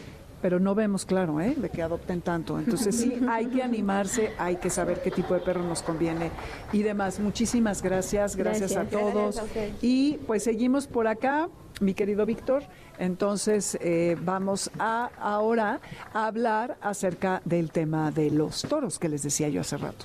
pero 0.45 0.61
no 0.61 0.75
vemos 0.75 1.07
claro 1.07 1.41
¿eh? 1.41 1.55
de 1.57 1.71
que 1.71 1.81
adopten 1.81 2.21
tanto. 2.21 2.59
Entonces 2.59 2.95
sí, 2.95 3.19
hay 3.31 3.47
que 3.47 3.63
animarse, 3.63 4.33
hay 4.37 4.57
que 4.57 4.69
saber 4.69 5.01
qué 5.01 5.11
tipo 5.11 5.33
de 5.33 5.41
perro 5.41 5.63
nos 5.63 5.81
conviene 5.81 6.31
y 6.71 6.83
demás. 6.83 7.19
Muchísimas 7.19 7.81
gracias, 7.81 8.37
gracias, 8.37 8.77
a 8.77 8.85
todos. 8.85 9.41
y 9.81 10.19
pues 10.27 10.45
seguimos 10.45 10.87
por 10.87 11.09
acá, 11.09 11.49
mi 11.81 11.95
querido 11.95 12.27
Víctor. 12.27 12.63
Entonces 12.99 13.79
eh, 13.81 14.19
vamos 14.21 14.71
a 14.79 15.09
ahora 15.19 15.81
a 16.13 16.27
hablar 16.27 16.77
acerca 16.83 17.41
del 17.47 17.71
tema 17.71 18.11
de 18.11 18.31
los 18.31 18.61
toros 18.69 18.99
que 18.99 19.09
les 19.09 19.23
decía 19.23 19.49
yo 19.49 19.63
hace 19.63 19.79
rato. 19.79 20.05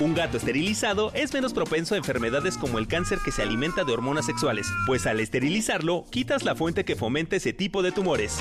Un 0.00 0.14
gato 0.14 0.36
esterilizado 0.36 1.10
es 1.12 1.32
menos 1.34 1.52
propenso 1.52 1.94
a 1.94 1.98
enfermedades 1.98 2.56
como 2.56 2.78
el 2.78 2.86
cáncer 2.86 3.18
que 3.24 3.32
se 3.32 3.42
alimenta 3.42 3.82
de 3.82 3.92
hormonas 3.92 4.26
sexuales, 4.26 4.68
pues 4.86 5.06
al 5.08 5.18
esterilizarlo 5.18 6.04
quitas 6.10 6.44
la 6.44 6.54
fuente 6.54 6.84
que 6.84 6.94
fomenta 6.94 7.34
ese 7.34 7.52
tipo 7.52 7.82
de 7.82 7.90
tumores. 7.90 8.38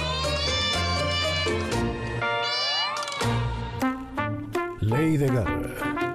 Ley 4.82 5.18
de 5.18 5.28
Garra. 5.28 6.07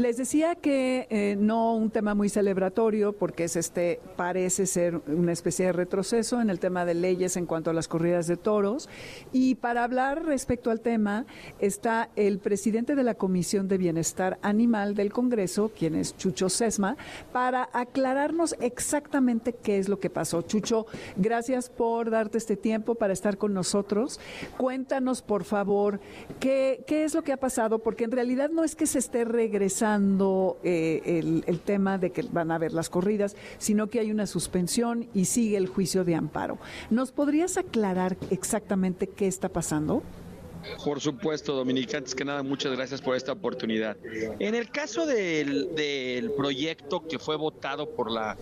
Les 0.00 0.16
decía 0.16 0.54
que 0.54 1.06
eh, 1.10 1.36
no 1.38 1.74
un 1.74 1.90
tema 1.90 2.14
muy 2.14 2.30
celebratorio, 2.30 3.12
porque 3.12 3.44
es 3.44 3.54
este, 3.54 4.00
parece 4.16 4.64
ser 4.64 5.02
una 5.06 5.32
especie 5.32 5.66
de 5.66 5.72
retroceso 5.72 6.40
en 6.40 6.48
el 6.48 6.58
tema 6.58 6.86
de 6.86 6.94
leyes 6.94 7.36
en 7.36 7.44
cuanto 7.44 7.68
a 7.68 7.74
las 7.74 7.86
corridas 7.86 8.26
de 8.26 8.38
toros. 8.38 8.88
Y 9.30 9.56
para 9.56 9.84
hablar 9.84 10.24
respecto 10.24 10.70
al 10.70 10.80
tema 10.80 11.26
está 11.58 12.08
el 12.16 12.38
presidente 12.38 12.94
de 12.94 13.02
la 13.02 13.14
Comisión 13.14 13.68
de 13.68 13.76
Bienestar 13.76 14.38
Animal 14.40 14.94
del 14.94 15.12
Congreso, 15.12 15.70
quien 15.78 15.94
es 15.94 16.16
Chucho 16.16 16.48
Sesma, 16.48 16.96
para 17.30 17.68
aclararnos 17.74 18.56
exactamente 18.58 19.52
qué 19.52 19.78
es 19.78 19.90
lo 19.90 20.00
que 20.00 20.08
pasó. 20.08 20.40
Chucho, 20.40 20.86
gracias 21.18 21.68
por 21.68 22.08
darte 22.08 22.38
este 22.38 22.56
tiempo 22.56 22.94
para 22.94 23.12
estar 23.12 23.36
con 23.36 23.52
nosotros. 23.52 24.18
Cuéntanos, 24.56 25.20
por 25.20 25.44
favor, 25.44 26.00
qué, 26.38 26.84
qué 26.86 27.04
es 27.04 27.12
lo 27.12 27.20
que 27.20 27.34
ha 27.34 27.36
pasado, 27.36 27.80
porque 27.80 28.04
en 28.04 28.12
realidad 28.12 28.48
no 28.48 28.64
es 28.64 28.74
que 28.74 28.86
se 28.86 28.98
esté 28.98 29.26
regresando 29.26 29.89
eh, 30.62 31.42
el, 31.46 31.60
tema 31.60 31.98
de 31.98 32.10
que 32.10 32.22
van 32.22 32.50
a 32.50 32.56
haber 32.56 32.72
las 32.72 32.88
corridas, 32.88 33.36
sino 33.58 33.88
que 33.88 34.00
hay 34.00 34.10
una 34.10 34.26
suspensión 34.26 35.06
y 35.14 35.24
sigue 35.24 35.56
el 35.56 35.66
juicio 35.66 36.04
de 36.04 36.14
amparo. 36.14 36.58
¿Nos 36.90 37.12
podrías 37.12 37.56
aclarar 37.56 38.16
exactamente 38.30 39.06
qué 39.08 39.26
está 39.26 39.48
pasando? 39.48 40.02
Por 40.84 41.00
supuesto, 41.00 41.54
Dominica, 41.54 41.98
antes 41.98 42.14
que 42.14 42.24
nada, 42.24 42.42
muchas 42.42 42.72
gracias 42.72 43.00
por 43.00 43.16
esta 43.16 43.32
oportunidad. 43.32 43.96
En 44.38 44.54
el 44.54 44.70
caso 44.70 45.06
del, 45.06 45.74
del 45.74 46.30
proyecto 46.32 47.06
que 47.06 47.18
fue 47.18 47.36
votado 47.36 47.88
por 47.90 48.10
la 48.10 48.36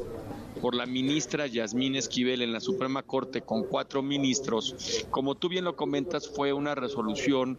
por 0.59 0.75
la 0.75 0.87
ministra 0.87 1.47
Yasmín 1.47 1.95
Esquivel 1.95 2.43
en 2.43 2.53
la 2.53 2.61
Suprema 2.61 3.03
Corte 3.03 3.43
con 3.43 3.65
cuatro 3.65 4.03
ministros, 4.03 5.07
como 5.11 5.35
tú 5.35 5.49
bien 5.49 5.65
lo 5.65 5.77
comentas, 5.77 6.29
fue 6.29 6.53
una 6.53 6.75
resolución 6.75 7.59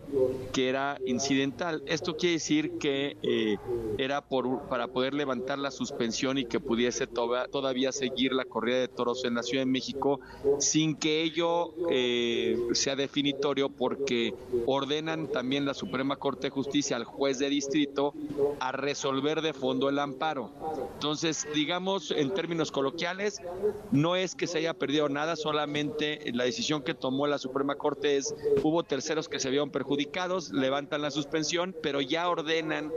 que 0.53 0.69
era 0.69 0.99
incidental. 1.05 1.81
Esto 1.85 2.17
quiere 2.17 2.33
decir 2.33 2.77
que 2.77 3.17
eh, 3.23 3.57
era 3.97 4.21
por, 4.21 4.67
para 4.67 4.87
poder 4.87 5.13
levantar 5.13 5.59
la 5.59 5.71
suspensión 5.71 6.37
y 6.37 6.45
que 6.45 6.59
pudiese 6.59 7.07
todavía 7.07 7.91
seguir 7.91 8.33
la 8.33 8.45
corrida 8.45 8.79
de 8.79 8.87
toros 8.87 9.25
en 9.25 9.35
la 9.35 9.43
Ciudad 9.43 9.63
de 9.63 9.71
México 9.71 10.19
sin 10.59 10.95
que 10.95 11.21
ello 11.21 11.73
eh, 11.89 12.57
sea 12.73 12.95
definitorio 12.95 13.69
porque 13.69 14.33
ordenan 14.65 15.27
también 15.27 15.65
la 15.65 15.73
Suprema 15.73 16.15
Corte 16.15 16.47
de 16.47 16.51
Justicia 16.51 16.95
al 16.95 17.03
juez 17.03 17.39
de 17.39 17.49
distrito 17.49 18.13
a 18.59 18.71
resolver 18.71 19.41
de 19.41 19.53
fondo 19.53 19.89
el 19.89 19.99
amparo. 19.99 20.51
Entonces, 20.93 21.47
digamos 21.53 22.11
en 22.11 22.33
términos 22.33 22.71
coloquiales, 22.71 23.41
no 23.91 24.15
es 24.15 24.35
que 24.35 24.47
se 24.47 24.59
haya 24.59 24.73
perdido 24.73 25.09
nada, 25.09 25.35
solamente 25.35 26.19
la 26.33 26.43
decisión 26.43 26.83
que 26.83 26.93
tomó 26.93 27.27
la 27.27 27.37
Suprema 27.37 27.75
Corte 27.75 28.17
es, 28.17 28.33
hubo 28.63 28.83
terceros 28.83 29.27
que 29.29 29.39
se 29.39 29.49
vieron 29.49 29.71
perjudicados, 29.71 30.51
levantan 30.51 31.01
la 31.01 31.11
suspensión, 31.11 31.75
pero 31.81 32.01
ya 32.01 32.29
ordenan 32.29 32.91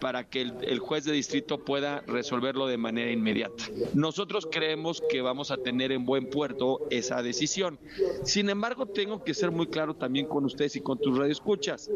para 0.00 0.28
que 0.28 0.40
el, 0.40 0.78
juez 0.78 1.04
de 1.04 1.12
distrito 1.12 1.58
pueda 1.58 2.00
resolverlo 2.06 2.66
de 2.66 2.76
manera 2.76 3.10
inmediata. 3.10 3.64
Nosotros 3.94 4.48
creemos 4.50 5.02
que 5.08 5.20
vamos 5.20 5.50
a 5.50 5.58
tener 5.58 5.92
en 5.92 6.04
buen 6.04 6.28
puerto 6.30 6.86
esa 6.90 7.22
decisión. 7.22 7.78
Sin 8.24 8.50
embargo, 8.50 8.86
tengo 8.86 9.22
que 9.22 9.34
ser 9.34 9.50
muy 9.50 9.66
claro 9.66 9.94
también 9.94 10.26
con 10.26 10.44
ustedes 10.44 10.76
y 10.76 10.80
con 10.80 10.98
tus 10.98 11.16
radioescuchas. 11.16 11.90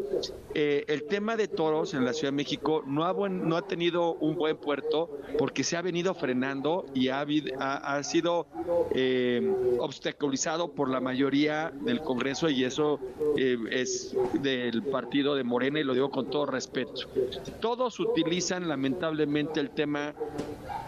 Eh, 0.53 0.85
el 0.87 1.03
tema 1.05 1.35
de 1.35 1.47
toros 1.47 1.93
en 1.93 2.05
la 2.05 2.13
Ciudad 2.13 2.31
de 2.31 2.37
México 2.37 2.83
no 2.85 3.05
ha, 3.05 3.67
tenido 3.67 4.13
un 4.15 4.35
buen 4.35 4.57
puerto 4.57 5.17
porque 5.37 5.63
se 5.63 5.77
ha 5.77 5.81
venido 5.81 6.13
frenando 6.13 6.85
y 6.93 7.09
ha, 7.09 7.25
ha, 7.59 8.03
sido 8.03 8.47
eh, 8.93 9.41
obstaculizado 9.79 10.73
por 10.73 10.89
la 10.89 10.99
mayoría 10.99 11.71
del 11.81 12.01
Congreso 12.01 12.49
y 12.49 12.63
eso 12.63 12.99
eh, 13.37 13.57
es 13.71 14.15
del 14.41 14.83
partido 14.83 15.35
de 15.35 15.43
Morena 15.43 15.79
y 15.79 15.83
lo 15.83 15.93
digo 15.93 16.11
con 16.11 16.29
todo 16.29 16.45
respeto. 16.45 17.07
Todos 17.59 17.94
utilizan 17.99 18.67
lamentablemente 18.67 19.59
el 19.59 19.71
tema 19.71 20.13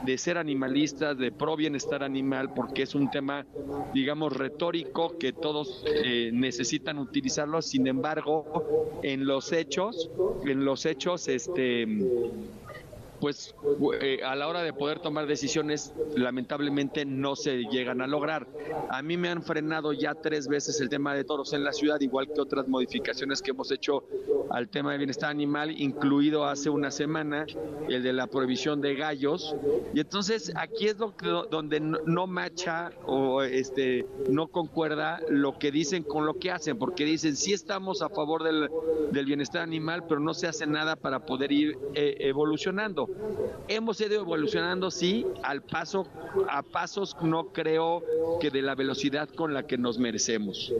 de 0.03 0.17
ser 0.17 0.37
animalistas, 0.37 1.17
de 1.17 1.31
pro 1.31 1.55
bienestar 1.55 2.03
animal, 2.03 2.53
porque 2.53 2.83
es 2.83 2.95
un 2.95 3.09
tema, 3.09 3.45
digamos, 3.93 4.33
retórico 4.33 5.17
que 5.17 5.33
todos 5.33 5.83
eh, 5.87 6.29
necesitan 6.33 6.97
utilizarlo. 6.99 7.61
Sin 7.61 7.87
embargo, 7.87 8.99
en 9.03 9.25
los 9.25 9.51
hechos, 9.51 10.09
en 10.45 10.65
los 10.65 10.85
hechos, 10.85 11.27
este 11.27 11.87
pues 13.19 13.55
eh, 14.01 14.21
a 14.23 14.35
la 14.35 14.47
hora 14.47 14.61
de 14.61 14.73
poder 14.73 14.99
tomar 14.99 15.27
decisiones 15.27 15.93
lamentablemente 16.15 17.05
no 17.05 17.35
se 17.35 17.63
llegan 17.65 18.01
a 18.01 18.07
lograr. 18.07 18.47
A 18.89 19.01
mí 19.01 19.17
me 19.17 19.29
han 19.29 19.43
frenado 19.43 19.93
ya 19.93 20.13
tres 20.15 20.47
veces 20.47 20.79
el 20.81 20.89
tema 20.89 21.13
de 21.13 21.23
toros 21.23 21.53
en 21.53 21.63
la 21.63 21.73
ciudad, 21.73 21.99
igual 22.01 22.27
que 22.33 22.41
otras 22.41 22.67
modificaciones 22.67 23.41
que 23.41 23.51
hemos 23.51 23.71
hecho 23.71 24.03
al 24.51 24.69
tema 24.69 24.91
de 24.91 24.97
bienestar 24.97 25.29
animal, 25.29 25.71
incluido 25.79 26.45
hace 26.45 26.69
una 26.69 26.91
semana 26.91 27.45
el 27.89 28.03
de 28.03 28.13
la 28.13 28.27
prohibición 28.27 28.81
de 28.81 28.95
gallos. 28.95 29.55
Y 29.93 29.99
entonces 29.99 30.51
aquí 30.55 30.87
es 30.87 30.97
lo 30.97 31.13
donde 31.49 31.79
no 31.79 32.27
macha 32.27 32.91
o 33.05 33.41
este 33.43 34.05
no 34.29 34.47
concuerda 34.47 35.19
lo 35.29 35.57
que 35.57 35.71
dicen 35.71 36.03
con 36.03 36.25
lo 36.25 36.35
que 36.35 36.51
hacen, 36.51 36.77
porque 36.77 37.05
dicen 37.05 37.35
sí 37.35 37.53
estamos 37.53 38.01
a 38.01 38.09
favor 38.09 38.43
del, 38.43 38.69
del 39.11 39.25
bienestar 39.25 39.61
animal, 39.61 40.05
pero 40.07 40.19
no 40.19 40.33
se 40.33 40.47
hace 40.47 40.65
nada 40.65 40.95
para 40.95 41.25
poder 41.25 41.51
ir 41.51 41.77
eh, 41.93 42.17
evolucionando. 42.19 43.06
Hemos 43.67 43.99
ido 44.01 44.15
evolucionando, 44.15 44.91
sí, 44.91 45.25
al 45.43 45.61
paso, 45.61 46.07
a 46.49 46.63
pasos 46.63 47.15
no 47.21 47.51
creo 47.51 48.03
que 48.39 48.49
de 48.49 48.61
la 48.61 48.75
velocidad 48.75 49.29
con 49.29 49.53
la 49.53 49.63
que 49.63 49.77
nos 49.77 49.97
merecemos. 49.97 50.73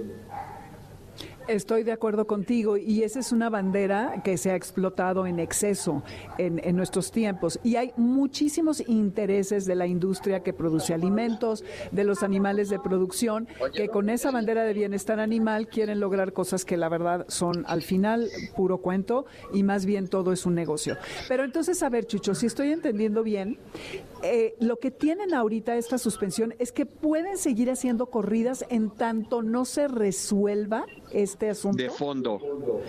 Estoy 1.47 1.83
de 1.83 1.93
acuerdo 1.93 2.27
contigo 2.27 2.75
y 2.75 3.03
esa 3.03 3.19
es 3.21 3.31
una 3.31 3.49
bandera 3.49 4.21
que 4.21 4.37
se 4.37 4.51
ha 4.51 4.55
explotado 4.55 5.25
en 5.25 5.39
exceso 5.39 6.03
en, 6.37 6.75
nuestros 6.75 7.11
tiempos 7.11 7.57
y 7.63 7.77
hay 7.77 7.93
muchísimos 7.95 8.83
intereses 8.87 9.65
de 9.65 9.75
la 9.75 9.87
industria 9.87 10.43
que 10.43 10.51
produce 10.51 10.93
alimentos, 10.93 11.63
de 11.91 12.03
los 12.03 12.21
animales 12.21 12.67
de 12.69 12.79
producción, 12.79 13.47
que 13.73 13.87
con 13.87 14.09
esa 14.09 14.29
bandera 14.29 14.63
de 14.63 14.73
bienestar 14.73 15.21
animal 15.21 15.69
quieren 15.69 16.01
lograr 16.01 16.33
cosas 16.33 16.65
que 16.65 16.75
la 16.75 16.89
verdad 16.89 17.25
son 17.29 17.63
al 17.67 17.81
final 17.81 18.29
puro 18.55 18.79
cuento 18.79 19.25
y 19.53 19.63
más 19.63 19.85
bien 19.85 20.09
todo 20.09 20.33
es 20.33 20.45
un 20.45 20.53
negocio. 20.53 20.97
Pero 21.29 21.45
entonces, 21.45 21.81
a 21.81 21.89
ver, 21.89 22.05
Chucho, 22.07 22.35
si 22.35 22.45
estoy 22.45 22.71
entendiendo 22.71 23.23
bien, 23.23 23.57
eh, 24.21 24.55
lo 24.59 24.77
que 24.77 24.91
tienen 24.91 25.33
ahorita 25.33 25.77
esta 25.77 25.97
suspensión 25.97 26.53
es 26.59 26.71
que 26.71 26.85
pueden 26.85 27.37
seguir 27.37 27.71
haciendo 27.71 28.07
corridas 28.07 28.65
en 28.69 28.89
tanto 28.89 29.41
no 29.41 29.63
se 29.65 29.87
resuelva 29.87 30.85
este 31.11 31.49
asunto? 31.49 31.77
De 31.77 31.89
fondo. 31.89 32.39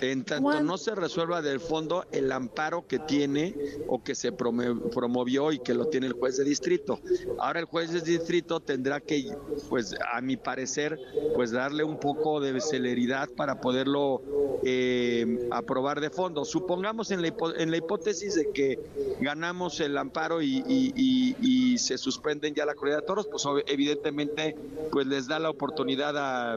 En 0.01 0.23
tanto 0.23 0.61
no 0.61 0.77
se 0.77 0.95
resuelva 0.95 1.41
del 1.41 1.59
fondo 1.59 2.05
el 2.11 2.31
amparo 2.31 2.87
que 2.87 2.99
tiene 2.99 3.55
o 3.87 4.03
que 4.03 4.15
se 4.15 4.31
promovió 4.31 5.51
y 5.51 5.59
que 5.59 5.73
lo 5.73 5.87
tiene 5.87 6.07
el 6.07 6.13
juez 6.13 6.37
de 6.37 6.43
distrito. 6.43 6.99
Ahora 7.37 7.59
el 7.59 7.65
juez 7.65 7.91
de 7.91 8.01
distrito 8.01 8.59
tendrá 8.59 8.99
que, 8.99 9.35
pues 9.69 9.95
a 10.13 10.21
mi 10.21 10.37
parecer, 10.37 10.99
pues 11.35 11.51
darle 11.51 11.83
un 11.83 11.99
poco 11.99 12.39
de 12.39 12.59
celeridad 12.61 13.29
para 13.29 13.61
poderlo 13.61 14.21
eh, 14.63 15.47
aprobar 15.51 16.01
de 16.01 16.09
fondo. 16.09 16.45
Supongamos 16.45 17.11
en 17.11 17.21
la, 17.21 17.33
en 17.57 17.71
la 17.71 17.77
hipótesis 17.77 18.35
de 18.35 18.51
que 18.51 18.79
ganamos 19.21 19.79
el 19.79 19.97
amparo 19.97 20.41
y, 20.41 20.63
y, 20.67 21.77
se 21.79 21.97
suspenden 21.97 22.53
ya 22.53 22.65
la 22.65 22.75
corrida 22.75 22.97
de 22.97 23.01
toros, 23.03 23.27
pues 23.27 23.43
evidentemente 23.67 24.55
pues 24.91 25.07
les 25.07 25.27
da 25.27 25.39
la 25.39 25.49
oportunidad 25.49 26.17
a, 26.17 26.53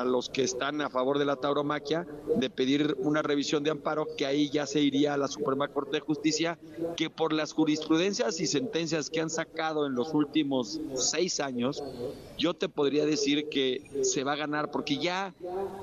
a 0.00 0.04
los 0.04 0.28
que 0.28 0.42
están 0.42 0.80
a 0.80 0.90
favor 0.90 1.03
de 1.12 1.24
la 1.24 1.36
tauromaquia 1.36 2.06
de 2.36 2.50
pedir 2.50 2.96
una 2.98 3.22
revisión 3.22 3.62
de 3.62 3.70
amparo 3.70 4.06
que 4.16 4.26
ahí 4.26 4.48
ya 4.50 4.66
se 4.66 4.80
iría 4.80 5.14
a 5.14 5.16
la 5.16 5.28
Suprema 5.28 5.68
Corte 5.68 5.96
de 5.96 6.00
Justicia 6.00 6.58
que 6.96 7.10
por 7.10 7.32
las 7.32 7.52
jurisprudencias 7.52 8.40
y 8.40 8.46
sentencias 8.46 9.10
que 9.10 9.20
han 9.20 9.30
sacado 9.30 9.86
en 9.86 9.94
los 9.94 10.14
últimos 10.14 10.80
seis 10.94 11.40
años 11.40 11.82
yo 12.38 12.54
te 12.54 12.68
podría 12.68 13.04
decir 13.04 13.48
que 13.48 13.82
se 14.02 14.24
va 14.24 14.32
a 14.32 14.36
ganar 14.36 14.70
porque 14.70 14.98
ya 14.98 15.34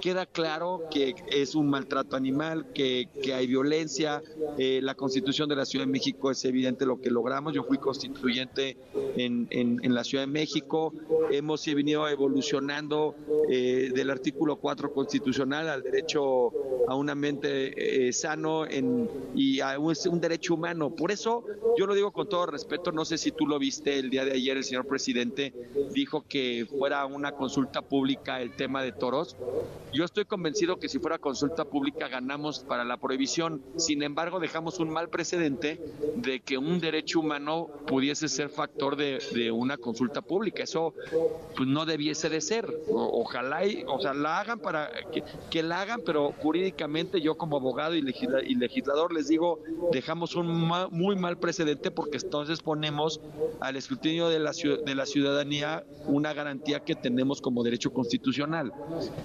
queda 0.01 0.26
claro 0.26 0.84
que 0.91 1.15
es 1.32 1.55
un 1.55 1.69
maltrato 1.69 2.15
animal, 2.15 2.65
que, 2.74 3.07
que 3.22 3.34
hay 3.34 3.47
violencia. 3.47 4.22
Eh, 4.57 4.80
la 4.82 4.95
constitución 4.95 5.47
de 5.47 5.55
la 5.55 5.65
Ciudad 5.65 5.86
de 5.86 5.91
México 5.91 6.32
es 6.32 6.43
evidente 6.45 6.86
lo 6.86 6.99
que 6.99 7.09
logramos. 7.09 7.53
Yo 7.53 7.63
fui 7.63 7.78
constituyente 7.78 8.78
en, 9.15 9.47
en, 9.51 9.93
la 9.93 10.03
Ciudad 10.03 10.24
de 10.24 10.32
México. 10.32 10.93
Hemos 11.32 11.65
venido 11.65 12.07
evolucionando 12.07 13.15
eh, 13.49 13.91
del 13.93 14.09
artículo 14.09 14.57
4 14.57 14.93
constitucional 14.93 15.11
al 15.49 15.84
derecho 15.84 16.51
a 16.88 16.95
un 16.95 17.09
ambiente 17.09 18.07
eh, 18.07 18.14
sano 18.14 18.66
en, 18.66 19.09
y 19.36 19.59
a 19.59 19.78
un, 19.80 19.95
un 20.09 20.22
derecho 20.22 20.53
humano. 20.53 20.95
Por 20.95 21.12
eso 21.12 21.43
yo 21.78 21.86
lo 21.86 21.93
digo 21.93 22.12
con 22.12 22.28
todo 22.30 22.45
respeto. 22.45 22.91
No 22.91 23.05
sé 23.05 23.18
si 23.18 23.32
tú 23.32 23.47
lo 23.47 23.59
viste 23.59 23.99
el 23.99 24.09
día 24.09 24.26
de 24.26 24.34
ayer, 24.34 24.57
el 24.57 24.64
señor 24.64 24.88
presidente 24.88 25.53
dijo 25.93 26.26
que 26.28 26.66
fuera 26.70 27.05
una 27.05 27.34
consulta 27.34 27.82
pública 27.82 28.41
el 28.41 28.55
tema 28.55 28.84
de 28.84 28.91
toros. 28.91 29.36
Yo 29.93 30.05
estoy 30.05 30.26
convencido 30.26 30.80
que 30.80 30.88
si 30.88 30.99
fuera 30.99 31.18
consulta 31.18 31.66
pública 31.66 32.07
ganamos 32.07 32.59
para 32.59 32.84
la 32.84 32.97
prohibición. 32.97 33.62
Sin 33.78 34.03
embargo, 34.03 34.39
dejamos 34.39 34.80
un 34.80 34.89
mal 34.89 35.09
precedente 35.09 35.82
de 36.16 36.39
que 36.39 36.57
un 36.57 36.80
derecho 36.80 37.20
humano 37.20 37.70
pudiese 37.88 38.28
ser 38.28 38.49
factor 38.49 38.95
de, 38.95 39.51
una 39.51 39.78
consulta 39.78 40.22
pública. 40.22 40.64
Eso 40.64 40.93
pues, 41.55 41.68
no 41.68 41.86
debiese 41.86 42.30
de 42.30 42.41
ser. 42.41 42.68
ojalá 42.89 43.66
y, 43.66 43.84
o 43.88 43.99
sea, 43.99 44.14
la 44.14 44.39
hagan 44.39 44.59
para 44.59 44.89
que, 45.49 45.64
la 45.64 45.82
hagan, 45.82 46.02
pero 46.06 46.34
jurídicamente 46.39 47.22
yo 47.22 47.36
como 47.36 47.58
abogado 47.58 47.95
y, 47.95 48.02
legislador 48.02 49.14
les 49.14 49.28
digo, 49.28 49.60
dejamos 49.91 50.36
un 50.36 50.47
muy 50.91 51.16
mal 51.16 51.38
precedente 51.38 51.91
porque 51.91 52.18
entonces 52.18 52.62
ponemos 52.62 53.22
al 53.60 53.76
escrutinio 53.76 54.30
de 54.30 54.39
la, 54.39 54.52
de 54.52 54.95
la 54.95 55.06
ciudadanía 55.06 55.84
una 56.06 56.34
garantía 56.34 56.80
que 56.80 56.95
tenemos 56.95 57.41
como 57.41 57.64
derecho 57.64 57.93
constitucional. 57.93 58.72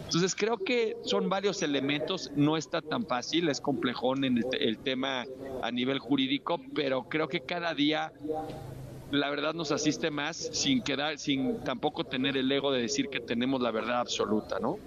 Entonces 0.05 0.35
creo 0.35 0.59
que 0.59 0.97
son 1.03 1.29
varios 1.29 1.63
elementos, 1.63 2.31
no 2.37 2.57
está 2.57 2.83
tan 2.83 3.07
fácil, 3.07 3.49
es 3.49 3.61
complejón 3.61 4.25
en 4.25 4.39
el, 4.39 4.79
tema 4.79 5.25
a 5.63 5.71
nivel 5.71 5.99
jurídico, 5.99 6.61
pero 6.75 7.09
creo 7.09 7.29
que 7.29 7.41
cada 7.41 7.75
día 7.75 8.13
la 9.11 9.31
verdad 9.31 9.55
nos 9.55 9.73
asiste 9.73 10.11
más 10.11 10.37
sin 10.53 10.83
quedar, 10.83 11.19
sin 11.19 11.59
tampoco 11.61 12.05
tener 12.05 12.37
el 12.37 12.51
ego 12.51 12.73
de 12.73 12.83
decir 12.83 13.09
que 13.09 13.21
tenemos 13.21 13.61
la 13.61 13.71
verdad 13.71 14.01
absoluta, 14.01 14.59
¿no? 14.61 14.79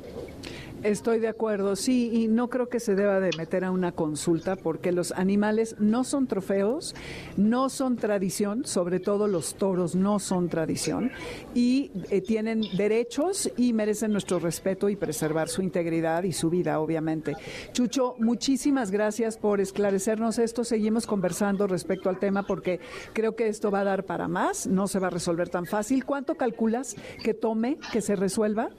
Estoy 0.84 1.20
de 1.20 1.28
acuerdo, 1.28 1.76
sí, 1.76 2.10
y 2.14 2.30
no 2.30 2.50
creo 2.50 2.70
que 2.70 2.80
se 2.80 2.96
deba 2.96 3.20
de 3.20 3.36
meter 3.38 3.66
a 3.66 3.72
una 3.72 3.92
consulta 3.92 4.56
porque 4.56 4.94
los 4.94 5.12
animales 5.12 5.76
no 5.78 6.06
son 6.06 6.26
trofeos, 6.26 6.96
no 7.36 7.68
son 7.68 7.98
tradición, 7.98 8.66
sobre 8.66 9.02
todo 9.02 9.28
los 9.28 9.56
toros 9.56 9.94
no 9.96 10.20
son 10.20 10.48
tradición, 10.48 11.12
y 11.54 11.92
eh, 12.10 12.22
tienen 12.22 12.62
derechos 12.78 13.52
y 13.58 13.74
merecen 13.74 14.14
nuestro 14.14 14.40
respeto 14.40 14.88
y 14.88 14.96
preservar 14.96 15.50
su 15.50 15.62
integridad 15.62 16.24
y 16.24 16.32
su 16.32 16.50
vida, 16.50 16.80
obviamente. 16.80 17.36
Chucho, 17.74 18.16
muchísimas 18.18 18.90
gracias 18.90 19.38
por 19.38 19.60
esclarecernos 19.60 20.40
esto. 20.40 20.64
Seguimos 20.64 21.06
conversando 21.06 21.68
respecto 21.68 22.08
al 22.08 22.20
tema 22.20 22.44
porque 22.44 22.80
creo 23.12 23.36
que 23.36 23.50
esto 23.50 23.70
va 23.70 23.82
a 23.82 23.84
dar 23.84 24.06
para 24.10 24.28
más, 24.28 24.66
no 24.66 24.88
se 24.88 24.98
va 24.98 25.06
a 25.06 25.10
resolver 25.12 25.50
tan 25.50 25.68
fácil. 25.68 26.04
¿Cuánto 26.04 26.34
calculas 26.34 26.96
que 27.24 27.36
tome 27.36 27.78
que 27.92 28.02
se 28.02 28.16
resuelva? 28.16 28.72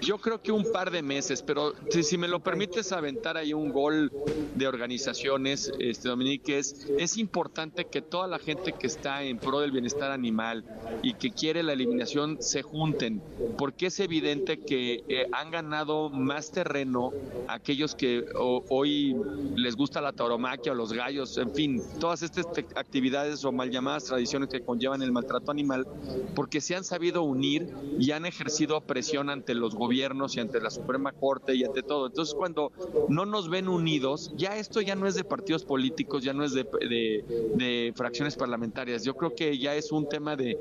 Yo 0.00 0.16
creo 0.18 0.40
que 0.40 0.50
un 0.50 0.64
par 0.72 0.90
de 0.90 1.02
meses, 1.02 1.42
pero 1.42 1.74
si, 1.90 2.16
me 2.16 2.26
lo 2.26 2.40
permites 2.40 2.90
aventar 2.92 3.36
ahí 3.36 3.52
un 3.52 3.70
gol 3.70 4.10
de 4.54 4.66
organizaciones, 4.66 5.70
este 5.78 6.08
Dominique, 6.08 6.58
es, 6.58 6.90
es 6.98 7.18
importante 7.18 7.84
que 7.84 8.00
toda 8.00 8.26
la 8.26 8.38
gente 8.38 8.72
que 8.72 8.86
está 8.86 9.22
en 9.22 9.38
pro 9.38 9.60
del 9.60 9.72
bienestar 9.72 10.10
animal 10.10 10.64
y 11.02 11.14
que 11.14 11.32
quiere 11.32 11.62
la 11.62 11.74
eliminación 11.74 12.38
se 12.40 12.62
junten, 12.62 13.22
porque 13.58 13.86
es 13.86 14.00
evidente 14.00 14.60
que 14.60 15.04
eh, 15.08 15.26
han 15.32 15.50
ganado 15.50 16.08
más 16.08 16.50
terreno 16.50 17.12
aquellos 17.48 17.94
que 17.94 18.24
hoy 18.34 19.14
les 19.54 19.76
gusta 19.76 20.00
la 20.00 20.12
tauromaquia 20.12 20.72
o 20.72 20.74
los 20.74 20.94
gallos, 20.94 21.36
en 21.36 21.54
fin, 21.54 21.82
todas 21.98 22.22
estas 22.22 22.46
actividades 22.74 23.44
o 23.44 23.52
mal 23.52 23.70
llamadas 23.70 24.04
tradiciones 24.04 24.48
que 24.48 24.62
conllevan 24.62 25.02
el 25.02 25.12
maltrato 25.12 25.50
animal, 25.50 25.86
porque 26.34 26.62
se 26.62 26.74
han 26.74 26.84
sabido 26.84 27.22
unir 27.22 27.68
y 27.98 28.12
han 28.12 28.24
ejercido 28.24 28.80
presión 28.80 29.28
ante 29.28 29.54
los 29.54 29.74
gobiernos 29.74 29.89
gobiernos 29.90 30.36
y 30.36 30.40
ante 30.40 30.60
la 30.60 30.70
Suprema 30.70 31.10
Corte 31.10 31.52
y 31.52 31.64
ante 31.64 31.82
todo. 31.82 32.06
Entonces, 32.06 32.32
cuando 32.32 32.70
no 33.08 33.26
nos 33.26 33.50
ven 33.50 33.66
unidos, 33.66 34.32
ya 34.36 34.56
esto 34.56 34.80
ya 34.80 34.94
no 34.94 35.08
es 35.08 35.16
de 35.16 35.24
partidos 35.24 35.64
políticos, 35.64 36.22
ya 36.22 36.32
no 36.32 36.44
es 36.44 36.54
de, 36.54 37.92
fracciones 37.96 38.36
parlamentarias. 38.36 39.02
Yo 39.02 39.14
creo 39.16 39.34
que 39.34 39.58
ya 39.58 39.74
es 39.74 39.90
un 39.90 40.08
tema 40.08 40.36
de, 40.36 40.56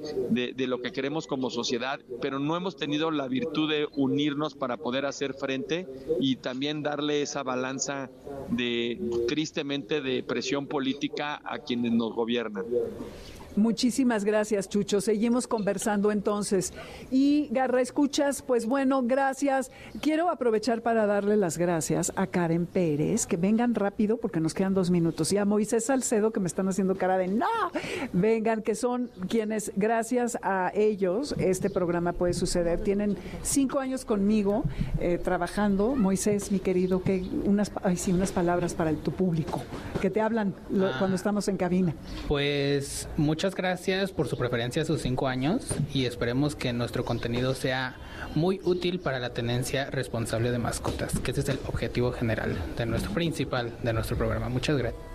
lo 0.58 0.82
que 0.82 0.92
queremos 0.92 1.28
como 1.28 1.52
sociedad, 1.52 2.00
pero 2.22 2.40
no 2.40 2.58
hemos 2.58 2.76
tenido 2.76 3.12
la 3.12 3.28
virtud 3.28 3.70
de 3.70 3.88
unirnos 3.96 4.56
para 4.56 4.78
poder 4.78 5.06
hacer 5.06 5.36
frente 5.36 5.86
y 6.20 6.38
también 6.38 6.82
darle 6.82 7.22
esa 7.22 7.44
balanza 7.44 8.10
de, 8.50 9.00
tristemente, 9.28 10.02
de 10.02 10.24
presión 10.24 10.66
política 10.66 11.40
a 11.46 11.60
quienes 11.60 11.92
nos 11.92 12.16
gobiernan. 12.16 12.66
Muchísimas 13.60 14.24
gracias, 14.24 14.70
Chucho. 14.70 15.02
Seguimos 15.02 15.48
conversando 15.48 16.12
entonces. 16.12 16.74
Y 17.12 17.50
Garra, 17.52 17.82
escuchas, 17.82 18.42
pues 18.42 18.66
bueno, 18.66 19.04
gracias. 19.04 19.70
Quiero 20.02 20.30
aprovechar 20.30 20.82
para 20.82 21.06
darle 21.06 21.36
las 21.36 21.58
gracias 21.58 22.14
a 22.16 22.26
Karen 22.28 22.66
Pérez, 22.66 23.26
que 23.26 23.38
vengan 23.38 23.76
rápido 23.76 24.18
porque 24.18 24.40
nos 24.40 24.54
quedan 24.54 24.74
dos 24.74 24.90
minutos, 24.90 25.34
y 25.34 25.38
a 25.38 25.46
Moisés 25.46 25.86
Salcedo, 25.86 26.32
que 26.32 26.40
me 26.40 26.48
están 26.48 26.68
haciendo 26.70 26.96
cara 26.96 27.18
de 27.18 27.28
no, 27.28 27.46
vengan, 28.14 28.62
que 28.62 28.76
son 28.76 29.10
quienes, 29.28 29.72
gracias 29.76 30.38
a 30.42 30.72
ellos, 30.74 31.36
este 31.38 31.70
programa 31.70 32.14
puede 32.14 32.34
suceder. 32.34 32.80
Tienen 32.82 33.18
cinco 33.44 33.80
años 33.80 34.06
conmigo 34.06 34.64
eh, 35.00 35.20
trabajando. 35.22 35.96
Moisés, 35.96 36.52
mi 36.52 36.60
querido, 36.60 37.04
que 37.04 37.24
unas, 37.44 37.72
ay, 37.84 37.98
sí, 37.98 38.14
unas 38.14 38.32
palabras 38.32 38.74
para 38.74 38.94
tu 38.94 39.12
público, 39.12 39.62
que 40.02 40.10
te 40.10 40.22
hablan 40.22 40.54
cuando 40.70 41.08
ah. 41.08 41.16
estamos 41.16 41.48
en 41.50 41.58
cabina. 41.58 41.94
Pues 42.28 43.10
muchas 43.18 43.49
gracias 43.56 44.12
por 44.12 44.28
su 44.28 44.38
preferencia 44.38 44.82
a 44.82 44.86
sus 44.86 45.02
cinco 45.02 45.28
años 45.28 45.68
y 45.94 46.06
esperemos 46.06 46.56
que 46.56 46.74
nuestro 46.74 47.06
contenido 47.06 47.56
sea 47.56 47.96
muy 48.36 48.62
útil 48.64 49.00
para 49.00 49.20
la 49.20 49.32
tenencia 49.32 49.90
responsable 49.90 50.52
de 50.52 50.60
mascotas, 50.60 51.20
que 51.20 51.32
ese 51.32 51.42
es 51.42 51.50
el 51.50 51.60
objetivo 51.68 52.12
general 52.12 52.58
de 52.78 52.86
nuestro 52.86 53.12
principal 53.14 53.78
de 53.84 53.94
nuestro 53.94 54.18
programa. 54.18 54.50
Muchas 54.50 54.78
gracias. 54.78 55.09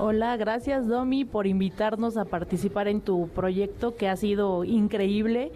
Hola, 0.00 0.36
gracias 0.36 0.86
Domi 0.86 1.24
por 1.24 1.48
invitarnos 1.48 2.16
a 2.16 2.24
participar 2.24 2.86
en 2.86 3.00
tu 3.00 3.26
proyecto 3.34 3.96
que 3.96 4.08
ha 4.08 4.14
sido 4.14 4.62
increíble 4.62 5.50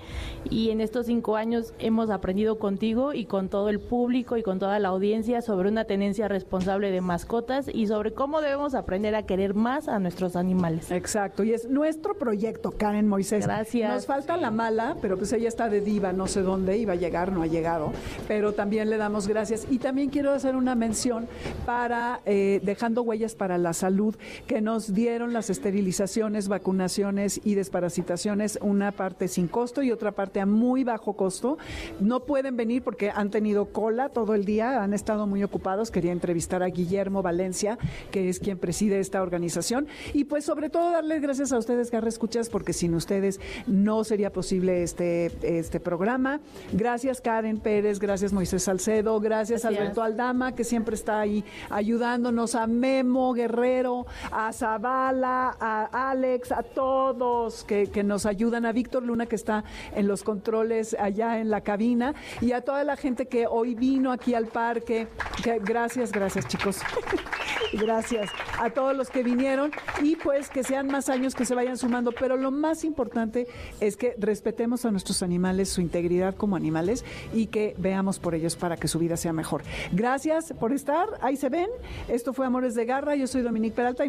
y 0.50 0.70
en 0.70 0.80
estos 0.80 1.06
cinco 1.06 1.36
años 1.36 1.74
hemos 1.78 2.10
aprendido 2.10 2.58
contigo 2.58 3.12
y 3.12 3.26
con 3.26 3.48
todo 3.48 3.68
el 3.68 3.78
público 3.78 4.36
y 4.36 4.42
con 4.42 4.58
toda 4.58 4.80
la 4.80 4.88
audiencia 4.88 5.42
sobre 5.42 5.68
una 5.68 5.84
tenencia 5.84 6.26
responsable 6.26 6.90
de 6.90 7.00
mascotas 7.00 7.70
y 7.72 7.86
sobre 7.86 8.14
cómo 8.14 8.40
debemos 8.40 8.74
aprender 8.74 9.14
a 9.14 9.22
querer 9.22 9.54
más 9.54 9.86
a 9.86 10.00
nuestros 10.00 10.34
animales. 10.34 10.90
Exacto, 10.90 11.44
y 11.44 11.52
es 11.52 11.70
nuestro 11.70 12.14
proyecto, 12.14 12.72
Karen 12.72 13.06
Moisés. 13.06 13.46
Gracias. 13.46 13.94
Nos 13.94 14.06
falta 14.06 14.36
la 14.36 14.50
mala, 14.50 14.96
pero 15.00 15.16
pues 15.16 15.32
ella 15.32 15.46
está 15.46 15.68
de 15.68 15.80
diva, 15.80 16.12
no 16.12 16.26
sé 16.26 16.42
dónde 16.42 16.78
iba 16.78 16.94
a 16.94 16.96
llegar, 16.96 17.30
no 17.30 17.42
ha 17.42 17.46
llegado, 17.46 17.92
pero 18.26 18.52
también 18.54 18.90
le 18.90 18.96
damos 18.96 19.28
gracias 19.28 19.68
y 19.70 19.78
también 19.78 20.10
quiero 20.10 20.32
hacer 20.32 20.56
una 20.56 20.74
mención 20.74 21.28
para 21.64 22.18
eh, 22.26 22.60
Dejando 22.64 23.02
Huellas 23.02 23.36
para 23.36 23.56
la 23.56 23.72
Salud 23.72 24.16
que 24.46 24.60
nos 24.60 24.92
dieron 24.92 25.32
las 25.32 25.50
esterilizaciones, 25.50 26.48
vacunaciones 26.48 27.40
y 27.44 27.54
desparasitaciones, 27.54 28.58
una 28.62 28.92
parte 28.92 29.28
sin 29.28 29.48
costo 29.48 29.82
y 29.82 29.90
otra 29.90 30.12
parte 30.12 30.40
a 30.40 30.46
muy 30.46 30.84
bajo 30.84 31.14
costo. 31.14 31.58
No 32.00 32.20
pueden 32.20 32.56
venir 32.56 32.82
porque 32.82 33.10
han 33.10 33.30
tenido 33.30 33.66
cola 33.66 34.08
todo 34.08 34.34
el 34.34 34.44
día, 34.44 34.82
han 34.82 34.94
estado 34.94 35.26
muy 35.26 35.42
ocupados. 35.42 35.90
Quería 35.90 36.12
entrevistar 36.12 36.62
a 36.62 36.66
Guillermo 36.66 37.22
Valencia, 37.22 37.78
que 38.10 38.28
es 38.28 38.38
quien 38.38 38.58
preside 38.58 39.00
esta 39.00 39.22
organización. 39.22 39.86
Y 40.12 40.24
pues 40.24 40.44
sobre 40.44 40.70
todo 40.70 40.90
darles 40.90 41.22
gracias 41.22 41.52
a 41.52 41.58
ustedes, 41.58 41.90
Garra 41.90 42.08
Escuchas, 42.08 42.48
porque 42.48 42.72
sin 42.72 42.94
ustedes 42.94 43.40
no 43.66 44.04
sería 44.04 44.32
posible 44.32 44.82
este, 44.82 45.30
este 45.58 45.80
programa. 45.80 46.40
Gracias 46.72 47.20
Karen 47.20 47.60
Pérez, 47.60 47.98
gracias 47.98 48.32
Moisés 48.32 48.62
Salcedo, 48.62 49.20
gracias, 49.20 49.64
Alberto 49.64 50.02
Aldama, 50.02 50.54
que 50.54 50.64
siempre 50.64 50.94
está 50.94 51.20
ahí 51.20 51.44
ayudándonos, 51.70 52.54
a 52.54 52.66
Memo 52.66 53.32
Guerrero, 53.32 54.06
a 54.30 54.52
Zavala, 54.52 55.56
a 55.58 56.10
Alex, 56.10 56.52
a 56.52 56.62
todos 56.62 57.64
que, 57.64 57.88
que 57.88 58.04
nos 58.04 58.26
ayudan, 58.26 58.66
a 58.66 58.72
Víctor 58.72 59.02
Luna 59.02 59.26
que 59.26 59.36
está 59.36 59.64
en 59.94 60.08
los 60.08 60.22
controles 60.22 60.94
allá 60.98 61.38
en 61.38 61.50
la 61.50 61.62
cabina 61.62 62.14
y 62.40 62.52
a 62.52 62.60
toda 62.62 62.84
la 62.84 62.96
gente 62.96 63.26
que 63.26 63.46
hoy 63.46 63.74
vino 63.74 64.12
aquí 64.12 64.34
al 64.34 64.46
parque. 64.46 65.08
Que, 65.42 65.58
gracias, 65.58 66.12
gracias 66.12 66.46
chicos. 66.46 66.80
gracias 67.72 68.30
a 68.60 68.70
todos 68.70 68.96
los 68.96 69.10
que 69.10 69.22
vinieron 69.22 69.70
y 70.02 70.16
pues 70.16 70.48
que 70.48 70.62
sean 70.62 70.88
más 70.88 71.08
años 71.08 71.34
que 71.34 71.44
se 71.44 71.54
vayan 71.54 71.78
sumando, 71.78 72.12
pero 72.12 72.36
lo 72.36 72.50
más 72.50 72.84
importante 72.84 73.46
es 73.80 73.96
que 73.96 74.14
respetemos 74.18 74.84
a 74.84 74.90
nuestros 74.90 75.22
animales, 75.22 75.70
su 75.70 75.80
integridad 75.80 76.34
como 76.34 76.56
animales 76.56 77.04
y 77.32 77.46
que 77.46 77.74
veamos 77.78 78.18
por 78.18 78.34
ellos 78.34 78.56
para 78.56 78.76
que 78.76 78.88
su 78.88 78.98
vida 78.98 79.16
sea 79.16 79.32
mejor. 79.32 79.62
Gracias 79.92 80.52
por 80.58 80.72
estar, 80.72 81.08
ahí 81.20 81.36
se 81.36 81.48
ven. 81.48 81.68
Esto 82.08 82.32
fue 82.32 82.46
Amores 82.46 82.74
de 82.74 82.84
Garra, 82.84 83.14
yo 83.14 83.26
soy 83.26 83.42
Dominique 83.42 83.76
Peralta 83.76 84.04
y 84.04 84.08